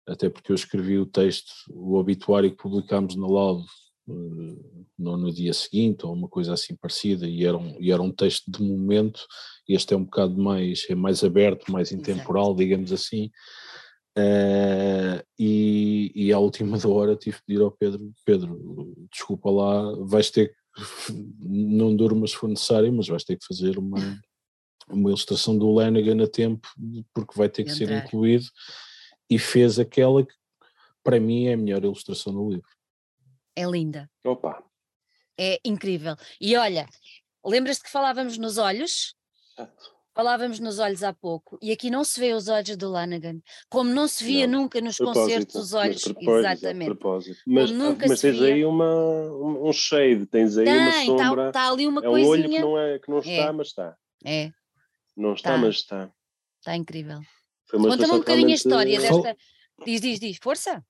[0.06, 3.66] até porque eu escrevi o texto, o obituário que publicámos na Laude
[4.06, 8.12] no, no, dia seguinte ou uma coisa assim parecida e era, um, e era um
[8.12, 9.26] texto de momento
[9.68, 12.58] este é um bocado mais é mais aberto, mais intemporal Exato.
[12.58, 13.30] digamos assim
[14.16, 19.92] uh, e, e à última da hora tive de pedir ao Pedro Pedro, desculpa lá
[20.04, 20.54] vais ter que
[21.40, 23.98] não durmas se for necessário, mas vais ter que fazer uma
[24.88, 26.68] uma ilustração do Lanigan a tempo
[27.12, 27.86] porque vai ter que Entrar.
[27.88, 28.46] ser incluído
[29.30, 30.34] e fez aquela que
[31.02, 32.76] para mim é a melhor ilustração do livro
[33.56, 34.08] é linda.
[34.22, 34.62] Opa!
[35.38, 36.14] É incrível.
[36.40, 36.86] E olha,
[37.44, 39.16] lembras-te que falávamos nos olhos?
[39.58, 39.96] Exato.
[40.14, 43.38] Falávamos nos olhos há pouco, e aqui não se vê os olhos do Lanagan,
[43.68, 44.62] como não se via não.
[44.62, 46.06] nunca nos propósito, concertos os olhos.
[46.06, 46.86] Exatamente.
[46.86, 47.38] Propósito.
[47.46, 48.54] Mas, nunca mas tens via.
[48.54, 48.94] aí uma,
[49.62, 51.46] um, shade, tens aí Tem, uma tá sombra.
[51.48, 52.26] Está tá ali uma é coisinha.
[52.26, 53.52] um olho que não, é, que não está, é.
[53.52, 53.96] mas está.
[54.24, 54.52] É.
[55.14, 55.58] Não está, tá.
[55.58, 56.10] mas está.
[56.60, 57.20] Está incrível.
[57.70, 59.36] Conta-me um bocadinho a história desta.
[59.84, 60.82] Diz, diz, diz, força.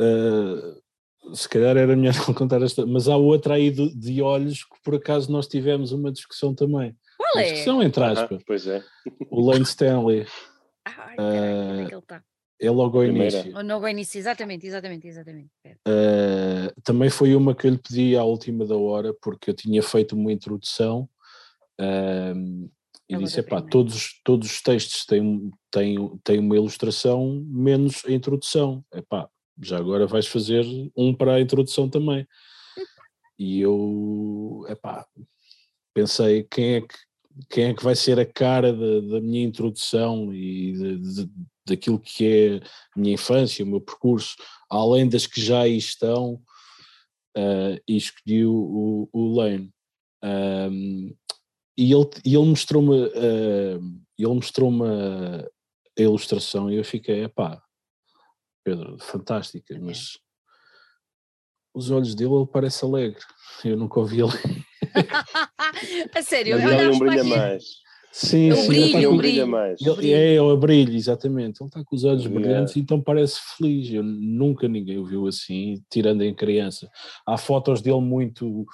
[0.00, 4.64] Uh, se calhar era melhor não contar esta, mas há outra aí de, de, olhos
[4.64, 6.96] que por acaso nós tivemos uma discussão também.
[7.16, 7.46] Qual é?
[7.46, 8.38] Uma discussão entre aspas.
[8.40, 8.82] Ah, pois é.
[9.30, 10.26] O Lane Stanley.
[10.84, 12.22] Ai, uh, é ele está.
[12.60, 13.52] É logo ao início.
[13.52, 15.50] Logo ao início, exatamente, exatamente, exatamente.
[15.66, 19.82] Uh, também foi uma que eu lhe pedi à última da hora, porque eu tinha
[19.82, 21.08] feito uma introdução
[21.80, 22.70] uh,
[23.12, 28.84] e disse: pá, todos, todos os textos têm, têm, têm uma ilustração, menos a introdução.
[28.92, 29.28] Epá,
[29.60, 30.64] já agora vais fazer
[30.96, 32.26] um para a introdução também.
[33.38, 35.06] E eu, epá,
[35.94, 36.94] pensei quem é que,
[37.50, 41.30] quem é que vai ser a cara da, da minha introdução e de, de,
[41.66, 44.36] daquilo que é a minha infância, o meu percurso,
[44.70, 46.40] além das que já aí estão,
[47.36, 49.70] uh, e escolhi o, o Lane.
[50.24, 51.14] Um,
[51.76, 57.62] e ele, e ele mostrou-me uh, ele mostrou-me a ilustração e eu fiquei, epá,
[58.64, 60.18] Pedro, fantástica, mas
[61.74, 63.20] os olhos dele ele parece alegre.
[63.64, 64.32] Eu nunca ouvi ele.
[66.14, 67.64] a sério, mas ele não brilha mais.
[68.12, 69.80] Sim, é sim, brilho, ele tá brilha mais.
[69.80, 71.62] Ele, é, é o brilho, exatamente.
[71.62, 73.90] Ele está com os olhos brilhantes, então parece feliz.
[73.90, 76.90] Eu nunca ninguém o viu assim, tirando em criança.
[77.26, 78.66] Há fotos dele muito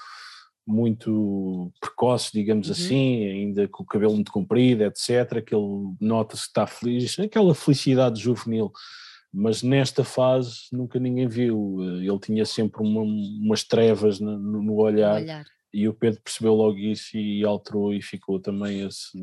[0.68, 2.72] muito precoce, digamos uhum.
[2.72, 7.54] assim, ainda com o cabelo muito comprido, etc., que ele nota-se que está feliz, aquela
[7.54, 8.70] felicidade juvenil
[9.32, 11.76] mas nesta fase nunca ninguém viu.
[12.00, 16.78] Ele tinha sempre uma, umas trevas no, no olhar, olhar, e o Pedro percebeu logo
[16.78, 19.18] isso e alterou e ficou também esse,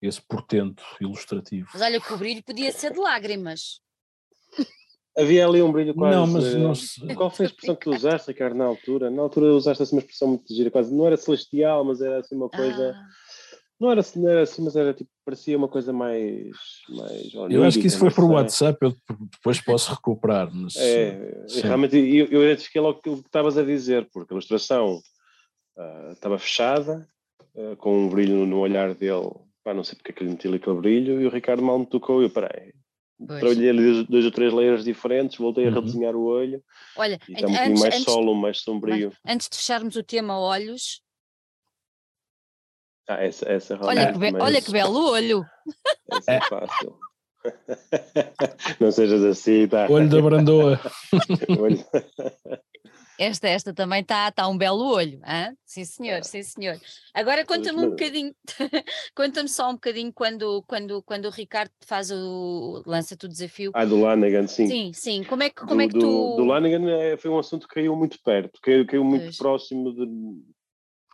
[0.00, 1.68] esse portento ilustrativo.
[1.72, 3.80] Mas olha que o brilho podia ser de lágrimas.
[5.16, 6.16] Havia ali um brilho quase.
[6.16, 9.10] Não, mas eh, não se- Qual foi a expressão que tu usaste, Ricardo, na altura?
[9.10, 10.94] Na altura usaste assim uma expressão muito gira, quase.
[10.94, 12.96] Não era celestial, mas era assim uma coisa.
[12.96, 13.08] Ah,
[13.78, 15.10] Não, era, não era assim, mas era tipo.
[15.24, 16.56] Parecia uma coisa mais.
[16.88, 18.30] mais Eu acho que isso foi onírica, por.
[18.32, 18.96] WhatsApp, eu
[19.30, 21.60] depois posso recuperar, mas É, e Sim.
[21.62, 25.00] realmente eu, eu identifiquei logo aquilo que estavas a dizer, porque a ilustração
[25.76, 27.06] ah, estava fechada,
[27.56, 29.30] ah, com um brilho no olhar dele.
[29.62, 31.86] Pá, não sei porque é que lhe meti aquele brilho, e o Ricardo mal me
[31.86, 32.20] tocou.
[32.22, 32.72] e Eu, peraí,
[33.26, 33.40] pois.
[33.40, 35.74] trabalhei ali dois, ou três layers diferentes, voltei a Uhum.
[35.74, 36.62] redesenhar o olho,
[36.96, 39.12] Olha, e está um antes, mais antes, solo, mais sombrio.
[39.26, 41.02] antes de fecharmos o tema olhos,
[43.08, 45.44] Ah, essa, essa olha que, be- também- olha que belo olho.
[46.08, 46.96] Essa é fácil.
[48.80, 49.88] não sejas assim, tá?
[49.90, 50.80] olho da Brandoa.
[51.58, 51.84] Olho-
[53.22, 55.20] Esta, esta também está tá um belo olho.
[55.24, 55.54] hã?
[55.64, 56.76] Sim, senhor, sim, senhor.
[57.14, 58.34] Agora conta-me um bocadinho,
[59.14, 62.82] conta-me só um bocadinho quando, quando, quando o Ricardo faz o.
[62.84, 63.70] lança-te o desafio.
[63.74, 64.66] Ah, do Lanigan, sim.
[64.66, 65.22] Sim, sim.
[65.22, 66.34] Como é que, como do, é que tu.
[66.34, 69.36] do Lanigan é, foi um assunto que caiu muito perto, caiu, caiu muito Pois.
[69.36, 70.04] próximo de.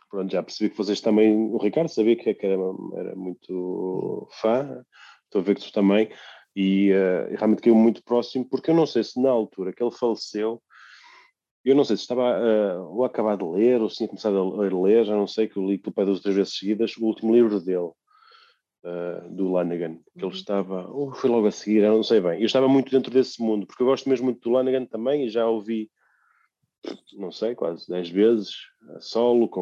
[0.09, 1.31] Pronto, já percebi que vocês também.
[1.31, 2.55] O Ricardo sabia que que era,
[2.95, 4.83] era muito fã,
[5.25, 6.09] estou a ver que tu também,
[6.55, 9.91] e eh, realmente caiu muito próximo, porque eu não sei se na altura que ele
[9.91, 10.59] faleceu,
[11.69, 14.37] eu não sei se estava eh, ou a acabar de ler, ou se tinha começado
[14.37, 16.95] a ler, já não sei, que eu li pelo pé duas ou três vezes seguidas,
[16.97, 17.91] o último livro dele.
[18.83, 20.29] eh, do Lanigan, que Uhum.
[20.29, 22.39] ele estava, ou foi logo a seguir, eu não sei bem.
[22.39, 25.29] Eu estava muito dentro desse mundo, porque eu gosto mesmo muito do Lanigan também e
[25.29, 25.89] já ouvi,
[27.17, 28.51] não sei, quase 10 vezes,
[29.01, 29.61] solo com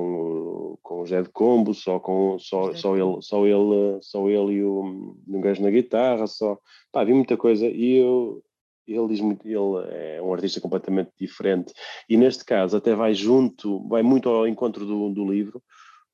[0.73, 4.53] o, com o Zé de Combo, só, com, só, só, ele, só, ele, só ele
[4.57, 6.59] e o, um gajo na guitarra, só,
[6.91, 8.43] pá, vi muita coisa e eu,
[8.87, 11.73] ele diz muito, ele é um artista completamente diferente
[12.09, 15.61] e neste caso até vai junto, vai muito ao encontro do, do livro,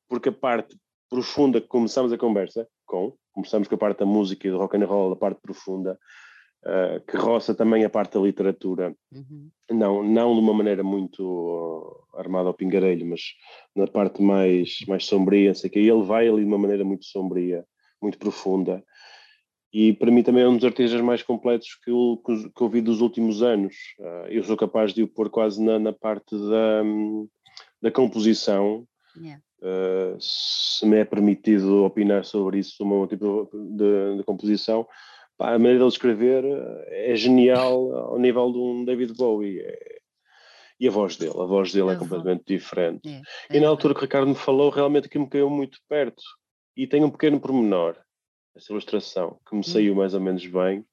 [0.10, 0.76] porque a parte
[1.10, 4.78] profunda que começamos a conversa com, começamos com a parte da música e do rock
[4.78, 5.98] and roll, a parte profunda,
[6.66, 9.50] eh, que roça também a parte da literatura, Uhum.
[9.70, 13.22] não, não de uma maneira muito uh, armada ao pingarelho, mas
[13.76, 17.66] na parte mais, mais sombria, sei que ele vai ali de uma maneira muito sombria,
[18.02, 18.82] muito profunda.
[19.74, 22.22] E para mim também é um dos artistas mais completos que eu,
[22.56, 23.76] que eu- vi dos últimos anos.
[24.00, 26.84] Uh, eu sou capaz de o pôr quase na, na parte da,
[27.82, 29.42] da composição, Yeah.
[29.62, 34.88] Uh, se me é permitido opinar sobre isso, um tipo de, de composição,
[35.38, 39.60] pá, a maneira dele escrever uh, é genial ao nível de um David Bowie.
[39.60, 40.00] É-
[40.80, 43.08] e a voz dele, a voz dele é completamente diferente.
[43.08, 43.22] É,
[43.54, 46.22] E é na altura que o Ricardo me falou, realmente aquilo me caiu muito perto.
[46.76, 47.96] E tem um pequeno pormenor,
[48.56, 49.64] essa ilustração, que me Hum.
[49.64, 50.86] saiu mais ou menos bem,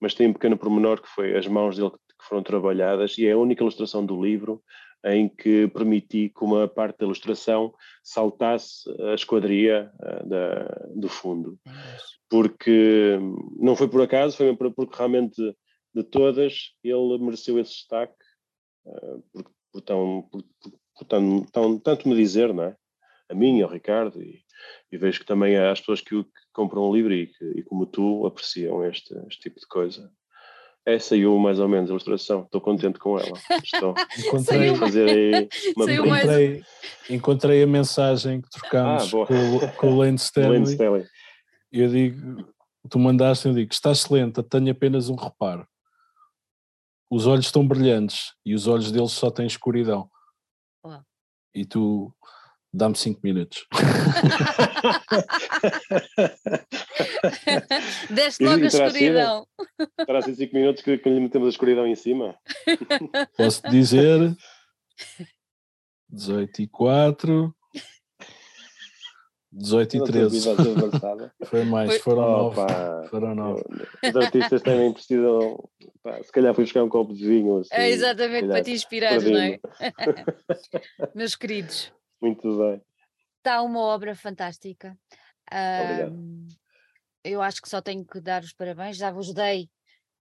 [0.00, 3.32] mas tem um pequeno pormenor que foi as mãos dele que foram trabalhadas, e é
[3.32, 4.62] a única ilustração do livro
[5.04, 7.74] em que permiti que uma parte da ilustração
[8.04, 11.58] saltasse a esquadria eh, da- do fundo.
[11.66, 11.70] é.
[12.30, 15.36] Porque hum, não foi por acaso, foi porque realmente
[15.94, 18.14] de todas ele mereceu esse destaque,
[18.86, 20.42] eh, por, por tão, por,
[20.94, 22.76] por- tão, tão- tanto me dizer, não é?
[23.28, 24.42] A mim ao Ricardo, e,
[24.90, 27.44] e vejo que também há as pessoas que, o- que compram o livro e, que,
[27.56, 30.10] e como tu apreciam este, este tipo de coisa.
[30.84, 33.38] Essa saiu mais ou menos a ilustração, estou contente com ela.
[33.62, 36.62] Estou Encontrei, a fazer aí uma encontrei,
[37.08, 40.62] encontrei a mensagem que trocámos Ah, com, o- com o Lane Lane Stanley.
[40.64, 41.06] Stanley.
[41.70, 42.52] Eu digo,
[42.90, 45.66] tu mandaste, eu digo, está excelente, tenho apenas um reparo.
[47.10, 50.10] Os olhos estão brilhantes e os olhos deles só têm escuridão.
[50.84, 51.00] Uau.
[51.54, 52.12] E tu
[52.72, 53.66] dá-me cinco minutos.
[58.10, 58.96] Deste logo e a terá sido?
[58.96, 59.46] escuridão.
[60.06, 62.36] Para assim cinco minutos que, que lhe metemos a escuridão em cima.
[63.36, 64.34] Posso dizer
[66.08, 67.54] 18 e 4,
[69.52, 70.40] 18 e Não sei 13.
[70.40, 71.32] se vai ser avançada.
[71.44, 72.66] Foi mais, foram Opa,
[73.00, 73.08] 9.
[73.08, 73.62] Foram 9.
[74.08, 75.68] Os artistas também precisam.
[76.02, 77.58] pá, se calhar fui buscar um copo de vinho.
[77.58, 79.58] Assim, É exatamente para te inspirares, não é?
[81.14, 81.92] Meus queridos,
[82.22, 82.80] Muito bem.
[83.38, 84.96] está uma obra fantástica.
[85.50, 86.16] Obrigado.
[87.24, 89.68] Eu acho que só tenho que dar os parabéns, já vos dei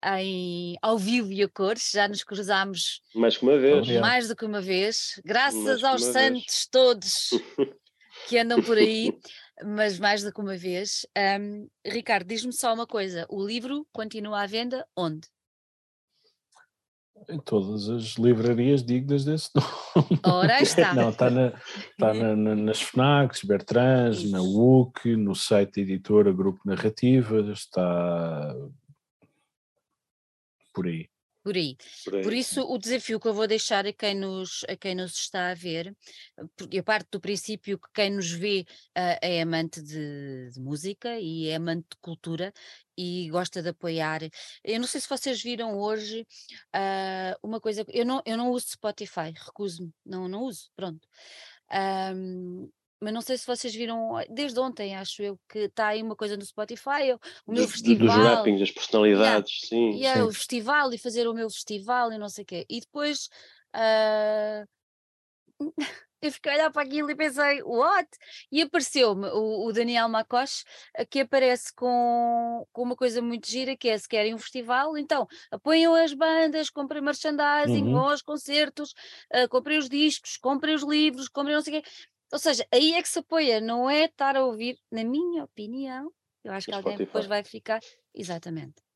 [0.05, 3.87] em, ao vivo e a cores, já nos cruzámos Mais que uma vez.
[3.99, 6.45] Mais do que uma vez, graças aos uma vez.
[6.45, 7.29] santos todos
[8.27, 9.11] que andam por aí,
[9.63, 11.05] mas mais do que uma vez.
[11.15, 15.27] Ahm, Ricardo, diz-me só uma coisa: o livro continua à venda onde?
[17.29, 20.19] Em todas as livrarias dignas desse nome.
[20.25, 20.93] Ora, está.
[20.93, 21.51] Não, está na,
[21.97, 24.41] tá na- na- nas FNACs, Bertrands, na.
[24.41, 28.55] WUC, no site editora Grupo Narrativa, está
[30.73, 31.09] por aí.
[31.47, 31.77] Por aí.
[32.03, 32.23] Por, aí.
[32.23, 35.49] Por isso, o desafio que eu vou deixar a quem nos, a quem nos está
[35.49, 35.95] a ver,
[36.57, 38.65] porque a parte do princípio que quem nos vê
[38.97, 42.51] uh, é amante de, de, música e é amante de cultura
[42.97, 44.23] e gosta de apoiar.
[44.61, 46.27] Eu não sei se vocês viram hoje
[46.75, 47.85] uh, uma coisa.
[47.87, 51.07] Eu não, eu não uso Spotify, recuso-me, não, não uso, pronto.
[52.13, 52.69] Um,
[53.01, 56.35] mas não sei se vocês viram, desde ontem, acho eu, que está aí uma coisa
[56.37, 57.13] no Spotify,
[57.45, 57.97] o meu Do- festival.
[57.99, 59.91] Dos rappings, das personalidades, sim.
[59.91, 60.21] E é sim.
[60.23, 62.65] o festival e fazer o meu festival e não sei o quê.
[62.69, 63.29] E depois
[63.73, 64.65] ah,
[66.21, 68.07] eu fiquei a olhar para aquilo e pensei, what?
[68.51, 70.63] E apareceu-me o, o Daniel Macoche,
[70.95, 74.97] ah, que aparece com, com uma coisa muito gira, que é se querem um festival,
[74.97, 77.91] então apoiam as bandas, comprem merchandising, Uhum.
[77.91, 78.93] vão aos concertos,
[79.31, 81.89] ah, comprem os discos, comprem os livros, comprem não sei o quê.
[82.31, 86.11] Ou seja, aí é que se apoia, não é estar a ouvir, na minha opinião,
[86.43, 87.79] eu acho que alguém depois vai ficar.
[88.13, 88.86] Exatamente.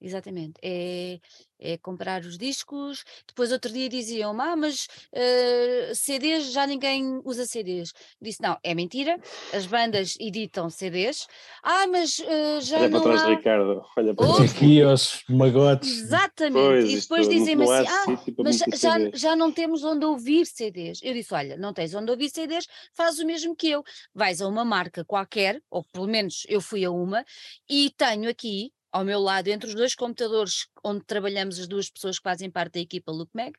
[0.00, 1.18] Exatamente, é,
[1.58, 3.04] é comprar os discos.
[3.26, 7.92] Depois, outro dia diziam: Ah, mas eh, CDs já ninguém usa CDs.
[8.22, 9.18] Disse: Não, é mentira,
[9.52, 11.26] as bandas editam CDs.
[11.64, 13.28] Ah, mas eh, já Olha para não trás há.
[13.30, 13.84] Ricardo.
[13.96, 14.54] Olha para trás.
[14.54, 15.90] Aqui aos magotes.
[15.90, 19.50] Exatamente, Pois, e depois dizem-me assim: Ah, para mas já, muitos já, CDs." já não
[19.50, 21.00] temos onde ouvir CDs.
[21.02, 23.82] Eu disse: Olha, não tens onde ouvir CDs, faz o mesmo que eu.
[24.14, 27.24] Vais a uma marca qualquer, ou pelo menos eu fui a uma,
[27.68, 28.70] e tenho aqui.
[28.92, 32.74] Ao meu lado, entre os dois computadores onde trabalhamos as duas pessoas que fazem parte
[32.74, 33.52] da equipa LookMag,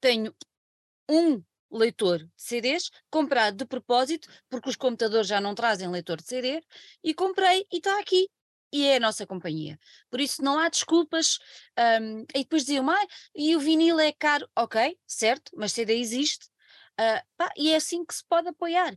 [0.00, 0.34] tenho
[1.08, 6.28] um leitor de CDs comprado de propósito, porque os computadores já não trazem leitor de
[6.28, 6.62] CD,
[7.02, 8.28] e comprei e está aqui.
[8.72, 9.78] E é a nossa companhia.
[10.10, 11.38] Por isso não há desculpas.
[12.00, 14.48] hum, e depois diziam, ah, e o vinil é caro.
[14.56, 16.48] Ok, certo, mas CD existe.
[16.98, 18.96] ah, pá, e é assim que se pode apoiar.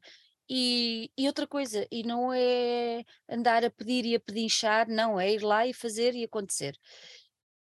[0.50, 5.34] E, e outra coisa, e não é andar a pedir e a pedinchar, não, é
[5.34, 6.76] ir lá e fazer e acontecer.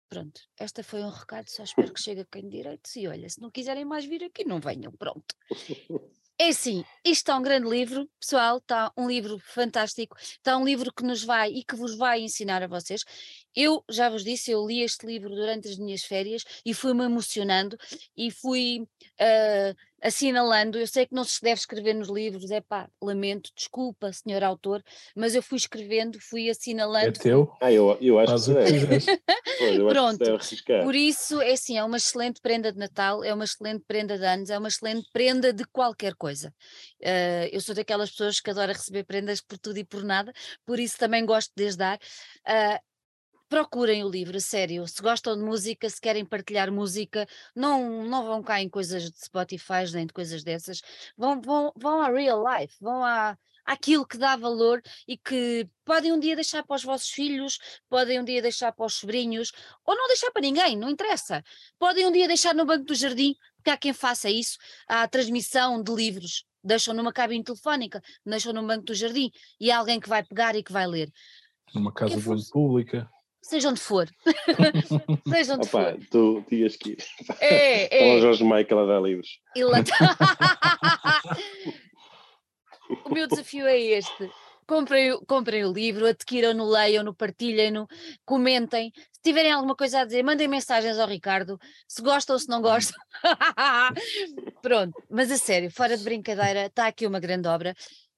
[0.09, 2.89] Pronto, esta foi um recado, só espero que chegue a quem direito.
[2.95, 5.35] E olha, se não quiserem mais vir aqui, não venham, pronto.
[6.39, 10.93] É assim, isto está um grande livro, pessoal, está um livro fantástico, está um livro
[10.93, 13.03] que nos vai e que vos vai ensinar a vocês.
[13.55, 17.75] Eu já vos disse, eu li este livro durante as minhas férias e fui-me emocionando
[18.15, 18.87] e fui
[19.19, 20.77] ah, assinalando.
[20.77, 24.83] Eu sei que não se deve escrever nos livros, é pá, lamento, desculpa, senhor autor,
[25.15, 27.19] mas eu fui escrevendo, fui É assinalando.
[27.19, 27.51] teu.
[27.61, 29.17] Ah, eu, eu acho Faz que que
[29.57, 30.23] que Pronto.
[30.23, 30.83] arriscar.
[30.83, 34.25] Por isso, é assim, é uma excelente prenda de Natal, é uma excelente prenda de
[34.25, 36.53] anos, é uma excelente prenda de qualquer coisa.
[37.01, 40.31] Eh, eu sou daquelas pessoas que adora receber prendas por tudo e por nada,
[40.65, 41.99] por isso também gosto de as dar.
[42.45, 42.79] Ah,
[43.49, 44.87] procurem o livro, a sério.
[44.87, 49.25] Se gostam de música, se querem partilhar música, não, não vão cá em coisas de
[49.25, 50.81] Spotify nem de coisas dessas.
[51.17, 56.11] Vão, vão, vão à real life, vão à, àquilo que dá valor e que podem
[56.11, 57.59] um dia deixar para os vossos filhos,
[57.89, 59.51] podem um dia deixar para os sobrinhos,
[59.85, 61.43] ou não deixar para ninguém, não interessa.
[61.77, 64.57] Podem um dia deixar no banco do jardim, porque há quem faça isso,
[64.87, 66.45] há a transmissão de livros.
[66.63, 70.55] Deixam numa cabine telefónica, deixam no banco do jardim e há alguém que vai pegar
[70.55, 71.11] e que vai ler.
[71.73, 73.09] Numa casa de banho pública.
[73.47, 74.09] Seja onde for.
[75.29, 75.99] Seja onde Opa, for.
[76.11, 76.97] tu tinhas que ir.
[77.39, 77.87] É,
[78.17, 78.19] é.
[78.19, 79.39] Jorge Michael a dar livros.
[79.55, 79.79] Lá
[83.05, 84.29] o meu desafio é este.
[84.67, 87.87] Comprem, comprem o livro, adquiram-no, leiam-no, partilhem-no,
[88.25, 88.91] comentem.
[89.13, 91.57] Se tiverem alguma coisa a dizer, mandem mensagens ao Ricardo,
[91.87, 92.99] se gostam ou se não gostam.
[94.61, 97.73] Pronto, mas a sério, fora de brincadeira, está aqui uma grande obra.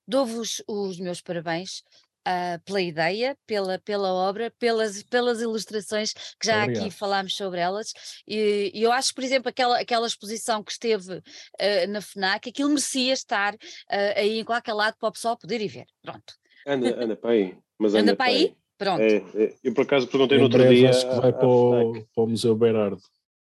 [0.07, 1.83] Dou-vos os meus parabéns
[2.29, 6.91] ah, pela ideia, pela, pela obra, pelas, pelas ilustrações, que já aqui Obrigado.
[6.91, 7.91] falámos sobre elas.
[8.27, 11.23] E, e eu acho, por exemplo, aquela, aquela exposição que esteve
[11.59, 13.55] ah, na FNAC, aquilo merecia estar
[13.89, 15.85] ah, aí em qualquer lado para o pessoal poder ir ver.
[16.03, 16.35] Pronto.
[16.67, 17.57] Anda, anda para aí.
[17.79, 18.55] Mas anda, Anda para aí?
[18.77, 19.01] Pronto.
[19.01, 20.91] É, é, eu por acaso perguntei no outro dia.
[20.91, 23.01] acho que vai para o, para o Museu Beirardo.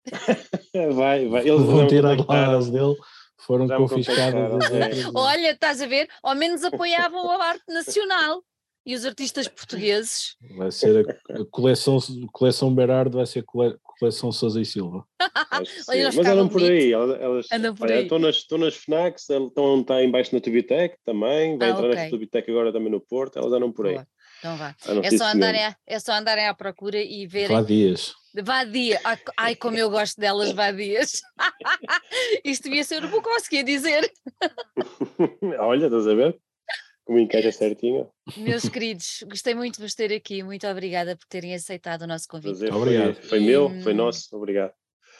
[0.94, 1.48] Vai, vai.
[1.48, 2.16] Eles Vão tirar
[2.54, 2.94] as dele,
[3.38, 5.10] foram confiscadas é.
[5.12, 6.08] Olha, estás a ver?
[6.22, 8.40] Ao menos apoiavam a arte nacional
[8.86, 10.36] e os artistas portugueses.
[10.56, 11.98] Vai ser a, a coleção,
[12.32, 15.04] coleção Beirardo, vai ser a cole- coleção Sousa e Silva.
[15.88, 16.92] Olha, Mas andam por aí.
[16.92, 18.02] Elas, elas Andam por olha, aí.
[18.04, 21.58] Estão nas, estão nas FNACs, estão, está em baixo na Tubitec também.
[21.58, 21.94] Vai Ah, entrar ok.
[21.96, 23.38] nesta Tubitec agora também no Porto.
[23.38, 23.94] Elas andam por aí.
[23.94, 24.06] Boa.
[24.38, 24.76] Então vá.
[24.86, 27.56] Ah, É só, andarem à, é só andarem à procura e verem.
[27.56, 28.12] Vadias.
[28.44, 29.00] Vadia.
[29.02, 31.22] Ai, Ai, como eu gosto delas, vadias.
[32.44, 34.12] Isto devia ser o Bukowski a dizer.
[35.58, 36.38] Olha, estás a ver?
[37.06, 38.10] Como encaixa certinho.
[38.36, 40.42] Meus queridos, gostei muito de vos ter aqui.
[40.42, 42.58] Muito obrigada por terem aceitado o nosso convite.
[42.58, 43.14] Prazer, Obrigado.
[43.14, 44.36] Foi, foi meu, foi hum, nosso.
[44.36, 44.74] Obrigado.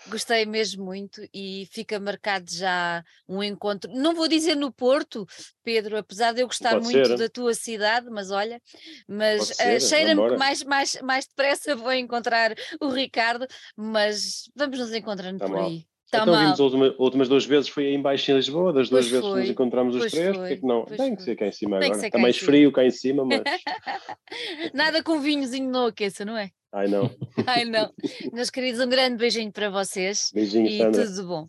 [0.09, 3.91] Gostei mesmo muito e fica marcado já um encontro.
[3.93, 5.27] Não vou dizer no Porto,
[5.63, 7.17] Pedro, apesar de eu gostar Pode muito ser.
[7.17, 8.61] da tua cidade, mas olha,
[9.09, 13.47] mas ser, cheira-me que mais, mais, mais depressa vou encontrar o Ricardo,
[13.77, 15.69] mas vamos nos encontrando Tá por mal.
[15.69, 15.85] aí.
[16.19, 16.43] Está então mal.
[16.43, 19.11] vimos as última- últimas duas vezes foi aí em baixo em Lisboa, das duas Pois
[19.11, 20.85] vezes que foi, nos encontramos os pois três, porque é que não?
[20.85, 22.07] pois Tem que ser cá em cima Tem que agora.
[22.09, 22.47] Está mais cima.
[22.47, 23.43] frio cá em cima, mas.
[24.75, 26.51] Nada com vinhozinho não aqueça, não é?
[26.73, 27.11] Ai não.
[27.47, 27.91] Ai não.
[28.33, 31.05] Meus queridos, um grande beijinho para vocês Beijinho, e Sandra.
[31.05, 31.49] tudo de bom.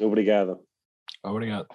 [0.00, 0.58] Obrigado.
[1.24, 1.66] Obrigado.